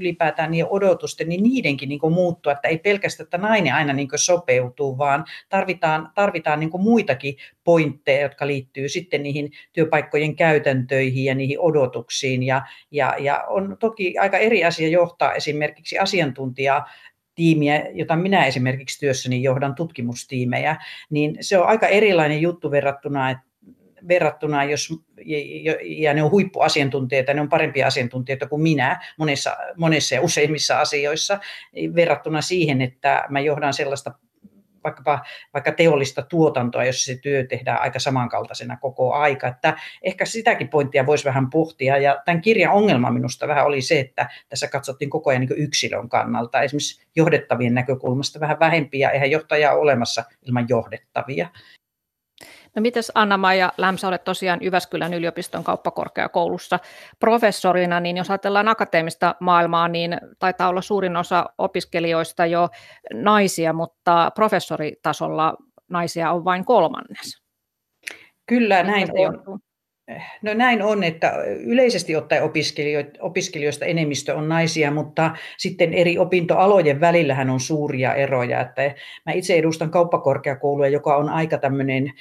ylipäätään 0.00 0.50
niiden 0.50 0.66
odotusten, 0.70 1.28
niin 1.28 1.42
niidenkin 1.42 1.88
niin 1.88 1.98
kuin 1.98 2.12
muuttua, 2.12 2.52
että 2.52 2.68
ei 2.68 2.78
pelkästään, 2.78 3.24
että 3.24 3.38
nainen 3.38 3.74
aina 3.74 3.92
niin 3.92 4.08
kuin 4.08 4.18
sopeutuu, 4.18 4.98
vaan 4.98 5.24
tarvitaan, 5.48 6.10
tarvitaan 6.14 6.60
niin 6.60 6.70
kuin 6.70 6.82
muitakin 6.82 7.36
pointteja, 7.64 8.20
jotka 8.20 8.46
liittyy 8.46 8.88
sitten 8.88 9.22
niihin 9.22 9.52
työpaikkojen 9.72 10.36
käytäntöihin 10.36 11.24
ja 11.24 11.34
niihin 11.34 11.60
odotuksiin. 11.60 12.42
Ja, 12.42 12.62
ja, 12.90 13.14
ja 13.18 13.44
on 13.48 13.76
toki 13.80 14.18
aika 14.18 14.38
eri 14.38 14.64
asia 14.64 14.88
johtaa 14.88 15.32
esimerkiksi 15.32 15.98
asiantuntijaa 15.98 16.86
tiimiä, 17.34 17.86
jota 17.92 18.16
minä 18.16 18.46
esimerkiksi 18.46 19.00
työssäni 19.00 19.42
johdan 19.42 19.74
tutkimustiimejä, 19.74 20.76
niin 21.10 21.36
se 21.40 21.58
on 21.58 21.66
aika 21.66 21.86
erilainen 21.86 22.40
juttu 22.40 22.70
verrattuna, 22.70 23.30
että 23.30 23.49
verrattuna, 24.08 24.64
jos, 24.64 24.88
ja 25.82 26.14
ne 26.14 26.22
on 26.22 26.30
huippuasiantuntijoita, 26.30 27.34
ne 27.34 27.40
on 27.40 27.48
parempia 27.48 27.86
asiantuntijoita 27.86 28.48
kuin 28.48 28.62
minä 28.62 29.00
monessa, 29.16 29.56
monessa 29.76 30.14
ja 30.14 30.20
useimmissa 30.20 30.80
asioissa, 30.80 31.38
verrattuna 31.94 32.40
siihen, 32.40 32.82
että 32.82 33.24
mä 33.28 33.40
johdan 33.40 33.74
sellaista 33.74 34.14
vaikkapa 34.84 35.24
vaikka 35.54 35.72
teollista 35.72 36.22
tuotantoa, 36.22 36.84
jos 36.84 37.04
se 37.04 37.16
työ 37.16 37.46
tehdään 37.46 37.80
aika 37.80 37.98
samankaltaisena 37.98 38.76
koko 38.76 39.12
aika. 39.14 39.48
Että 39.48 39.76
ehkä 40.02 40.24
sitäkin 40.24 40.68
pointtia 40.68 41.06
voisi 41.06 41.24
vähän 41.24 41.50
pohtia. 41.50 41.98
Ja 41.98 42.22
tämän 42.24 42.40
kirjan 42.40 42.72
ongelma 42.72 43.10
minusta 43.10 43.48
vähän 43.48 43.66
oli 43.66 43.82
se, 43.82 44.00
että 44.00 44.28
tässä 44.48 44.68
katsottiin 44.68 45.10
koko 45.10 45.30
ajan 45.30 45.40
niin 45.40 45.62
yksilön 45.62 46.08
kannalta. 46.08 46.62
Esimerkiksi 46.62 47.06
johdettavien 47.16 47.74
näkökulmasta 47.74 48.40
vähän 48.40 48.60
vähempiä, 48.60 49.10
eihän 49.10 49.30
johtajaa 49.30 49.74
olemassa 49.74 50.24
ilman 50.46 50.66
johdettavia. 50.68 51.48
No 52.76 52.82
mites 52.82 53.12
Anna-Maija 53.14 53.72
Lämsä, 53.78 54.08
olet 54.08 54.24
tosiaan 54.24 54.58
Jyväskylän 54.62 55.14
yliopiston 55.14 55.64
kauppakorkeakoulussa 55.64 56.78
professorina, 57.18 58.00
niin 58.00 58.16
jos 58.16 58.30
ajatellaan 58.30 58.68
akateemista 58.68 59.34
maailmaa, 59.40 59.88
niin 59.88 60.18
taitaa 60.38 60.68
olla 60.68 60.82
suurin 60.82 61.16
osa 61.16 61.46
opiskelijoista 61.58 62.46
jo 62.46 62.68
naisia, 63.14 63.72
mutta 63.72 64.30
professoritasolla 64.34 65.56
naisia 65.88 66.32
on 66.32 66.44
vain 66.44 66.64
kolmannes. 66.64 67.42
Kyllä, 68.46 68.82
näin 68.82 69.08
on. 69.48 69.60
No 70.42 70.54
näin 70.54 70.82
on, 70.82 71.04
että 71.04 71.32
yleisesti 71.46 72.16
ottaen 72.16 72.42
opiskelijoista 73.20 73.84
enemmistö 73.84 74.34
on 74.34 74.48
naisia, 74.48 74.90
mutta 74.90 75.30
sitten 75.58 75.94
eri 75.94 76.18
opintoalojen 76.18 77.00
välillähän 77.00 77.50
on 77.50 77.60
suuria 77.60 78.14
eroja. 78.14 78.60
Että 78.60 78.94
mä 79.26 79.32
itse 79.32 79.54
edustan 79.54 79.90
kauppakorkeakoulua, 79.90 80.88
joka 80.88 81.16
on 81.16 81.28
aika 81.28 81.58
tämmöinen 81.58 82.06
50-50, 82.06 82.12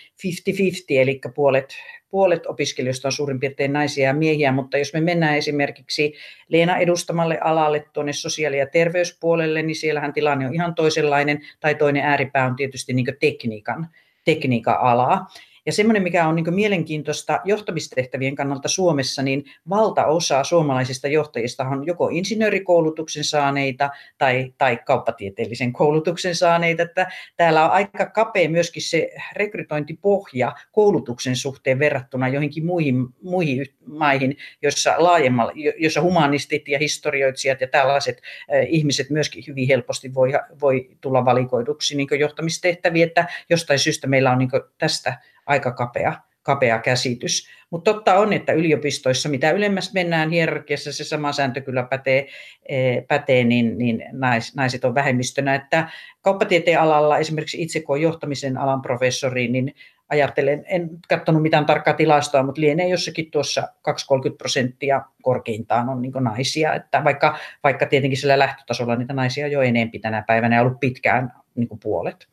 eli 0.90 1.22
puolet, 1.36 1.76
puolet 2.10 2.46
opiskelijoista 2.46 3.08
on 3.08 3.12
suurin 3.12 3.40
piirtein 3.40 3.74
naisia 3.74 4.08
ja 4.08 4.14
miehiä, 4.14 4.52
mutta 4.52 4.78
jos 4.78 4.94
me 4.94 5.02
mennään 5.02 5.38
esimerkiksi 5.38 6.14
Leena 6.50 6.78
edustamalle 6.78 7.38
alalle 7.42 7.86
tuonne 7.94 8.14
sosiaali- 8.14 8.58
ja 8.58 8.68
terveyspuolelle, 8.68 9.62
niin 9.62 9.76
siellähän 9.76 10.14
tilanne 10.14 10.48
on 10.48 10.54
ihan 10.54 10.76
toisenlainen, 10.76 11.40
tai 11.60 11.76
toinen 11.76 12.06
ääripää 12.06 12.46
on 12.46 12.56
tietysti 12.56 12.94
niin 12.94 13.06
tekniikan, 13.20 13.88
tekniikan 14.26 14.78
alaa. 14.80 15.28
Ja 15.66 15.72
semmoinen, 15.72 16.04
mikä 16.04 16.28
on 16.28 16.36
niin 16.36 16.54
mielenkiintoista 16.54 17.40
johtamistehtävien 17.46 18.36
kannalta 18.36 18.68
Suomessa, 18.68 19.22
niin 19.22 19.44
valtaosa 19.70 20.44
suomalaisista 20.44 21.08
johtajista 21.08 21.64
on 21.64 21.86
joko 21.88 22.10
insinöörikoulutuksen 22.12 23.24
saaneita 23.24 23.90
tai, 24.18 24.54
tai 24.58 24.80
kauppatieteellisen 24.86 25.74
koulutuksen 25.74 26.36
saaneita. 26.36 26.84
Että 26.84 27.12
täällä 27.38 27.66
on 27.66 27.72
aika 27.72 28.06
kapea 28.06 28.50
myöskin 28.50 28.82
se 28.82 29.10
rekrytointipohja 29.34 30.56
koulutuksen 30.72 31.36
suhteen 31.36 31.80
verrattuna 31.80 32.28
joihinkin 32.28 32.66
muihin, 32.66 32.96
muihin 33.24 33.66
maihin, 33.86 34.38
joissa 34.62 34.96
laajemmalla, 34.98 35.52
jossa 35.78 36.02
humanistit 36.02 36.68
ja 36.68 36.80
historioitsijat 36.80 37.62
ja 37.62 37.68
tällaiset 37.68 38.22
ihmiset 38.68 39.10
myöskin 39.10 39.44
hyvin 39.48 39.68
helposti 39.68 40.14
voi, 40.14 40.32
voi 40.62 40.90
tulla 41.02 41.26
valikoiduksi 41.26 41.98
niin 41.98 42.20
johtamistehtäviä, 42.20 43.06
että 43.06 43.28
jostain 43.50 43.80
syystä 43.80 44.08
meillä 44.08 44.32
on 44.32 44.38
niin 44.38 44.50
tästä 44.78 45.20
aika 45.50 45.72
kapea, 45.72 46.14
kapea 46.44 46.80
käsitys. 46.80 47.50
Mutta 47.70 47.94
totta 47.94 48.20
on, 48.20 48.34
että 48.34 48.54
yliopistoissa, 48.54 49.30
mitä 49.30 49.52
ylemmäs 49.52 49.94
mennään 49.94 50.30
hierarkiassa, 50.30 50.94
se 50.94 51.04
sama 51.04 51.32
sääntö 51.32 51.62
kyllä 51.62 51.84
pätee, 51.84 52.28
e, 52.70 53.02
pätee 53.02 53.44
niin, 53.44 53.78
niin 53.78 54.04
nais, 54.12 54.56
naiset 54.56 54.86
on 54.86 54.96
vähemmistönä. 54.96 55.56
Että 55.56 55.90
kauppatieteen 56.22 56.80
alalla 56.80 57.18
esimerkiksi 57.18 57.62
itse 57.62 57.82
kun 57.82 58.02
johtamisen 58.02 58.58
alan 58.58 58.82
professori, 58.82 59.48
niin 59.48 59.74
ajattelen, 60.10 60.66
en 60.68 60.90
katsonut 61.10 61.42
mitään 61.42 61.66
tarkkaa 61.66 61.94
tilastoa, 61.94 62.44
mutta 62.44 62.62
lienee 62.62 62.88
jossakin 62.88 63.32
tuossa 63.32 63.62
2-30 63.62 64.36
prosenttia 64.38 65.02
korkeintaan 65.22 65.90
on 65.90 66.02
niin 66.02 66.14
naisia, 66.20 66.74
että 66.74 67.04
vaikka, 67.04 67.38
vaikka 67.64 67.86
tietenkin 67.86 68.18
sillä 68.18 68.40
lähtötasolla 68.40 68.96
niitä 68.96 69.14
naisia 69.14 69.48
jo 69.48 69.62
enempi 69.62 70.00
tänä 70.00 70.24
päivänä 70.28 70.56
ja 70.56 70.62
ollut 70.62 70.80
pitkään 70.80 71.34
niin 71.56 71.80
puolet. 71.84 72.28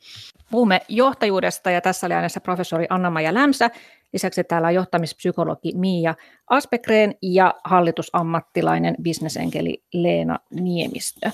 Puhumme 0.50 0.80
johtajuudesta 0.88 1.70
ja 1.70 1.80
tässä 1.80 2.06
oli 2.06 2.14
äänessä 2.14 2.40
professori 2.40 2.86
Anna-Maja 2.88 3.34
Lämsä. 3.34 3.70
Lisäksi 4.12 4.44
täällä 4.44 4.68
on 4.68 4.74
johtamispsykologi 4.74 5.72
Miia 5.74 6.14
Aspekreen 6.50 7.14
ja 7.22 7.54
hallitusammattilainen 7.64 8.94
bisnesenkeli 9.02 9.82
Leena 9.92 10.38
Niemistö. 10.50 11.30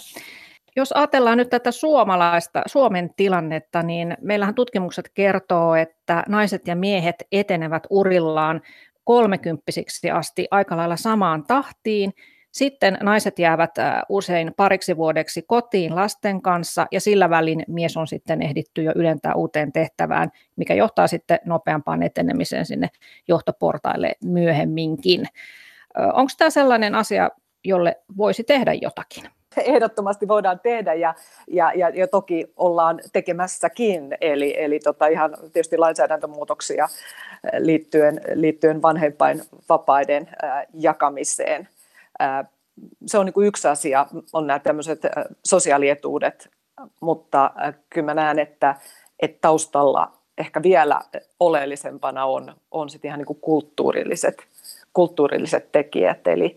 Jos 0.77 0.93
ajatellaan 0.93 1.39
nyt 1.39 1.51
tätä 1.51 1.71
suomalaista, 1.71 2.63
Suomen 2.67 3.11
tilannetta, 3.17 3.83
niin 3.83 4.17
meillähän 4.21 4.55
tutkimukset 4.55 5.11
kertoo, 5.15 5.75
että 5.75 6.23
naiset 6.29 6.67
ja 6.67 6.77
miehet 6.77 7.17
etenevät 7.33 7.87
urillaan 7.91 8.63
kolmekymppisiksi 9.05 10.11
asti 10.11 10.49
aika 10.51 10.77
lailla 10.77 10.97
samaan 10.97 11.47
tahtiin, 11.47 12.13
sitten 12.53 12.99
naiset 13.01 13.39
jäävät 13.39 13.71
usein 14.09 14.55
pariksi 14.57 14.97
vuodeksi 14.97 15.43
kotiin 15.43 15.95
lasten 15.95 16.43
kanssa 16.43 16.87
ja 16.91 17.01
sillä 17.01 17.31
välin 17.31 17.65
mies 17.69 17.97
on 17.97 18.07
sitten 18.07 18.43
ehditty 18.43 18.83
jo 18.83 18.93
ylentää 18.97 19.35
uuteen 19.35 19.73
tehtävään, 19.73 20.31
mikä 20.57 20.75
johtaa 20.75 21.07
sitten 21.07 21.39
nopeampaan 21.45 22.03
etenemiseen 22.03 22.67
sinne 22.67 22.89
johtoportaille 23.29 24.13
myöhemminkin. 24.25 25.27
Onko 26.13 26.33
tämä 26.39 26.51
sellainen 26.51 26.95
asia, 26.95 27.31
jolle 27.65 27.97
voisi 28.17 28.45
tehdä 28.45 28.73
jotakin? 28.73 29.25
Ehdottomasti 29.57 30.29
voidaan 30.29 30.61
tehdä 30.61 30.95
ja, 30.95 31.15
ja, 31.49 31.73
ja, 31.75 31.89
ja 31.89 32.09
toki 32.09 32.53
ollaan 32.57 33.01
tekemässäkin, 33.13 34.17
eli, 34.21 34.55
eli 34.63 34.81
tota 34.81 35.07
ihan 35.07 35.37
tietysti 35.53 35.79
lainsäädäntömuutoksia 35.79 36.89
liittyen, 37.59 38.21
liittyen 38.35 38.83
vanhempain 38.83 39.43
vapaiden 39.69 40.29
jakamiseen– 40.75 41.69
se 43.07 43.19
on 43.19 43.27
niin 43.27 43.47
yksi 43.47 43.69
asia, 43.69 44.07
on 44.33 44.47
nämä 44.47 44.59
tämmöiset 44.59 45.01
sosiaalietuudet, 45.45 46.51
mutta 47.01 47.51
kyllä 47.91 48.05
mä 48.05 48.15
näen, 48.15 48.39
että, 48.39 48.77
että 49.21 49.39
taustalla 49.41 50.13
ehkä 50.39 50.63
vielä 50.63 51.01
oleellisempana 51.41 52.25
on, 52.25 52.55
on 52.71 52.91
sitten 52.91 53.09
ihan 53.09 53.19
niin 53.19 53.41
kulttuurilliset, 53.41 54.43
kulttuurilliset 54.93 55.73
tekijät, 55.73 56.27
eli, 56.27 56.57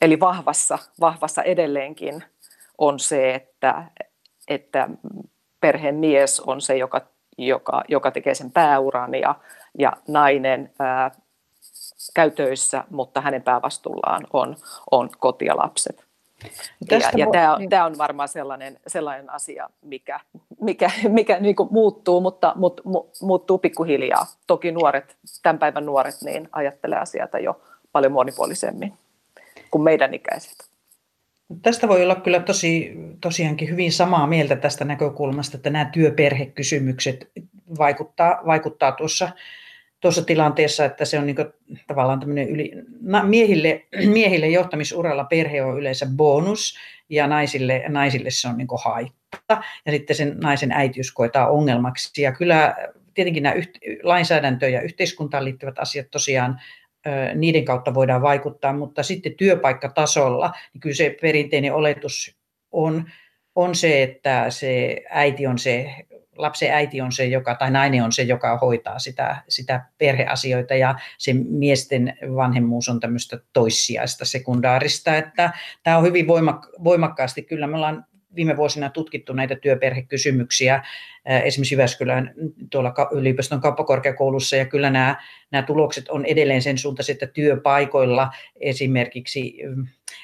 eli 0.00 0.20
vahvassa, 0.20 0.78
vahvassa 1.00 1.42
edelleenkin 1.42 2.24
on 2.78 2.98
se, 2.98 3.34
että, 3.34 3.84
että 4.48 4.88
perheen 5.60 5.94
mies 5.94 6.40
on 6.40 6.60
se, 6.60 6.76
joka, 6.76 7.00
joka, 7.38 7.82
joka 7.88 8.10
tekee 8.10 8.34
sen 8.34 8.50
pääuran 8.50 9.14
ja, 9.14 9.34
ja 9.78 9.92
nainen 10.08 10.72
ää, 10.78 11.10
käy 12.14 12.30
töissä, 12.30 12.84
mutta 12.90 13.20
hänen 13.20 13.42
päävastuullaan 13.42 14.26
on, 14.32 14.56
on 14.90 15.10
koti 15.18 15.44
ja 15.44 15.56
lapset. 15.56 16.10
Ja, 16.90 16.98
ja 17.16 17.26
tämä, 17.32 17.54
on, 17.54 17.68
tämä 17.68 17.84
on 17.84 17.98
varmaan 17.98 18.28
sellainen, 18.28 18.80
sellainen 18.86 19.30
asia, 19.30 19.70
mikä, 19.82 20.20
mikä, 20.60 20.90
mikä 21.08 21.40
niin 21.40 21.56
kuin 21.56 21.68
muuttuu, 21.72 22.20
mutta 22.20 22.52
mut, 22.56 22.80
mu, 22.84 23.10
muuttuu 23.22 23.58
pikkuhiljaa. 23.58 24.26
Toki 24.46 24.72
nuoret, 24.72 25.16
tämän 25.42 25.58
päivän 25.58 25.86
nuoret, 25.86 26.14
niin 26.24 26.48
ajattelee 26.52 26.98
asioita 26.98 27.38
jo 27.38 27.60
paljon 27.92 28.12
monipuolisemmin 28.12 28.92
kuin 29.70 29.82
meidän 29.82 30.14
ikäiset. 30.14 30.70
Tästä 31.62 31.88
voi 31.88 32.02
olla 32.02 32.14
kyllä 32.14 32.40
tosi, 32.40 32.92
tosiaankin 33.20 33.68
hyvin 33.68 33.92
samaa 33.92 34.26
mieltä 34.26 34.56
tästä 34.56 34.84
näkökulmasta, 34.84 35.56
että 35.56 35.70
nämä 35.70 35.84
työperhekysymykset 35.84 37.30
vaikuttaa, 37.78 38.40
vaikuttaa 38.46 38.92
tuossa 38.92 39.28
tuossa 40.00 40.24
tilanteessa, 40.24 40.84
että 40.84 41.04
se 41.04 41.18
on 41.18 41.26
niin 41.26 41.36
tavallaan 41.86 42.20
tämmöinen 42.20 42.48
yli, 42.48 42.72
miehille, 43.22 43.86
miehille 44.06 44.48
johtamisuralla 44.48 45.24
perhe 45.24 45.62
on 45.62 45.78
yleensä 45.78 46.06
bonus 46.16 46.78
ja 47.08 47.26
naisille, 47.26 47.84
naisille 47.88 48.30
se 48.30 48.48
on 48.48 48.56
niin 48.56 48.68
haitta 48.84 49.62
ja 49.86 49.92
sitten 49.92 50.16
sen 50.16 50.36
naisen 50.42 50.72
äitiys 50.72 51.12
koetaan 51.12 51.50
ongelmaksi 51.50 52.22
ja 52.22 52.32
kyllä 52.32 52.76
tietenkin 53.14 53.42
nämä 53.42 53.54
yht, 53.54 53.70
lainsäädäntö 54.02 54.68
ja 54.68 54.80
yhteiskuntaan 54.80 55.44
liittyvät 55.44 55.78
asiat 55.78 56.06
tosiaan 56.10 56.60
niiden 57.34 57.64
kautta 57.64 57.94
voidaan 57.94 58.22
vaikuttaa, 58.22 58.72
mutta 58.72 59.02
sitten 59.02 59.34
työpaikkatasolla, 59.34 60.52
niin 60.72 60.80
kyllä 60.80 60.96
se 60.96 61.16
perinteinen 61.20 61.74
oletus 61.74 62.36
on, 62.72 63.10
on 63.54 63.74
se, 63.74 64.02
että 64.02 64.50
se 64.50 65.02
äiti 65.10 65.46
on 65.46 65.58
se 65.58 65.94
lapsen 66.40 66.70
äiti 66.70 67.00
on 67.00 67.12
se, 67.12 67.26
joka, 67.26 67.54
tai 67.54 67.70
nainen 67.70 68.04
on 68.04 68.12
se, 68.12 68.22
joka 68.22 68.58
hoitaa 68.58 68.98
sitä, 68.98 69.42
sitä 69.48 69.84
perheasioita 69.98 70.74
ja 70.74 70.94
se 71.18 71.32
miesten 71.32 72.18
vanhemmuus 72.36 72.88
on 72.88 73.00
tämmöistä 73.00 73.38
toissijaista, 73.52 74.24
sekundaarista, 74.24 75.16
että 75.16 75.52
tämä 75.82 75.98
on 75.98 76.04
hyvin 76.04 76.26
voimak- 76.26 76.84
voimakkaasti, 76.84 77.42
kyllä 77.42 77.66
me 77.66 77.76
ollaan 77.76 78.06
viime 78.34 78.56
vuosina 78.56 78.90
tutkittu 78.90 79.32
näitä 79.32 79.56
työperhekysymyksiä 79.56 80.82
esimerkiksi 81.44 81.74
Jyväskylän 81.74 82.34
tuolla 82.70 82.94
yliopiston 83.12 83.60
kauppakorkeakoulussa 83.60 84.56
ja 84.56 84.66
kyllä 84.66 84.90
nämä, 84.90 85.16
nämä 85.50 85.62
tulokset 85.62 86.08
on 86.08 86.24
edelleen 86.24 86.62
sen 86.62 86.78
suuntaiset, 86.78 87.22
että 87.22 87.26
työpaikoilla 87.26 88.30
esimerkiksi 88.60 89.58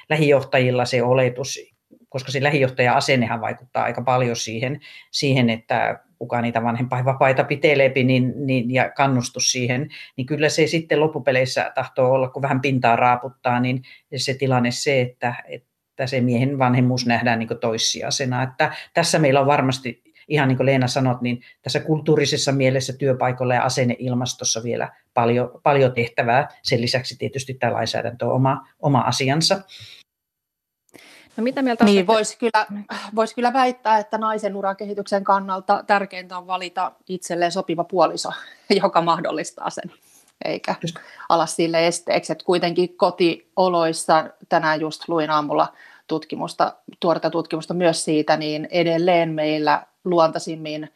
lähijohtajilla 0.08 0.84
se 0.84 1.02
oletus 1.02 1.76
koska 2.08 2.32
se 2.32 2.42
lähijohtaja-asennehan 2.42 3.40
vaikuttaa 3.40 3.84
aika 3.84 4.02
paljon 4.02 4.36
siihen, 4.36 4.80
siihen 5.10 5.50
että 5.50 6.00
kuka 6.18 6.42
niitä 6.42 6.62
vanhempainvapaita 6.62 7.44
piteleepi 7.44 8.04
niin, 8.04 8.32
niin, 8.36 8.70
ja 8.70 8.90
kannustus 8.90 9.52
siihen, 9.52 9.88
niin 10.16 10.26
kyllä 10.26 10.48
se 10.48 10.66
sitten 10.66 11.00
loppupeleissä 11.00 11.72
tahtoo 11.74 12.12
olla, 12.12 12.28
kun 12.28 12.42
vähän 12.42 12.60
pintaa 12.60 12.96
raaputtaa, 12.96 13.60
niin 13.60 13.82
se 14.16 14.34
tilanne 14.34 14.70
se, 14.70 15.00
että, 15.00 15.34
että 15.48 15.68
se 16.04 16.20
miehen 16.20 16.58
vanhemmuus 16.58 17.06
nähdään 17.06 17.38
niin 17.38 17.48
toissijaisena. 17.60 18.42
Että 18.42 18.72
tässä 18.94 19.18
meillä 19.18 19.40
on 19.40 19.46
varmasti, 19.46 20.02
ihan 20.28 20.48
niin 20.48 20.56
kuin 20.56 20.66
Leena 20.66 20.88
sanot, 20.88 21.20
niin 21.20 21.42
tässä 21.62 21.80
kulttuurisessa 21.80 22.52
mielessä 22.52 22.92
työpaikoilla 22.92 23.54
ja 23.54 23.62
asenneilmastossa 23.62 24.62
vielä 24.62 24.92
paljon, 25.14 25.60
paljon 25.62 25.92
tehtävää. 25.92 26.48
Sen 26.62 26.80
lisäksi 26.80 27.16
tietysti 27.18 27.54
tämä 27.54 27.72
lainsäädäntö 27.72 28.26
on 28.26 28.32
oma, 28.32 28.66
oma 28.80 29.00
asiansa. 29.00 29.60
No 31.36 31.42
mitä 31.44 31.62
mieltä 31.62 31.84
niin, 31.84 32.06
voisi 32.06 32.38
kyllä, 32.38 32.66
vois 33.14 33.34
kyllä 33.34 33.52
väittää, 33.52 33.98
että 33.98 34.18
naisen 34.18 34.56
urakehityksen 34.56 35.24
kannalta 35.24 35.84
tärkeintä 35.86 36.38
on 36.38 36.46
valita 36.46 36.92
itselleen 37.08 37.52
sopiva 37.52 37.84
puoliso, 37.84 38.32
joka 38.82 39.02
mahdollistaa 39.02 39.70
sen, 39.70 39.92
eikä 40.44 40.74
ala 41.28 41.46
sille 41.46 41.86
esteeksi. 41.86 42.32
Että 42.32 42.44
kuitenkin 42.44 42.96
kotioloissa, 42.96 44.24
tänään 44.48 44.80
just 44.80 45.08
luin 45.08 45.30
aamulla 45.30 45.72
tutkimusta, 46.06 46.72
tuorta 47.00 47.30
tutkimusta 47.30 47.74
myös 47.74 48.04
siitä, 48.04 48.36
niin 48.36 48.68
edelleen 48.70 49.30
meillä 49.30 49.86
luontaisimmin 50.04 50.92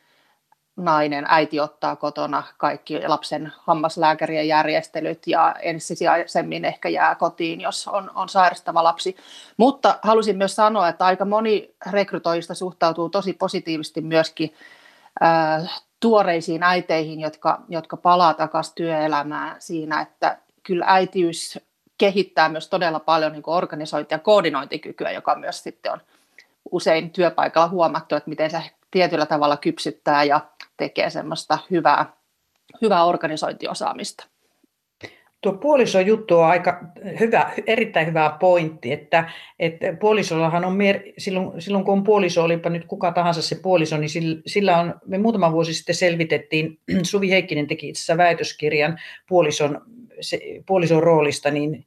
nainen, 0.76 1.24
äiti 1.28 1.60
ottaa 1.60 1.96
kotona 1.96 2.42
kaikki 2.58 3.08
lapsen 3.08 3.52
hammaslääkärien 3.58 4.48
järjestelyt 4.48 5.26
ja 5.26 5.54
ensisijaisemmin 5.62 6.64
ehkä 6.64 6.88
jää 6.88 7.14
kotiin, 7.14 7.60
jos 7.60 7.88
on, 7.88 8.10
on 8.14 8.28
sairastava 8.28 8.84
lapsi. 8.84 9.16
Mutta 9.56 9.98
halusin 10.02 10.36
myös 10.36 10.56
sanoa, 10.56 10.88
että 10.88 11.04
aika 11.04 11.24
moni 11.24 11.74
rekrytoijista 11.90 12.54
suhtautuu 12.54 13.08
tosi 13.08 13.32
positiivisesti 13.32 14.00
myöskin 14.00 14.54
äh, 15.22 15.82
tuoreisiin 16.00 16.62
äiteihin, 16.62 17.20
jotka, 17.20 17.62
jotka 17.68 17.96
palaa 17.96 18.34
takaisin 18.34 18.74
työelämään 18.74 19.56
siinä, 19.58 20.00
että 20.00 20.38
kyllä 20.62 20.84
äitiys 20.88 21.58
kehittää 21.98 22.48
myös 22.48 22.68
todella 22.68 23.00
paljon 23.00 23.32
niin 23.32 23.42
organisointi- 23.46 24.14
ja 24.14 24.18
koordinointikykyä, 24.18 25.10
joka 25.10 25.34
myös 25.34 25.62
sitten 25.62 25.92
on 25.92 26.00
usein 26.70 27.10
työpaikalla 27.10 27.68
huomattu, 27.68 28.14
että 28.14 28.30
miten 28.30 28.50
se 28.50 28.62
tietyllä 28.90 29.26
tavalla 29.26 29.56
kypsyttää 29.56 30.24
ja 30.24 30.40
tekee 30.76 31.10
semmoista 31.10 31.58
hyvää 31.70 32.20
hyvää 32.82 33.04
organisointiosaamista. 33.04 34.26
Tuo 35.40 35.52
puolisojuttu 35.52 36.38
on 36.38 36.46
aika 36.46 36.80
hyvä, 37.20 37.50
erittäin 37.66 38.06
hyvä 38.06 38.36
pointti, 38.40 38.92
että, 38.92 39.30
että 39.58 39.96
puolisollahan 40.00 40.64
on, 40.64 40.76
mer- 40.76 41.02
silloin, 41.18 41.60
silloin 41.62 41.84
kun 41.84 41.94
on 41.94 42.04
puoliso, 42.04 42.44
olipa 42.44 42.70
nyt 42.70 42.84
kuka 42.84 43.12
tahansa 43.12 43.42
se 43.42 43.56
puoliso, 43.62 43.96
niin 43.96 44.10
sillä, 44.10 44.42
sillä 44.46 44.78
on, 44.78 44.94
me 45.06 45.18
muutama 45.18 45.52
vuosi 45.52 45.74
sitten 45.74 45.94
selvitettiin, 45.94 46.78
Suvi 47.02 47.30
Heikkinen 47.30 47.66
teki 47.66 47.88
itse 47.88 48.00
asiassa 48.00 48.16
väitöskirjan 48.16 48.98
puolison, 49.28 49.80
se, 50.20 50.40
puolison 50.66 51.02
roolista, 51.02 51.50
niin 51.50 51.86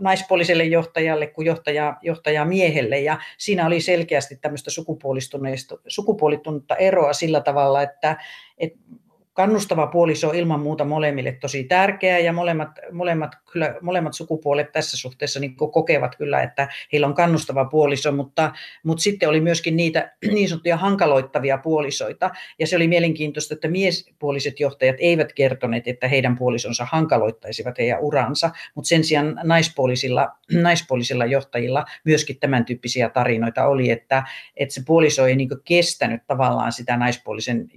naispuoliselle 0.00 0.64
johtajalle 0.64 1.26
kuin 1.26 1.46
johtaja, 1.46 1.96
johtaja 2.02 2.44
miehelle. 2.44 3.00
Ja 3.00 3.18
siinä 3.38 3.66
oli 3.66 3.80
selkeästi 3.80 4.36
tämmöistä 4.36 4.70
sukupuolittunutta 5.88 6.76
eroa 6.76 7.12
sillä 7.12 7.40
tavalla, 7.40 7.82
että, 7.82 8.16
että 8.58 8.78
kannustava 9.36 9.86
puoliso 9.86 10.28
on 10.28 10.34
ilman 10.34 10.60
muuta 10.60 10.84
molemmille 10.84 11.32
tosi 11.32 11.64
tärkeä 11.64 12.18
ja 12.18 12.32
molemmat, 12.32 12.68
molemmat, 12.92 13.30
kyllä, 13.52 13.74
molemmat 13.82 14.14
sukupuolet 14.14 14.72
tässä 14.72 14.96
suhteessa 14.96 15.40
niin 15.40 15.56
kokevat 15.56 16.16
kyllä, 16.16 16.42
että 16.42 16.68
heillä 16.92 17.06
on 17.06 17.14
kannustava 17.14 17.64
puoliso, 17.64 18.12
mutta, 18.12 18.52
mutta 18.82 19.02
sitten 19.02 19.28
oli 19.28 19.40
myöskin 19.40 19.76
niitä 19.76 20.12
niin 20.34 20.48
sanottuja 20.48 20.76
hankaloittavia 20.76 21.58
puolisoita. 21.58 22.30
Ja 22.58 22.66
se 22.66 22.76
oli 22.76 22.88
mielenkiintoista, 22.88 23.54
että 23.54 23.68
miespuoliset 23.68 24.60
johtajat 24.60 24.96
eivät 24.98 25.32
kertoneet, 25.32 25.88
että 25.88 26.08
heidän 26.08 26.38
puolisonsa 26.38 26.86
hankaloittaisivat 26.90 27.78
heidän 27.78 28.00
uransa, 28.00 28.50
mutta 28.74 28.88
sen 28.88 29.04
sijaan 29.04 29.40
naispuolisilla, 29.44 30.28
naispuolisilla 30.62 31.26
johtajilla 31.26 31.84
myöskin 32.04 32.38
tämän 32.38 32.64
tyyppisiä 32.64 33.08
tarinoita 33.08 33.66
oli, 33.66 33.90
että, 33.90 34.22
että 34.56 34.74
se 34.74 34.82
puoliso 34.86 35.26
ei 35.26 35.36
niin 35.36 35.48
kestänyt 35.64 36.22
tavallaan 36.26 36.72
sitä 36.72 36.96
naispuolisen 36.96 37.68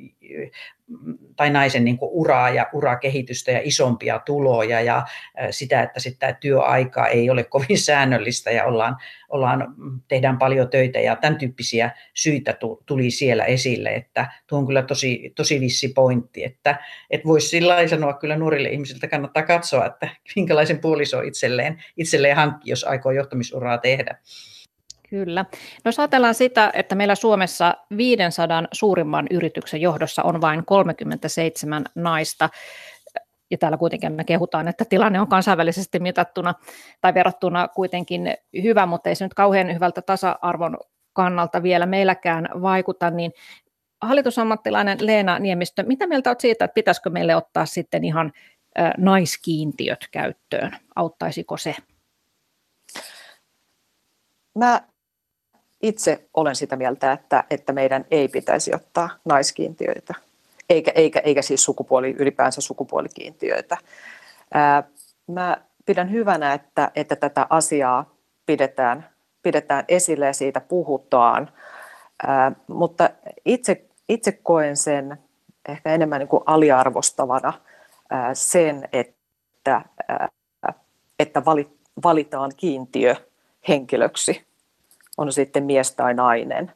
tai 1.35 1.49
naisen 1.49 1.85
niin 1.85 1.97
kuin 1.97 2.11
uraa 2.11 2.49
ja 2.49 2.67
urakehitystä 2.73 3.51
ja 3.51 3.59
isompia 3.63 4.19
tuloja 4.19 4.81
ja 4.81 5.05
sitä, 5.51 5.81
että 5.83 5.99
sitten 5.99 6.37
työaika 6.39 7.07
ei 7.07 7.29
ole 7.29 7.43
kovin 7.53 7.79
säännöllistä 7.79 8.51
ja 8.51 8.65
ollaan, 8.65 8.97
ollaan, 9.29 9.75
tehdään 10.07 10.37
paljon 10.37 10.69
töitä 10.69 10.99
ja 10.99 11.15
tämän 11.15 11.37
tyyppisiä 11.37 11.91
syitä 12.13 12.57
tuli 12.85 13.11
siellä 13.11 13.45
esille, 13.45 13.89
että 13.89 14.31
tuo 14.47 14.59
on 14.59 14.67
kyllä 14.67 14.81
tosi, 14.81 15.33
tosi 15.35 15.59
vissi 15.59 15.87
pointti, 15.87 16.43
että, 16.43 16.79
että 17.09 17.27
voisi 17.27 17.47
sillä 17.47 17.87
sanoa 17.87 18.13
kyllä 18.13 18.35
nuorille 18.35 18.69
ihmisiltä 18.69 19.07
kannattaa 19.07 19.43
katsoa, 19.43 19.85
että 19.85 20.09
minkälaisen 20.35 20.79
puoliso 20.79 21.21
itselleen, 21.21 21.83
itselleen 21.97 22.35
hankki, 22.35 22.69
jos 22.69 22.83
aikoo 22.83 23.11
johtamisuraa 23.11 23.77
tehdä. 23.77 24.17
Kyllä. 25.09 25.45
No 25.85 25.91
ajatellaan 25.97 26.35
sitä, 26.35 26.71
että 26.73 26.95
meillä 26.95 27.15
Suomessa 27.15 27.73
500 27.97 28.63
suurimman 28.71 29.27
yrityksen 29.31 29.81
johdossa 29.81 30.23
on 30.23 30.41
vain 30.41 30.65
37 30.65 31.85
naista, 31.95 32.49
ja 33.51 33.57
täällä 33.57 33.77
kuitenkin 33.77 34.13
me 34.13 34.23
kehutaan, 34.23 34.67
että 34.67 34.85
tilanne 34.85 35.21
on 35.21 35.27
kansainvälisesti 35.27 35.99
mitattuna 35.99 36.53
tai 37.01 37.13
verrattuna 37.13 37.67
kuitenkin 37.67 38.33
hyvä, 38.63 38.85
mutta 38.85 39.09
ei 39.09 39.15
se 39.15 39.25
nyt 39.25 39.33
kauhean 39.33 39.73
hyvältä 39.73 40.01
tasa-arvon 40.01 40.77
kannalta 41.13 41.63
vielä 41.63 41.85
meilläkään 41.85 42.49
vaikuta, 42.61 43.09
niin 43.09 43.31
hallitusammattilainen 44.01 44.97
Leena 45.01 45.39
Niemistö, 45.39 45.83
mitä 45.83 46.07
mieltä 46.07 46.29
olet 46.29 46.39
siitä, 46.39 46.65
että 46.65 46.75
pitäisikö 46.75 47.09
meille 47.09 47.35
ottaa 47.35 47.65
sitten 47.65 48.03
ihan 48.03 48.31
naiskiintiöt 48.97 50.07
käyttöön? 50.11 50.71
Auttaisiko 50.95 51.57
se? 51.57 51.75
Mä 54.55 54.81
itse 55.81 56.29
olen 56.33 56.55
sitä 56.55 56.75
mieltä, 56.75 57.11
että, 57.11 57.43
että 57.49 57.73
meidän 57.73 58.05
ei 58.11 58.27
pitäisi 58.27 58.75
ottaa 58.75 59.09
naiskiintiöitä, 59.25 60.13
eikä, 60.69 60.91
eikä, 60.95 61.19
eikä 61.19 61.41
siis 61.41 61.63
sukupuoli, 61.63 62.15
ylipäänsä 62.19 62.61
sukupuolikiintiöitä. 62.61 63.77
Ää, 64.53 64.83
mä 65.27 65.57
pidän 65.85 66.11
hyvänä, 66.11 66.53
että, 66.53 66.91
että 66.95 67.15
tätä 67.15 67.47
asiaa 67.49 68.15
pidetään, 68.45 69.09
pidetään 69.43 69.85
esille 69.87 70.25
ja 70.25 70.33
siitä 70.33 70.61
puhutaan, 70.61 71.51
ää, 72.27 72.51
mutta 72.67 73.09
itse, 73.45 73.85
itse 74.09 74.31
koen 74.31 74.77
sen 74.77 75.17
ehkä 75.69 75.93
enemmän 75.93 76.19
niin 76.19 76.27
kuin 76.27 76.43
aliarvostavana 76.45 77.53
ää, 78.09 78.33
sen, 78.33 78.89
että, 78.93 79.81
ää, 80.07 80.29
että 81.19 81.41
valitaan 82.03 82.51
kiintiö 82.57 83.15
henkilöksi 83.67 84.48
on 85.19 85.33
sitten 85.33 85.63
mies 85.63 85.91
tai 85.91 86.13
nainen. 86.13 86.71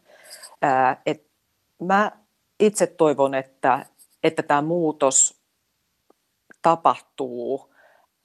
et 1.05 1.23
mä 1.81 2.11
itse 2.59 2.87
toivon, 2.87 3.35
että, 3.35 3.85
että 4.23 4.43
tämä 4.43 4.61
muutos 4.61 5.41
tapahtuu 6.61 7.73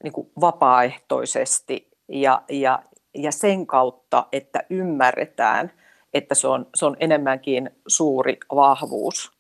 niin 0.03 0.13
kuin 0.13 0.31
vapaaehtoisesti 0.41 1.91
ja, 2.09 2.43
ja, 2.49 2.83
ja 3.15 3.33
sen 3.33 3.67
kautta, 3.67 4.27
että 4.33 4.63
ymmärretään, 4.71 5.73
että 6.15 6.35
se 6.35 6.49
on, 6.49 6.67
se 6.75 6.87
on 6.87 6.97
enemmänkin 7.01 7.71
suuri 7.89 8.39
vahvuus, 8.55 9.33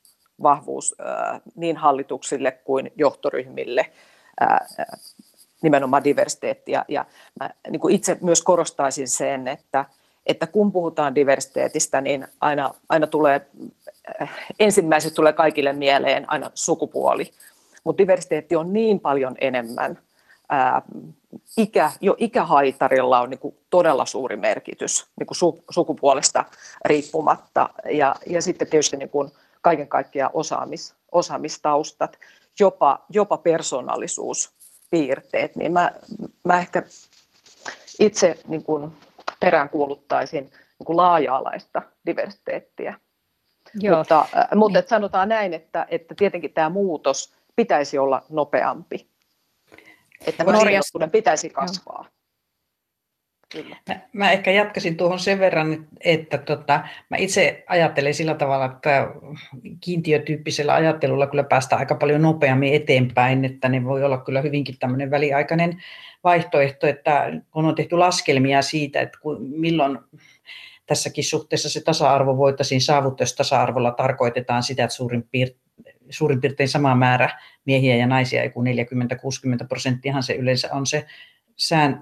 vahvuus 0.43 0.95
ää, 0.99 1.41
niin 1.55 1.77
hallituksille 1.77 2.53
kuin 2.53 2.93
johtoryhmille, 2.97 3.93
ää, 4.41 4.67
nimenomaan 5.63 6.05
diversiteetti. 6.05 6.73
Ja, 6.73 6.85
ja 6.89 7.05
mä 7.41 7.51
niin 7.71 7.81
kuin 7.81 7.95
itse 7.95 8.19
myös 8.21 8.43
korostaisin 8.43 9.09
sen, 9.09 9.49
että, 9.49 9.85
että 10.29 10.47
kun 10.47 10.73
puhutaan 10.73 11.15
diversiteetistä, 11.15 12.01
niin 12.01 12.29
aina, 12.41 12.71
aina 12.89 13.07
tulee, 13.07 13.47
äh, 14.23 14.31
ensimmäiset 14.61 15.15
tulee 15.15 15.33
kaikille 15.33 15.73
mieleen 15.73 16.31
aina 16.31 16.51
sukupuoli. 16.55 17.31
Mutta 17.85 17.99
diversiteetti 17.99 18.57
on 18.57 18.73
niin 18.73 19.01
paljon 19.01 19.37
enemmän. 19.41 19.99
Ää, 20.49 20.83
ikä, 21.57 21.93
jo 22.01 22.15
ikähaitarilla 22.19 23.21
on 23.21 23.31
niin 23.31 23.55
todella 23.71 24.07
suuri 24.07 24.37
merkitys 24.37 25.07
niin 25.19 25.27
su, 25.33 25.65
sukupuolesta 25.71 26.45
riippumatta. 26.85 27.71
Ja, 27.93 28.15
ja 28.27 28.43
sitten 28.43 28.69
tietysti 28.69 28.97
niin 28.97 29.11
kaiken 29.61 29.89
kaikkiaan 29.89 30.31
osaamis, 30.35 30.95
osaamistaustat, 31.13 32.19
jopa, 32.61 33.05
jopa 33.11 33.37
persoonallisuuspiirteet. 33.37 35.57
Niin 35.57 35.73
mä, 35.73 35.93
mä 36.45 36.59
ehkä 36.59 36.83
itse 37.99 38.39
niin 38.49 38.63
kuin 38.63 38.93
peräänkuuluttaisin 39.41 40.45
niin 40.45 40.87
kuin 40.87 40.97
laaja-alaista 40.97 41.83
diversiteettiä. 42.07 42.95
Joo. 43.75 43.99
Mutta, 43.99 44.21
äh, 44.37 44.49
mutta 44.55 44.79
että 44.79 44.89
sanotaan 44.89 45.29
näin, 45.29 45.55
että, 45.55 45.87
että 45.91 46.15
tietenkin 46.15 46.53
tämä 46.53 46.69
muutos 46.69 47.35
pitäisi 47.57 47.99
olla 47.99 48.23
nopeampi. 48.29 49.09
Että 50.27 50.45
Norjassa 50.45 51.09
pitäisi 51.13 51.51
kasvaa. 51.51 52.07
Kyllä. 53.53 53.77
Mä, 53.89 54.01
mä 54.13 54.33
ehkä 54.33 54.51
jatkasin 54.51 54.97
tuohon 54.97 55.19
sen 55.19 55.39
verran, 55.39 55.87
että, 56.01 56.39
tota, 56.39 56.81
mä 57.11 57.17
itse 57.17 57.65
ajattelen 57.67 58.15
sillä 58.15 58.35
tavalla, 58.35 58.65
että 58.65 59.11
kiintiötyyppisellä 59.81 60.75
ajattelulla 60.75 61.27
kyllä 61.27 61.45
päästään 61.45 61.81
aika 61.81 61.95
paljon 61.95 62.23
nopeammin 62.23 62.75
eteenpäin, 62.75 63.45
että 63.45 63.69
ne 63.69 63.85
voi 63.85 64.05
olla 64.05 64.19
kyllä 64.19 64.41
hyvinkin 64.41 64.79
tämmöinen 64.79 65.11
väliaikainen 65.11 65.83
vaihtoehto, 66.25 66.87
että 66.87 67.41
kun 67.51 67.65
on 67.65 67.75
tehty 67.75 67.97
laskelmia 67.97 68.63
siitä, 68.63 69.01
että 69.01 69.19
milloin 69.39 69.99
tässäkin 70.87 71.25
suhteessa 71.25 71.71
se 71.71 71.81
tasa-arvo 71.81 72.37
voitaisiin 72.37 72.81
saavuttaa, 72.81 73.23
jos 73.23 73.35
tasa-arvolla 73.35 73.91
tarkoitetaan 73.91 74.63
sitä, 74.63 74.85
että 74.85 74.97
suurin 74.97 75.29
piirtein 75.31 75.69
suurin 76.11 76.41
piirtein 76.41 76.69
sama 76.69 76.95
määrä 76.95 77.41
miehiä 77.65 77.97
ja 77.97 78.07
naisia, 78.07 78.43
ei 78.43 78.49
40-60 78.49 78.53
prosenttiahan 79.69 80.23
se 80.23 80.35
yleensä 80.35 80.69
on 80.73 80.87
se 80.87 81.07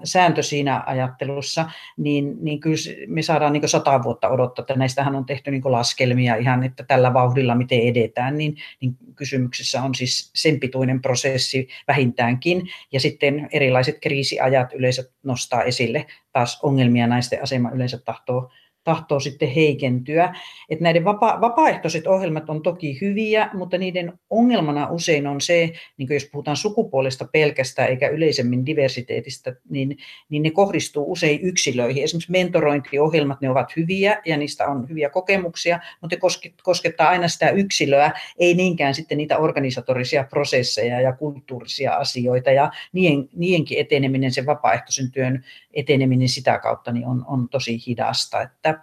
sääntö 0.03 0.43
siinä 0.43 0.83
ajattelussa, 0.85 1.69
niin, 1.97 2.35
niin 2.41 2.59
kyllä 2.59 2.75
me 3.07 3.21
saadaan 3.21 3.53
niin 3.53 3.69
sata 3.69 4.03
vuotta 4.03 4.29
odottaa, 4.29 4.63
että 4.63 4.75
näistähän 4.75 5.15
on 5.15 5.25
tehty 5.25 5.51
niin 5.51 5.61
laskelmia 5.65 6.35
ihan, 6.35 6.63
että 6.63 6.83
tällä 6.83 7.13
vauhdilla 7.13 7.55
miten 7.55 7.79
edetään, 7.79 8.37
niin, 8.37 8.57
niin 8.81 8.97
kysymyksessä 9.15 9.81
on 9.81 9.95
siis 9.95 10.31
sen 10.35 10.59
pituinen 10.59 11.01
prosessi 11.01 11.67
vähintäänkin, 11.87 12.69
ja 12.91 12.99
sitten 12.99 13.49
erilaiset 13.51 13.99
kriisiajat 14.01 14.73
yleensä 14.73 15.03
nostaa 15.23 15.63
esille 15.63 16.05
taas 16.31 16.59
ongelmia, 16.63 17.07
naisten 17.07 17.43
asema 17.43 17.71
yleensä 17.71 17.97
tahtoo 17.97 18.51
tahtoo 18.87 19.19
sitten 19.19 19.49
heikentyä. 19.49 20.35
Että 20.69 20.83
näiden 20.83 21.05
vapa- 21.05 21.41
vapaaehtoiset 21.41 22.07
ohjelmat 22.07 22.49
on 22.49 22.63
toki 22.63 23.01
hyviä, 23.01 23.49
mutta 23.53 23.77
niiden 23.77 24.13
ongelmana 24.29 24.87
usein 24.91 25.27
on 25.27 25.41
se, 25.41 25.73
niin 25.97 26.09
jos 26.11 26.29
puhutaan 26.31 26.57
sukupuolesta 26.57 27.27
pelkästään 27.31 27.89
eikä 27.89 28.07
yleisemmin 28.07 28.65
diversiteetistä, 28.65 29.55
niin, 29.69 29.97
niin 30.29 30.43
ne 30.43 30.51
kohdistuu 30.51 31.11
usein 31.11 31.39
yksilöihin. 31.41 32.03
Esimerkiksi 32.03 32.31
mentorointiohjelmat, 32.31 33.41
ne 33.41 33.49
ovat 33.49 33.75
hyviä 33.75 34.21
ja 34.25 34.37
niistä 34.37 34.67
on 34.67 34.89
hyviä 34.89 35.09
kokemuksia, 35.09 35.79
mutta 36.01 36.15
ne 36.15 36.19
koskettaa 36.63 37.09
aina 37.09 37.27
sitä 37.27 37.49
yksilöä, 37.49 38.11
ei 38.39 38.53
niinkään 38.53 38.93
sitten 38.93 39.17
niitä 39.17 39.37
organisatorisia 39.37 40.23
prosesseja 40.23 41.01
ja 41.01 41.13
kulttuurisia 41.13 41.93
asioita 41.93 42.51
ja 42.51 42.71
nien, 42.93 43.29
niidenkin 43.35 43.79
eteneminen, 43.79 44.31
sen 44.31 44.45
vapaaehtoisen 44.45 45.11
työn 45.11 45.43
eteneminen 45.73 46.29
sitä 46.29 46.59
kautta 46.59 46.91
niin 46.91 47.05
on, 47.05 47.25
on 47.27 47.49
tosi 47.49 47.85
hidasta. 47.87 48.41
Että 48.41 48.76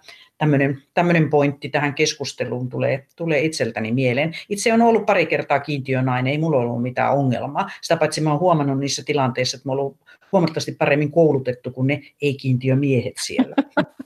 tämmöinen, 0.93 1.29
pointti 1.29 1.69
tähän 1.69 1.93
keskusteluun 1.93 2.69
tulee, 2.69 3.05
tulee 3.15 3.39
itseltäni 3.39 3.91
mieleen. 3.91 4.33
Itse 4.49 4.73
on 4.73 4.81
ollut 4.81 5.05
pari 5.05 5.25
kertaa 5.25 5.59
kiintiönainen, 5.59 6.31
ei 6.31 6.37
mulla 6.37 6.57
ollut 6.57 6.81
mitään 6.81 7.13
ongelmaa. 7.13 7.69
Sitä 7.81 7.97
paitsi 7.97 8.21
mä 8.21 8.31
oon 8.31 8.39
huomannut 8.39 8.79
niissä 8.79 9.03
tilanteissa, 9.05 9.57
että 9.57 9.69
mä 9.69 9.71
oon 9.71 9.79
ollut 9.79 9.97
huomattavasti 10.35 10.71
paremmin 10.71 11.11
koulutettu 11.11 11.71
kuin 11.71 11.87
ne 11.87 12.01
ei-kiintiömiehet 12.21 13.13
siellä. 13.25 13.55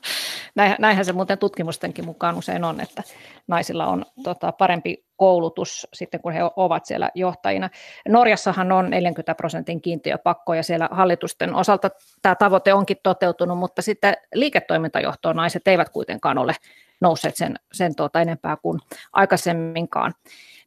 Näinhän 0.80 1.06
se 1.06 1.14
muuten 1.14 1.38
tutkimustenkin 1.38 2.06
mukaan 2.06 2.38
usein 2.38 2.64
on, 2.64 2.82
että 2.82 3.04
naisilla 3.48 3.88
on 3.88 4.06
tota, 4.24 4.52
parempi 4.52 5.06
koulutus 5.16 5.88
sitten, 5.94 6.22
kun 6.22 6.32
he 6.32 6.40
ovat 6.56 6.86
siellä 6.86 7.10
johtajina. 7.16 7.70
Norjassahan 8.08 8.72
on 8.72 8.90
40 8.90 9.36
prosentin 9.36 9.82
kiintiöpakko 9.82 10.54
ja 10.54 10.64
siellä 10.64 10.90
hallitusten 10.92 11.56
osalta 11.56 11.90
tämä 12.22 12.36
tavoite 12.36 12.74
onkin 12.74 12.98
toteutunut, 13.04 13.58
mutta 13.58 13.82
sitten 13.82 14.14
liiketoimintajohtoon 14.34 15.36
naiset 15.36 15.68
eivät 15.68 15.90
kuitenkaan 15.90 16.38
ole 16.38 16.56
nousseet 17.02 17.36
sen, 17.36 17.56
sen 17.72 17.96
tuota 17.96 18.22
enempää 18.22 18.58
kuin 18.62 18.80
aikaisemminkaan. 19.14 20.14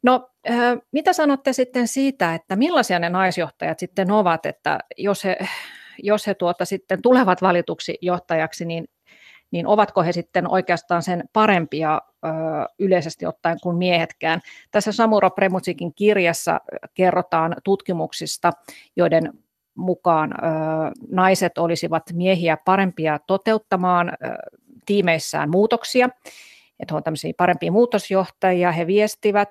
No, 0.03 0.29
mitä 0.91 1.13
sanotte 1.13 1.53
sitten 1.53 1.87
siitä, 1.87 2.35
että 2.35 2.55
millaisia 2.55 2.99
ne 2.99 3.09
naisjohtajat 3.09 3.79
sitten 3.79 4.11
ovat, 4.11 4.45
että 4.45 4.79
jos 4.97 5.23
he, 5.23 5.37
jos 6.03 6.27
he 6.27 6.33
tuota 6.33 6.65
sitten 6.65 7.01
tulevat 7.01 7.41
valituksi 7.41 7.97
johtajaksi, 8.01 8.65
niin, 8.65 8.85
niin 9.51 9.67
ovatko 9.67 10.03
he 10.03 10.11
sitten 10.11 10.51
oikeastaan 10.51 11.03
sen 11.03 11.23
parempia 11.33 12.01
yleisesti 12.79 13.25
ottaen 13.25 13.57
kuin 13.63 13.77
miehetkään? 13.77 14.41
Tässä 14.71 14.91
Samuro 14.91 15.29
Premutsikin 15.29 15.93
kirjassa 15.95 16.59
kerrotaan 16.93 17.55
tutkimuksista, 17.63 18.51
joiden 18.95 19.33
mukaan 19.75 20.33
naiset 21.11 21.57
olisivat 21.57 22.03
miehiä 22.13 22.57
parempia 22.65 23.19
toteuttamaan 23.27 24.11
tiimeissään 24.85 25.49
muutoksia, 25.49 26.09
että 26.79 26.95
on 26.95 27.03
tämmöisiä 27.03 27.33
parempia 27.37 27.71
muutosjohtajia, 27.71 28.71
he 28.71 28.87
viestivät 28.87 29.49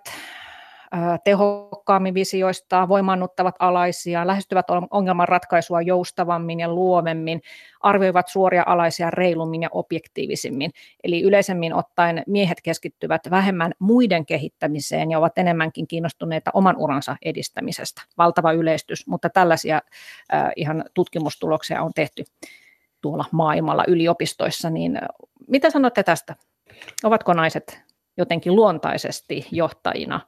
tehokkaammin 1.25 2.15
visioistaan, 2.15 2.89
voimannuttavat 2.89 3.55
alaisia, 3.59 4.27
lähestyvät 4.27 4.67
ongelmanratkaisua 4.91 5.83
joustavammin 5.83 6.61
ja 6.61 6.69
luovemmin, 6.69 7.41
arvioivat 7.81 8.29
suoria 8.29 8.63
alaisia 8.67 9.11
reilummin 9.11 9.63
ja 9.63 9.69
objektiivisimmin. 9.73 10.71
Eli 11.05 11.23
yleisemmin 11.23 11.75
ottaen 11.75 12.23
miehet 12.27 12.61
keskittyvät 12.63 13.23
vähemmän 13.31 13.73
muiden 13.79 14.27
kehittämiseen 14.27 15.11
ja 15.11 15.19
ovat 15.19 15.39
enemmänkin 15.39 15.87
kiinnostuneita 15.87 16.51
oman 16.55 16.77
uransa 16.77 17.17
edistämisestä. 17.23 18.03
Valtava 18.19 18.53
yleistys, 18.53 19.07
mutta 19.07 19.31
tällaisia 19.31 19.81
ihan 20.57 20.85
tutkimustuloksia 20.95 21.83
on 21.83 21.93
tehty 21.95 22.25
tuolla 23.01 23.25
maailmalla 23.33 23.85
yliopistoissa, 23.89 24.71
niin 24.71 24.99
mitä 25.49 25.71
sanotte 25.71 26.03
tästä? 26.03 26.37
Ovatko 27.05 27.33
naiset 27.33 27.83
jotenkin 28.17 28.57
luontaisesti 28.57 29.47
johtajina 29.51 30.21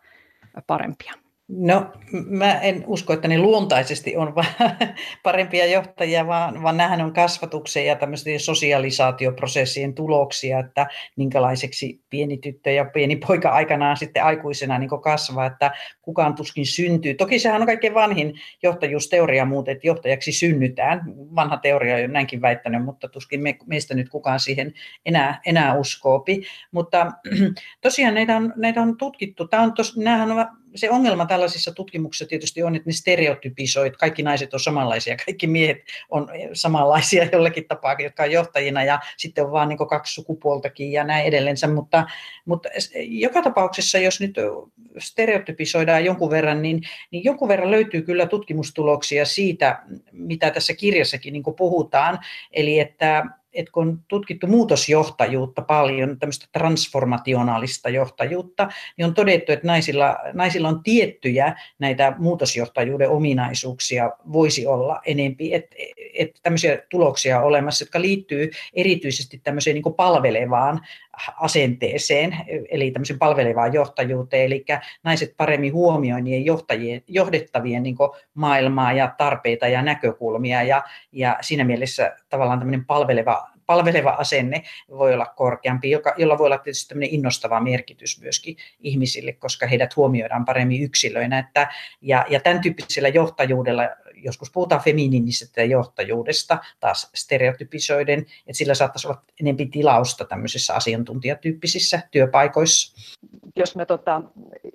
parempia? 0.62 1.23
No, 1.48 1.92
mä 2.26 2.60
en 2.60 2.84
usko, 2.86 3.12
että 3.12 3.28
ne 3.28 3.38
luontaisesti 3.38 4.16
on 4.16 4.34
parempia 5.22 5.66
johtajia, 5.66 6.26
vaan, 6.26 6.62
vaan 6.62 6.76
nämähän 6.76 7.00
on 7.00 7.12
kasvatuksen 7.12 7.86
ja 7.86 7.96
tämmöisten 7.96 8.40
sosialisaatioprosessien 8.40 9.94
tuloksia, 9.94 10.58
että 10.58 10.86
minkälaiseksi 11.16 12.00
pieni 12.10 12.38
tyttö 12.38 12.70
ja 12.70 12.84
pieni 12.84 13.16
poika 13.16 13.50
aikanaan 13.50 13.96
sitten 13.96 14.24
aikuisena 14.24 14.78
niin 14.78 14.90
kasvaa, 15.02 15.46
että 15.46 15.70
kukaan 16.02 16.34
tuskin 16.34 16.66
syntyy. 16.66 17.14
Toki 17.14 17.38
sehän 17.38 17.60
on 17.60 17.66
kaikkein 17.66 17.94
vanhin 17.94 18.34
johtajuusteoria 18.62 19.44
muuten, 19.44 19.72
että 19.72 19.86
johtajaksi 19.86 20.32
synnytään. 20.32 21.00
Vanha 21.34 21.56
teoria 21.56 22.04
on 22.04 22.12
näinkin 22.12 22.42
väittänyt, 22.42 22.84
mutta 22.84 23.08
tuskin 23.08 23.42
me, 23.42 23.56
meistä 23.66 23.94
nyt 23.94 24.08
kukaan 24.08 24.40
siihen 24.40 24.72
enää, 25.06 25.40
enää 25.46 25.74
uskoopi. 25.74 26.42
Mutta 26.70 27.12
tosiaan 27.80 28.14
näitä 28.14 28.36
on, 28.36 28.52
näitä 28.56 28.82
on 28.82 28.96
tutkittu. 28.96 29.48
Tämä 29.48 29.62
on 29.62 29.74
tos, 29.74 29.96
nämähän 29.96 30.32
on 30.32 30.63
se 30.74 30.90
ongelma 30.90 31.26
tällaisissa 31.26 31.72
tutkimuksissa 31.72 32.26
tietysti 32.26 32.62
on, 32.62 32.76
että 32.76 32.88
ne 32.88 32.92
stereotypisoi, 32.92 33.86
että 33.86 33.98
kaikki 33.98 34.22
naiset 34.22 34.54
on 34.54 34.60
samanlaisia, 34.60 35.16
kaikki 35.26 35.46
miehet 35.46 35.78
on 36.10 36.28
samanlaisia 36.52 37.24
jollakin 37.32 37.68
tapaa, 37.68 37.96
jotka 37.98 38.22
on 38.22 38.32
johtajina 38.32 38.84
ja 38.84 39.00
sitten 39.16 39.44
on 39.44 39.52
vaan 39.52 39.68
niin 39.68 39.78
kaksi 39.88 40.14
sukupuoltakin 40.14 40.92
ja 40.92 41.04
näin 41.04 41.26
edelleen. 41.26 41.56
Mutta, 41.74 42.06
mutta 42.44 42.68
joka 42.96 43.42
tapauksessa, 43.42 43.98
jos 43.98 44.20
nyt 44.20 44.34
stereotypisoidaan 44.98 46.04
jonkun 46.04 46.30
verran, 46.30 46.62
niin, 46.62 46.82
niin 47.10 47.24
jonkun 47.24 47.48
verran 47.48 47.70
löytyy 47.70 48.02
kyllä 48.02 48.26
tutkimustuloksia 48.26 49.24
siitä, 49.26 49.82
mitä 50.12 50.50
tässä 50.50 50.74
kirjassakin 50.74 51.32
niin 51.32 51.44
puhutaan, 51.56 52.18
eli 52.52 52.78
että 52.78 53.24
että 53.54 53.72
kun 53.72 53.88
on 53.88 53.98
tutkittu 54.08 54.46
muutosjohtajuutta 54.46 55.62
paljon, 55.62 56.18
tämmöistä 56.18 56.46
transformationaalista 56.52 57.88
johtajuutta, 57.88 58.68
niin 58.96 59.06
on 59.06 59.14
todettu, 59.14 59.52
että 59.52 59.66
naisilla, 59.66 60.16
naisilla 60.32 60.68
on 60.68 60.82
tiettyjä 60.82 61.54
näitä 61.78 62.12
muutosjohtajuuden 62.18 63.10
ominaisuuksia 63.10 64.10
voisi 64.32 64.66
olla 64.66 65.00
enempi, 65.06 65.54
että 65.54 65.76
et 66.14 66.30
tämmöisiä 66.42 66.78
tuloksia 66.90 67.38
on 67.38 67.44
olemassa, 67.44 67.82
jotka 67.82 68.00
liittyy 68.00 68.50
erityisesti 68.72 69.40
tämmöiseen 69.44 69.74
niin 69.74 69.94
palvelevaan 69.96 70.80
asenteeseen, 71.40 72.36
eli 72.70 72.90
tämmöisen 72.90 73.18
palvelevaan 73.18 73.72
johtajuuteen, 73.72 74.46
eli 74.46 74.64
naiset 75.02 75.34
paremmin 75.36 75.72
huomioi 75.72 76.44
johtajien, 76.44 77.02
johdettavien 77.08 77.82
niin 77.82 77.96
maailmaa 78.34 78.92
ja 78.92 79.14
tarpeita 79.18 79.68
ja 79.68 79.82
näkökulmia, 79.82 80.62
ja, 80.62 80.82
ja 81.12 81.38
siinä 81.40 81.64
mielessä 81.64 82.16
tavallaan 82.28 82.58
tämmöinen 82.58 82.84
palveleva 82.84 83.43
palveleva 83.66 84.10
asenne 84.10 84.62
voi 84.88 85.14
olla 85.14 85.26
korkeampi, 85.26 85.90
joka, 85.90 86.14
jolla 86.16 86.38
voi 86.38 86.46
olla 86.46 86.58
tietysti 86.58 86.88
tämmöinen 86.88 87.14
innostava 87.14 87.60
merkitys 87.60 88.20
myöskin 88.20 88.56
ihmisille, 88.80 89.32
koska 89.32 89.66
heidät 89.66 89.96
huomioidaan 89.96 90.44
paremmin 90.44 90.82
yksilöinä. 90.82 91.38
Että, 91.38 91.68
ja, 92.00 92.26
ja 92.28 92.40
tämän 92.40 92.60
tyyppisellä 92.60 93.08
johtajuudella, 93.08 93.82
joskus 94.14 94.50
puhutaan 94.50 94.80
feminiinisestä 94.80 95.62
johtajuudesta, 95.62 96.58
taas 96.80 97.10
stereotypisoiden, 97.14 98.18
että 98.18 98.52
sillä 98.52 98.74
saattaisi 98.74 99.08
olla 99.08 99.22
enemmän 99.40 99.70
tilausta 99.70 100.24
tämmöisissä 100.24 100.74
asiantuntijatyyppisissä 100.74 102.00
työpaikoissa. 102.10 102.96
Jos 103.56 103.76
mä, 103.76 103.86
tota, 103.86 104.22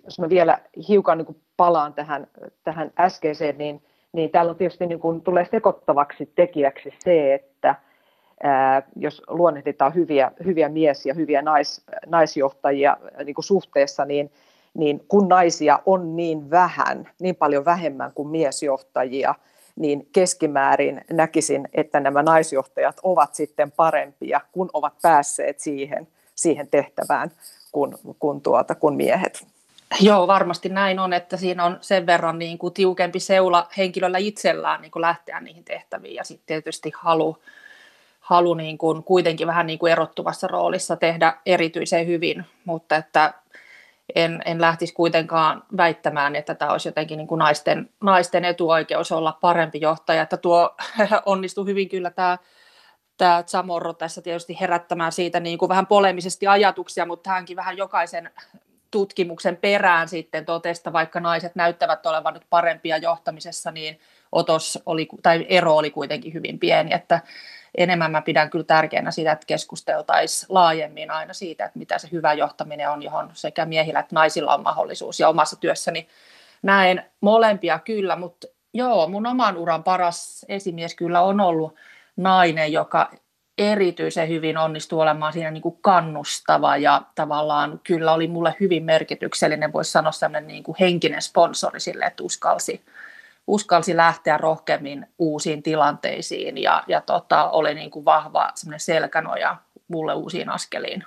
jos 0.04 0.20
mä 0.20 0.30
vielä 0.30 0.60
hiukan 0.88 1.18
niin 1.18 1.42
palaan 1.58 1.94
tähän, 1.94 2.28
tähän 2.64 2.92
äskeiseen, 3.00 3.58
niin, 3.58 3.82
niin 4.14 4.30
täällä 4.30 4.50
on 4.50 4.56
tietysti 4.56 4.86
niin 4.86 5.00
kuin, 5.00 5.22
tulee 5.22 5.48
sekoittavaksi 5.52 6.32
tekijäksi 6.36 6.94
se, 7.04 7.34
että– 7.34 7.49
jos 8.96 9.22
luonnehditaan 9.28 9.96
hyviä, 9.96 10.32
hyviä 10.46 10.70
mies- 10.70 11.06
ja 11.06 11.14
hyviä 11.14 11.42
nais, 11.42 11.82
naisjohtajia 12.06 12.98
niin 13.26 13.36
kuin 13.36 13.46
suhteessa, 13.46 14.06
niin, 14.06 14.32
niin 14.74 15.06
kun 15.08 15.28
naisia 15.28 15.80
on 15.86 16.16
niin 16.16 16.50
vähän, 16.50 17.10
niin 17.20 17.36
paljon 17.36 17.66
vähemmän 17.66 18.12
kuin 18.16 18.28
miesjohtajia, 18.28 19.36
niin 19.76 20.08
keskimäärin 20.14 21.02
näkisin, 21.12 21.70
että 21.74 22.00
nämä 22.00 22.24
naisjohtajat 22.24 23.00
ovat 23.04 23.36
sitten 23.36 23.72
parempia, 23.72 24.42
kun 24.52 24.70
ovat 24.74 24.94
päässeet 25.02 25.60
siihen, 25.60 26.08
siihen 26.36 26.68
tehtävään 26.68 27.32
kuin, 27.72 27.96
kuin, 28.20 28.42
tuota, 28.42 28.76
kuin 28.76 28.96
miehet. 28.96 29.48
Joo, 30.02 30.28
varmasti 30.28 30.70
näin 30.70 31.00
on, 31.00 31.14
että 31.14 31.38
siinä 31.38 31.66
on 31.66 31.78
sen 31.82 32.06
verran 32.06 32.40
niin 32.40 32.58
kuin 32.58 32.74
tiukempi 32.74 33.20
seula 33.20 33.68
henkilöllä 33.78 34.18
itsellään 34.18 34.82
niin 34.82 34.92
kuin 34.92 35.02
lähteä 35.02 35.40
niihin 35.40 35.64
tehtäviin 35.64 36.16
ja 36.16 36.24
sitten 36.24 36.46
tietysti 36.46 36.92
halu, 36.96 37.38
halu 38.30 38.54
niin 38.54 38.78
kuin 38.78 39.04
kuitenkin 39.04 39.48
vähän 39.48 39.68
niin 39.68 39.80
kuin 39.80 39.92
erottuvassa 39.92 40.48
roolissa 40.48 40.96
tehdä 40.96 41.34
erityisen 41.46 42.08
hyvin, 42.08 42.46
mutta 42.66 42.96
että 42.96 43.34
en, 44.16 44.42
en 44.46 44.62
lähtisi 44.62 44.94
kuitenkaan 44.94 45.64
väittämään, 45.78 46.36
että 46.36 46.56
tämä 46.56 46.72
olisi 46.72 46.88
jotenkin 46.88 47.18
niin 47.18 47.28
kuin 47.28 47.40
naisten, 47.40 47.90
naisten 48.02 48.46
etuoikeus 48.46 49.12
olla 49.12 49.38
parempi 49.42 49.82
johtaja, 49.82 50.22
että 50.22 50.38
tuo 50.38 50.76
onnistuu 51.26 51.66
hyvin 51.66 51.90
kyllä 51.90 52.10
tämä 52.10 52.38
tämä 53.18 53.44
Zamorro 53.48 53.94
tässä 53.94 54.22
tietysti 54.22 54.60
herättämään 54.60 55.12
siitä 55.12 55.40
niin 55.40 55.58
kuin 55.58 55.70
vähän 55.70 55.88
polemisesti 55.88 56.48
ajatuksia, 56.48 57.06
mutta 57.06 57.30
hänkin 57.30 57.58
vähän 57.58 57.78
jokaisen 57.78 58.32
tutkimuksen 58.92 59.58
perään 59.58 60.10
sitten 60.10 60.46
totesta, 60.46 60.94
vaikka 60.94 61.20
naiset 61.20 61.56
näyttävät 61.56 62.06
olevan 62.06 62.34
nyt 62.34 62.46
parempia 62.50 62.98
johtamisessa, 62.98 63.72
niin 63.72 64.00
otos 64.32 64.80
oli, 64.86 65.08
tai 65.24 65.46
ero 65.50 65.76
oli 65.76 65.92
kuitenkin 65.92 66.34
hyvin 66.34 66.60
pieni, 66.60 66.94
että 66.94 67.22
enemmän 67.78 68.12
mä 68.12 68.22
pidän 68.22 68.50
kyllä 68.50 68.64
tärkeänä 68.64 69.12
sitä, 69.12 69.32
että 69.32 69.46
keskusteltaisiin 69.46 70.48
laajemmin 70.50 71.12
aina 71.12 71.34
siitä, 71.34 71.66
että 71.66 71.80
mitä 71.80 71.98
se 71.98 72.08
hyvä 72.12 72.34
johtaminen 72.34 72.90
on, 72.90 73.04
johon 73.04 73.30
sekä 73.34 73.66
miehillä 73.66 74.00
että 74.00 74.16
naisilla 74.16 74.54
on 74.54 74.64
mahdollisuus. 74.64 75.20
Ja 75.20 75.30
omassa 75.30 75.56
työssäni 75.56 76.08
näen 76.62 77.06
molempia 77.22 77.80
kyllä, 77.80 78.16
mutta 78.16 78.48
joo, 78.74 79.08
mun 79.08 79.28
oman 79.28 79.58
uran 79.58 79.84
paras 79.84 80.46
esimies 80.50 80.96
kyllä 80.96 81.22
on 81.22 81.40
ollut 81.40 81.76
nainen, 82.18 82.74
joka 82.74 83.12
erityisen 83.60 84.30
hyvin 84.30 84.58
onnistui 84.58 85.02
olemaan 85.02 85.34
siinä 85.34 85.52
niin 85.52 85.62
kuin 85.62 85.78
kannustava 85.82 86.78
ja 86.78 87.02
tavallaan 87.16 87.80
kyllä 87.84 88.14
oli 88.14 88.28
mulle 88.28 88.56
hyvin 88.60 88.84
merkityksellinen, 88.84 89.74
voisi 89.74 89.92
sanoa 89.92 90.12
sellainen 90.12 90.48
niin 90.48 90.64
kuin 90.64 90.76
henkinen 90.80 91.22
sponsori 91.22 91.80
sille, 91.80 92.06
että 92.06 92.24
uskalsi, 92.24 92.82
uskalsi 93.48 93.98
lähteä 93.98 94.38
rohkeammin 94.38 95.08
uusiin 95.18 95.64
tilanteisiin 95.64 96.58
ja, 96.58 96.84
ja 96.88 97.02
tota, 97.02 97.50
oli 97.50 97.74
niin 97.74 97.92
kuin 97.92 98.06
vahva 98.06 98.52
selkänoja 98.78 99.58
mulle 99.88 100.14
uusiin 100.14 100.50
askeliin. 100.50 101.04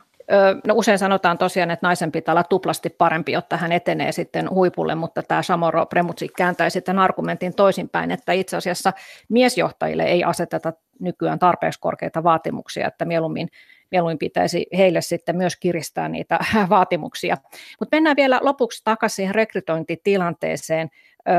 No 0.66 0.74
usein 0.74 0.98
sanotaan 0.98 1.38
tosiaan, 1.38 1.70
että 1.70 1.86
naisen 1.86 2.12
pitää 2.12 2.32
olla 2.32 2.44
tuplasti 2.44 2.90
parempi, 2.90 3.32
jotta 3.32 3.56
hän 3.56 3.72
etenee 3.72 4.12
sitten 4.12 4.50
huipulle, 4.50 4.94
mutta 4.94 5.22
tämä 5.22 5.42
Samoro 5.42 5.86
Premutsi 5.86 6.28
kääntäi 6.36 6.70
sitten 6.70 6.98
argumentin 6.98 7.54
toisinpäin, 7.54 8.10
että 8.10 8.32
itse 8.32 8.56
asiassa 8.56 8.92
miesjohtajille 9.28 10.02
ei 10.02 10.24
aseteta 10.24 10.72
nykyään 11.00 11.38
tarpeeksi 11.38 11.80
korkeita 11.80 12.22
vaatimuksia, 12.22 12.86
että 12.88 13.04
mieluummin 13.04 13.48
mieluummin 13.92 14.18
pitäisi 14.18 14.66
heille 14.76 15.00
sitten 15.00 15.36
myös 15.36 15.56
kiristää 15.56 16.08
niitä 16.08 16.38
vaatimuksia. 16.70 17.36
Mutta 17.80 17.96
mennään 17.96 18.16
vielä 18.16 18.40
lopuksi 18.42 18.80
takaisin 18.84 19.34
rekrytointitilanteeseen. 19.34 20.88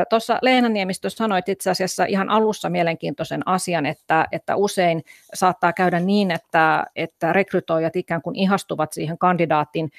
Tuossa 0.10 0.40
Leena 0.42 0.70
Niemistö 0.70 1.10
sanoit 1.10 1.50
itse 1.50 1.70
asiassa 1.70 2.06
ihan 2.06 2.30
alussa 2.30 2.70
mielenkiintoisen 2.70 3.48
asian, 3.48 3.86
että, 3.86 4.28
että 4.32 4.56
usein 4.56 5.04
saattaa 5.34 5.74
käydä 5.74 6.00
niin, 6.00 6.32
että, 6.32 6.86
että 6.96 7.34
rekrytoijat 7.34 7.96
ikään 7.96 8.22
kuin 8.22 8.36
ihastuvat 8.36 8.94
siihen 8.94 9.18
kandidaatin 9.18 9.90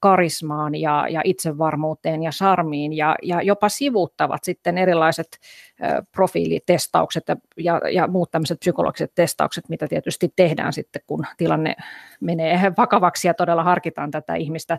karismaan 0.00 0.74
ja, 0.74 1.06
ja 1.10 1.20
itsevarmuuteen 1.24 2.22
ja 2.22 2.32
sarmiin 2.32 2.92
ja, 2.92 3.16
ja 3.22 3.42
jopa 3.42 3.68
sivuuttavat 3.68 4.44
sitten 4.44 4.78
erilaiset 4.78 5.38
profiilitestaukset 6.12 7.28
ja, 7.28 7.36
ja, 7.56 7.80
ja 7.92 8.06
muut 8.06 8.30
tämmöiset 8.30 8.60
psykologiset 8.60 9.12
testaukset, 9.14 9.68
mitä 9.68 9.88
tietysti 9.88 10.32
tehdään 10.36 10.72
sitten, 10.72 11.02
kun 11.06 11.26
tilanne 11.36 11.76
menee 12.20 12.72
vakavaksi 12.76 13.28
ja 13.28 13.34
todella 13.34 13.62
harkitaan 13.64 14.10
tätä 14.10 14.34
ihmistä 14.34 14.78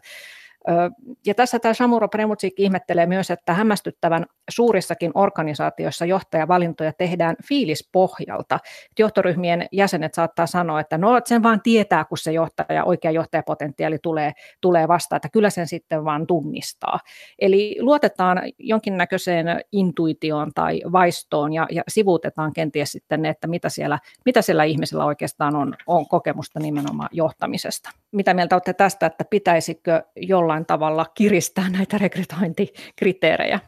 ja 1.26 1.36
tässä 1.36 1.60
tämä 1.60 1.74
Samuro 1.74 2.08
Premutsik 2.08 2.60
ihmettelee 2.60 3.06
myös, 3.06 3.32
että 3.32 3.54
hämmästyttävän 3.54 4.26
suurissakin 4.50 5.12
organisaatioissa 5.14 6.06
johtajavalintoja 6.06 6.94
tehdään 6.94 7.36
fiilispohjalta. 7.48 8.60
Johtoryhmien 9.00 9.68
jäsenet 9.72 10.14
saattaa 10.14 10.46
sanoa, 10.46 10.80
että 10.80 10.98
no 10.98 11.22
sen 11.26 11.44
vaan 11.44 11.62
tietää, 11.62 12.06
kun 12.06 12.18
se 12.18 12.32
johtaja, 12.32 12.84
oikea 12.84 13.12
johtajapotentiaali 13.12 13.98
tulee, 14.04 14.32
tulee 14.62 14.88
vastaan, 14.88 15.18
että 15.18 15.30
kyllä 15.30 15.50
sen 15.50 15.68
sitten 15.68 16.06
vaan 16.06 16.28
tunnistaa. 16.28 17.00
Eli 17.40 17.78
luotetaan 17.80 18.42
jonkinnäköiseen 18.60 19.62
intuitioon 19.72 20.52
tai 20.56 20.82
vaistoon 20.92 21.54
ja, 21.54 21.68
ja 21.72 21.84
sivuutetaan 21.88 22.54
kenties 22.54 22.92
sitten 22.92 23.22
ne, 23.22 23.30
että 23.30 23.48
mitä 23.48 23.70
siellä, 23.70 24.00
mitä 24.26 24.42
siellä 24.42 24.64
ihmisellä 24.64 25.06
oikeastaan 25.06 25.56
on, 25.56 25.76
on 25.88 26.08
kokemusta 26.08 26.60
nimenomaan 26.60 27.10
johtamisesta. 27.12 27.90
Mitä 28.12 28.34
mieltä 28.34 28.56
olette 28.56 28.74
tästä, 28.74 29.06
että 29.06 29.24
pitäisikö 29.30 30.04
jollain 30.16 30.57
jollain 30.58 30.66
tavalla 30.66 31.06
kiristää 31.14 31.70
näitä 31.70 31.98
rekrytointikriteerejä. 31.98 33.60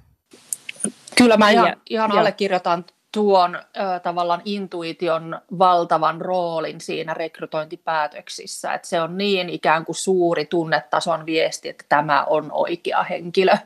Kyllä 1.17 1.37
mä 1.37 1.49
ihan, 1.49 1.75
ihan 1.89 2.11
allekirjoitan 2.11 2.85
tuon 3.11 3.55
ö, 3.55 3.99
tavallaan 4.03 4.41
intuition 4.45 5.41
valtavan 5.59 6.21
roolin 6.21 6.81
siinä 6.81 7.13
rekrytointipäätöksissä, 7.13 8.73
että 8.73 8.87
se 8.87 9.01
on 9.01 9.17
niin 9.17 9.49
ikään 9.49 9.85
kuin 9.85 9.95
suuri 9.95 10.45
tunnetason 10.45 11.25
viesti, 11.25 11.69
että 11.69 11.85
tämä 11.89 12.23
on 12.23 12.51
oikea 12.51 13.03
henkilö, 13.03 13.57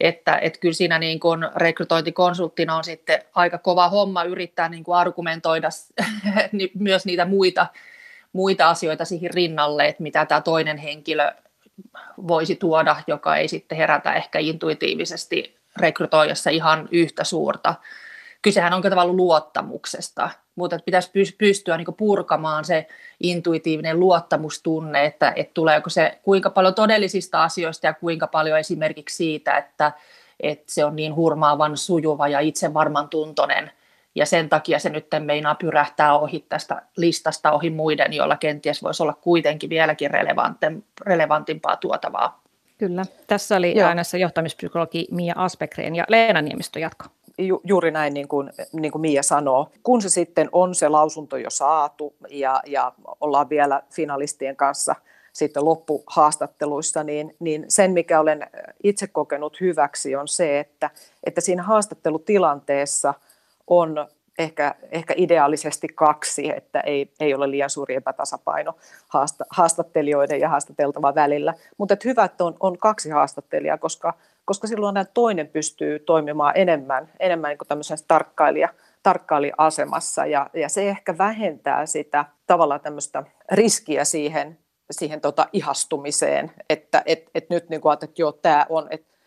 että 0.00 0.38
et 0.38 0.58
kyllä 0.58 0.74
siinä 0.74 0.98
niin 0.98 1.20
kuin 1.20 1.40
rekrytointikonsulttina 1.56 2.76
on 2.76 2.84
sitten 2.84 3.22
aika 3.34 3.58
kova 3.58 3.88
homma 3.88 4.24
yrittää 4.24 4.68
niin 4.68 4.84
kuin 4.84 4.96
argumentoida 4.98 5.68
myös 6.78 7.06
niitä 7.06 7.24
muita, 7.24 7.66
muita 8.32 8.68
asioita 8.68 9.04
siihen 9.04 9.34
rinnalle, 9.34 9.88
että 9.88 10.02
mitä 10.02 10.26
tämä 10.26 10.40
toinen 10.40 10.78
henkilö 10.78 11.32
voisi 12.28 12.56
tuoda, 12.56 12.96
joka 13.06 13.36
ei 13.36 13.48
sitten 13.48 13.78
herätä 13.78 14.14
ehkä 14.14 14.38
intuitiivisesti 14.38 15.58
rekrytoijassa 15.76 16.50
ihan 16.50 16.88
yhtä 16.92 17.24
suurta. 17.24 17.74
Kysehän 18.42 18.72
on 18.72 18.82
tavallaan 18.82 19.16
luottamuksesta, 19.16 20.30
mutta 20.54 20.78
pitäisi 20.84 21.10
pystyä 21.38 21.76
niin 21.76 21.94
purkamaan 21.96 22.64
se 22.64 22.86
intuitiivinen 23.20 24.00
luottamustunne, 24.00 25.04
että, 25.04 25.32
että 25.36 25.54
tuleeko 25.54 25.90
se 25.90 26.18
kuinka 26.22 26.50
paljon 26.50 26.74
todellisista 26.74 27.42
asioista 27.44 27.86
ja 27.86 27.94
kuinka 27.94 28.26
paljon 28.26 28.58
esimerkiksi 28.58 29.16
siitä, 29.16 29.56
että, 29.56 29.92
että 30.40 30.72
se 30.72 30.84
on 30.84 30.96
niin 30.96 31.14
hurmaavan 31.14 31.76
sujuva 31.76 32.28
ja 32.28 32.40
itsevarman 32.40 33.08
tuntoinen 33.08 33.70
ja 34.18 34.26
sen 34.26 34.48
takia 34.48 34.78
se 34.78 34.90
nyt 34.90 35.06
meinaa 35.18 35.54
pyrähtää 35.54 36.18
ohi 36.18 36.44
tästä 36.48 36.82
listasta 36.96 37.52
ohi 37.52 37.70
muiden, 37.70 38.12
joilla 38.12 38.36
kenties 38.36 38.82
voisi 38.82 39.02
olla 39.02 39.14
kuitenkin 39.20 39.70
vieläkin 39.70 40.10
relevantimpaa 41.06 41.76
tuotavaa. 41.76 42.42
Kyllä. 42.78 43.04
Tässä 43.26 43.56
oli 43.56 43.78
Joo. 43.78 43.88
äänessä 43.88 44.18
johtamispsykologi 44.18 45.06
Mia 45.10 45.34
Aspekreen 45.36 45.96
ja 45.96 46.04
Leena 46.08 46.42
Niemistö 46.42 46.78
jatko. 46.78 47.04
Ju, 47.38 47.60
juuri 47.64 47.90
näin, 47.90 48.14
niin 48.14 48.28
kuin, 48.28 48.50
niin 48.72 48.92
kuin 48.92 49.02
Mia 49.02 49.22
sanoo. 49.22 49.70
Kun 49.82 50.02
se 50.02 50.08
sitten 50.08 50.48
on 50.52 50.74
se 50.74 50.88
lausunto 50.88 51.36
jo 51.36 51.50
saatu 51.50 52.14
ja, 52.30 52.62
ja 52.66 52.92
ollaan 53.20 53.48
vielä 53.48 53.82
finalistien 53.90 54.56
kanssa 54.56 54.94
sitten 55.32 55.64
loppuhaastatteluissa, 55.64 57.04
niin, 57.04 57.36
niin 57.40 57.64
sen, 57.68 57.90
mikä 57.90 58.20
olen 58.20 58.46
itse 58.82 59.06
kokenut 59.06 59.60
hyväksi, 59.60 60.16
on 60.16 60.28
se, 60.28 60.60
että, 60.60 60.90
että 61.24 61.40
siinä 61.40 61.62
haastattelutilanteessa– 61.62 63.14
on 63.70 64.08
ehkä, 64.38 64.74
ehkä 64.90 65.14
ideaalisesti 65.16 65.88
kaksi, 65.88 66.50
että 66.56 66.80
ei, 66.80 67.12
ei 67.20 67.34
ole 67.34 67.50
liian 67.50 67.70
suuri 67.70 67.94
epätasapaino 67.94 68.76
haasta, 69.08 69.44
haastattelijoiden 69.50 70.40
ja 70.40 70.48
haastateltavan 70.48 71.14
välillä. 71.14 71.54
Mutta 71.78 71.94
että 71.94 72.08
hyvä, 72.08 72.24
että 72.24 72.44
on, 72.44 72.56
on 72.60 72.78
kaksi 72.78 73.10
haastattelijaa, 73.10 73.78
koska, 73.78 74.14
koska 74.44 74.66
silloin 74.66 74.96
toinen 75.14 75.48
pystyy 75.48 75.98
toimimaan 75.98 76.52
enemmän, 76.56 77.08
enemmän 77.20 77.48
niin 77.48 77.68
tämmöisessä 77.68 78.04
tarkkailija, 78.08 78.68
tarkkailija-asemassa 79.02 80.26
ja, 80.26 80.50
ja 80.54 80.68
se 80.68 80.88
ehkä 80.88 81.18
vähentää 81.18 81.86
sitä 81.86 82.24
tavallaan 82.46 82.80
tämmöistä 82.80 83.22
riskiä 83.52 84.04
siihen, 84.04 84.58
siihen 84.90 85.20
tota 85.20 85.48
ihastumiseen, 85.52 86.52
että 86.70 87.02
et, 87.06 87.30
et 87.34 87.50
nyt 87.50 87.68
niin 87.68 87.80
kuin, 87.80 87.92
että 87.92 88.06
joo, 88.18 88.32
tämä 88.32 88.66
on, 88.68 88.86
että 88.90 89.17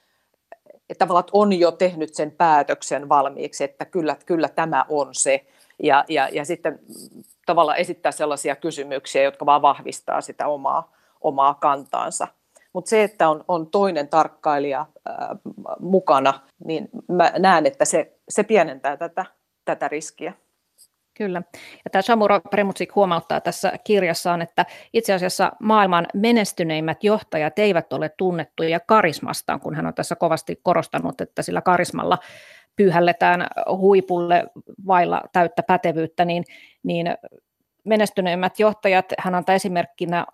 että 0.92 1.06
tavallaan 1.06 1.30
on 1.32 1.54
jo 1.54 1.72
tehnyt 1.72 2.14
sen 2.14 2.32
päätöksen 2.32 3.10
valmiiksi, 3.10 3.64
että 3.64 3.86
kyllä, 3.86 4.16
kyllä 4.26 4.50
tämä 4.50 4.86
on 4.90 5.16
se. 5.16 5.46
Ja, 5.84 6.06
ja, 6.10 6.30
ja 6.32 6.46
sitten 6.46 6.80
tavallaan 7.46 7.78
esittää 7.78 8.12
sellaisia 8.12 8.56
kysymyksiä, 8.56 9.24
jotka 9.24 9.46
vaan 9.46 9.62
vahvistaa 9.62 10.22
sitä 10.22 10.48
omaa, 10.48 10.92
omaa 11.22 11.54
kantaansa. 11.54 12.28
Mutta 12.74 12.90
se, 12.90 13.04
että 13.04 13.30
on, 13.30 13.44
on 13.48 13.68
toinen 13.68 14.08
tarkkailija 14.08 14.86
ää, 15.06 15.36
mukana, 15.80 16.40
niin 16.66 16.90
mä 17.08 17.32
näen, 17.38 17.66
että 17.66 17.86
se, 17.86 18.18
se 18.30 18.44
pienentää 18.44 18.98
tätä, 18.98 19.26
tätä 19.66 19.88
riskiä. 19.88 20.34
Kyllä. 21.14 21.42
Ja 21.86 21.92
tämä 21.92 22.02
Samuro 22.02 22.40
Premutsik 22.40 22.96
huomauttaa 22.96 23.42
tässä 23.42 23.74
kirjassaan, 23.84 24.42
että 24.42 24.66
itse 24.94 25.14
asiassa 25.14 25.52
maailman 25.60 26.08
menestyneimmät 26.14 27.04
johtajat 27.04 27.60
eivät 27.60 27.94
ole 27.94 28.10
tunnettuja 28.18 28.80
karismastaan, 28.80 29.60
kun 29.60 29.76
hän 29.76 29.86
on 29.86 29.94
tässä 29.94 30.16
kovasti 30.16 30.60
korostanut, 30.64 31.22
että 31.22 31.42
sillä 31.42 31.62
karismalla 31.62 32.18
pyyhälletään 32.76 33.48
huipulle 33.78 34.44
vailla 34.88 35.22
täyttä 35.34 35.64
pätevyyttä, 35.64 36.26
niin, 36.26 36.44
niin 36.84 37.08
menestyneimmät 37.84 38.60
johtajat, 38.60 39.06
hän 39.20 39.36
antaa 39.36 39.56
esimerkkinä 39.56 40.26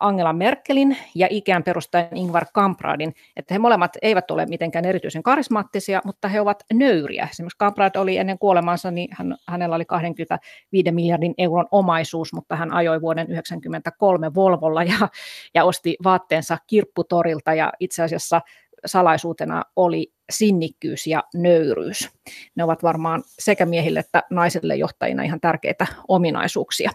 Angela 0.00 0.32
Merkelin 0.32 0.96
ja 1.14 1.26
ikään 1.30 1.62
perustajan 1.62 2.16
Ingvar 2.16 2.46
Kampradin, 2.52 3.14
että 3.36 3.54
he 3.54 3.58
molemmat 3.58 3.96
eivät 4.02 4.30
ole 4.30 4.46
mitenkään 4.46 4.84
erityisen 4.84 5.22
karismaattisia, 5.22 6.00
mutta 6.04 6.28
he 6.28 6.40
ovat 6.40 6.64
nöyriä. 6.72 7.28
Esimerkiksi 7.30 7.58
Kamprad 7.58 7.96
oli 7.96 8.16
ennen 8.16 8.38
kuolemansa, 8.38 8.90
niin 8.90 9.08
hän, 9.12 9.36
hänellä 9.48 9.76
oli 9.76 9.84
25 9.84 10.92
miljardin 10.92 11.34
euron 11.38 11.66
omaisuus, 11.70 12.32
mutta 12.32 12.56
hän 12.56 12.72
ajoi 12.72 13.00
vuoden 13.00 13.26
1993 13.26 14.34
Volvolla 14.34 14.82
ja, 14.82 15.08
ja 15.54 15.64
osti 15.64 15.96
vaatteensa 16.04 16.58
kirpputorilta. 16.66 17.54
Ja 17.54 17.72
itse 17.80 18.02
asiassa 18.02 18.40
salaisuutena 18.86 19.64
oli 19.76 20.12
sinnikkyys 20.30 21.06
ja 21.06 21.24
nöyryys. 21.34 22.08
Ne 22.54 22.64
ovat 22.64 22.82
varmaan 22.82 23.22
sekä 23.26 23.66
miehille 23.66 24.00
että 24.00 24.22
naisille 24.30 24.76
johtajina 24.76 25.22
ihan 25.22 25.40
tärkeitä 25.40 25.86
ominaisuuksia. 26.08 26.90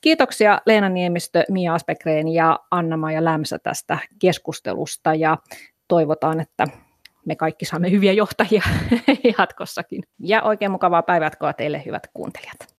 Kiitoksia 0.00 0.60
Leena 0.66 0.88
Niemistö, 0.88 1.44
Mia 1.50 1.74
Aspekreen 1.74 2.28
ja 2.28 2.58
Anna-Maija 2.70 3.24
Lämsä 3.24 3.58
tästä 3.58 3.98
keskustelusta 4.18 5.14
ja 5.14 5.38
toivotaan, 5.88 6.40
että 6.40 6.66
me 7.24 7.36
kaikki 7.36 7.64
saamme 7.64 7.90
hyviä 7.90 8.12
johtajia 8.12 8.62
jatkossakin. 9.38 10.02
Ja 10.18 10.42
oikein 10.42 10.70
mukavaa 10.70 11.02
päivää 11.02 11.30
teille 11.56 11.82
hyvät 11.86 12.02
kuuntelijat. 12.14 12.74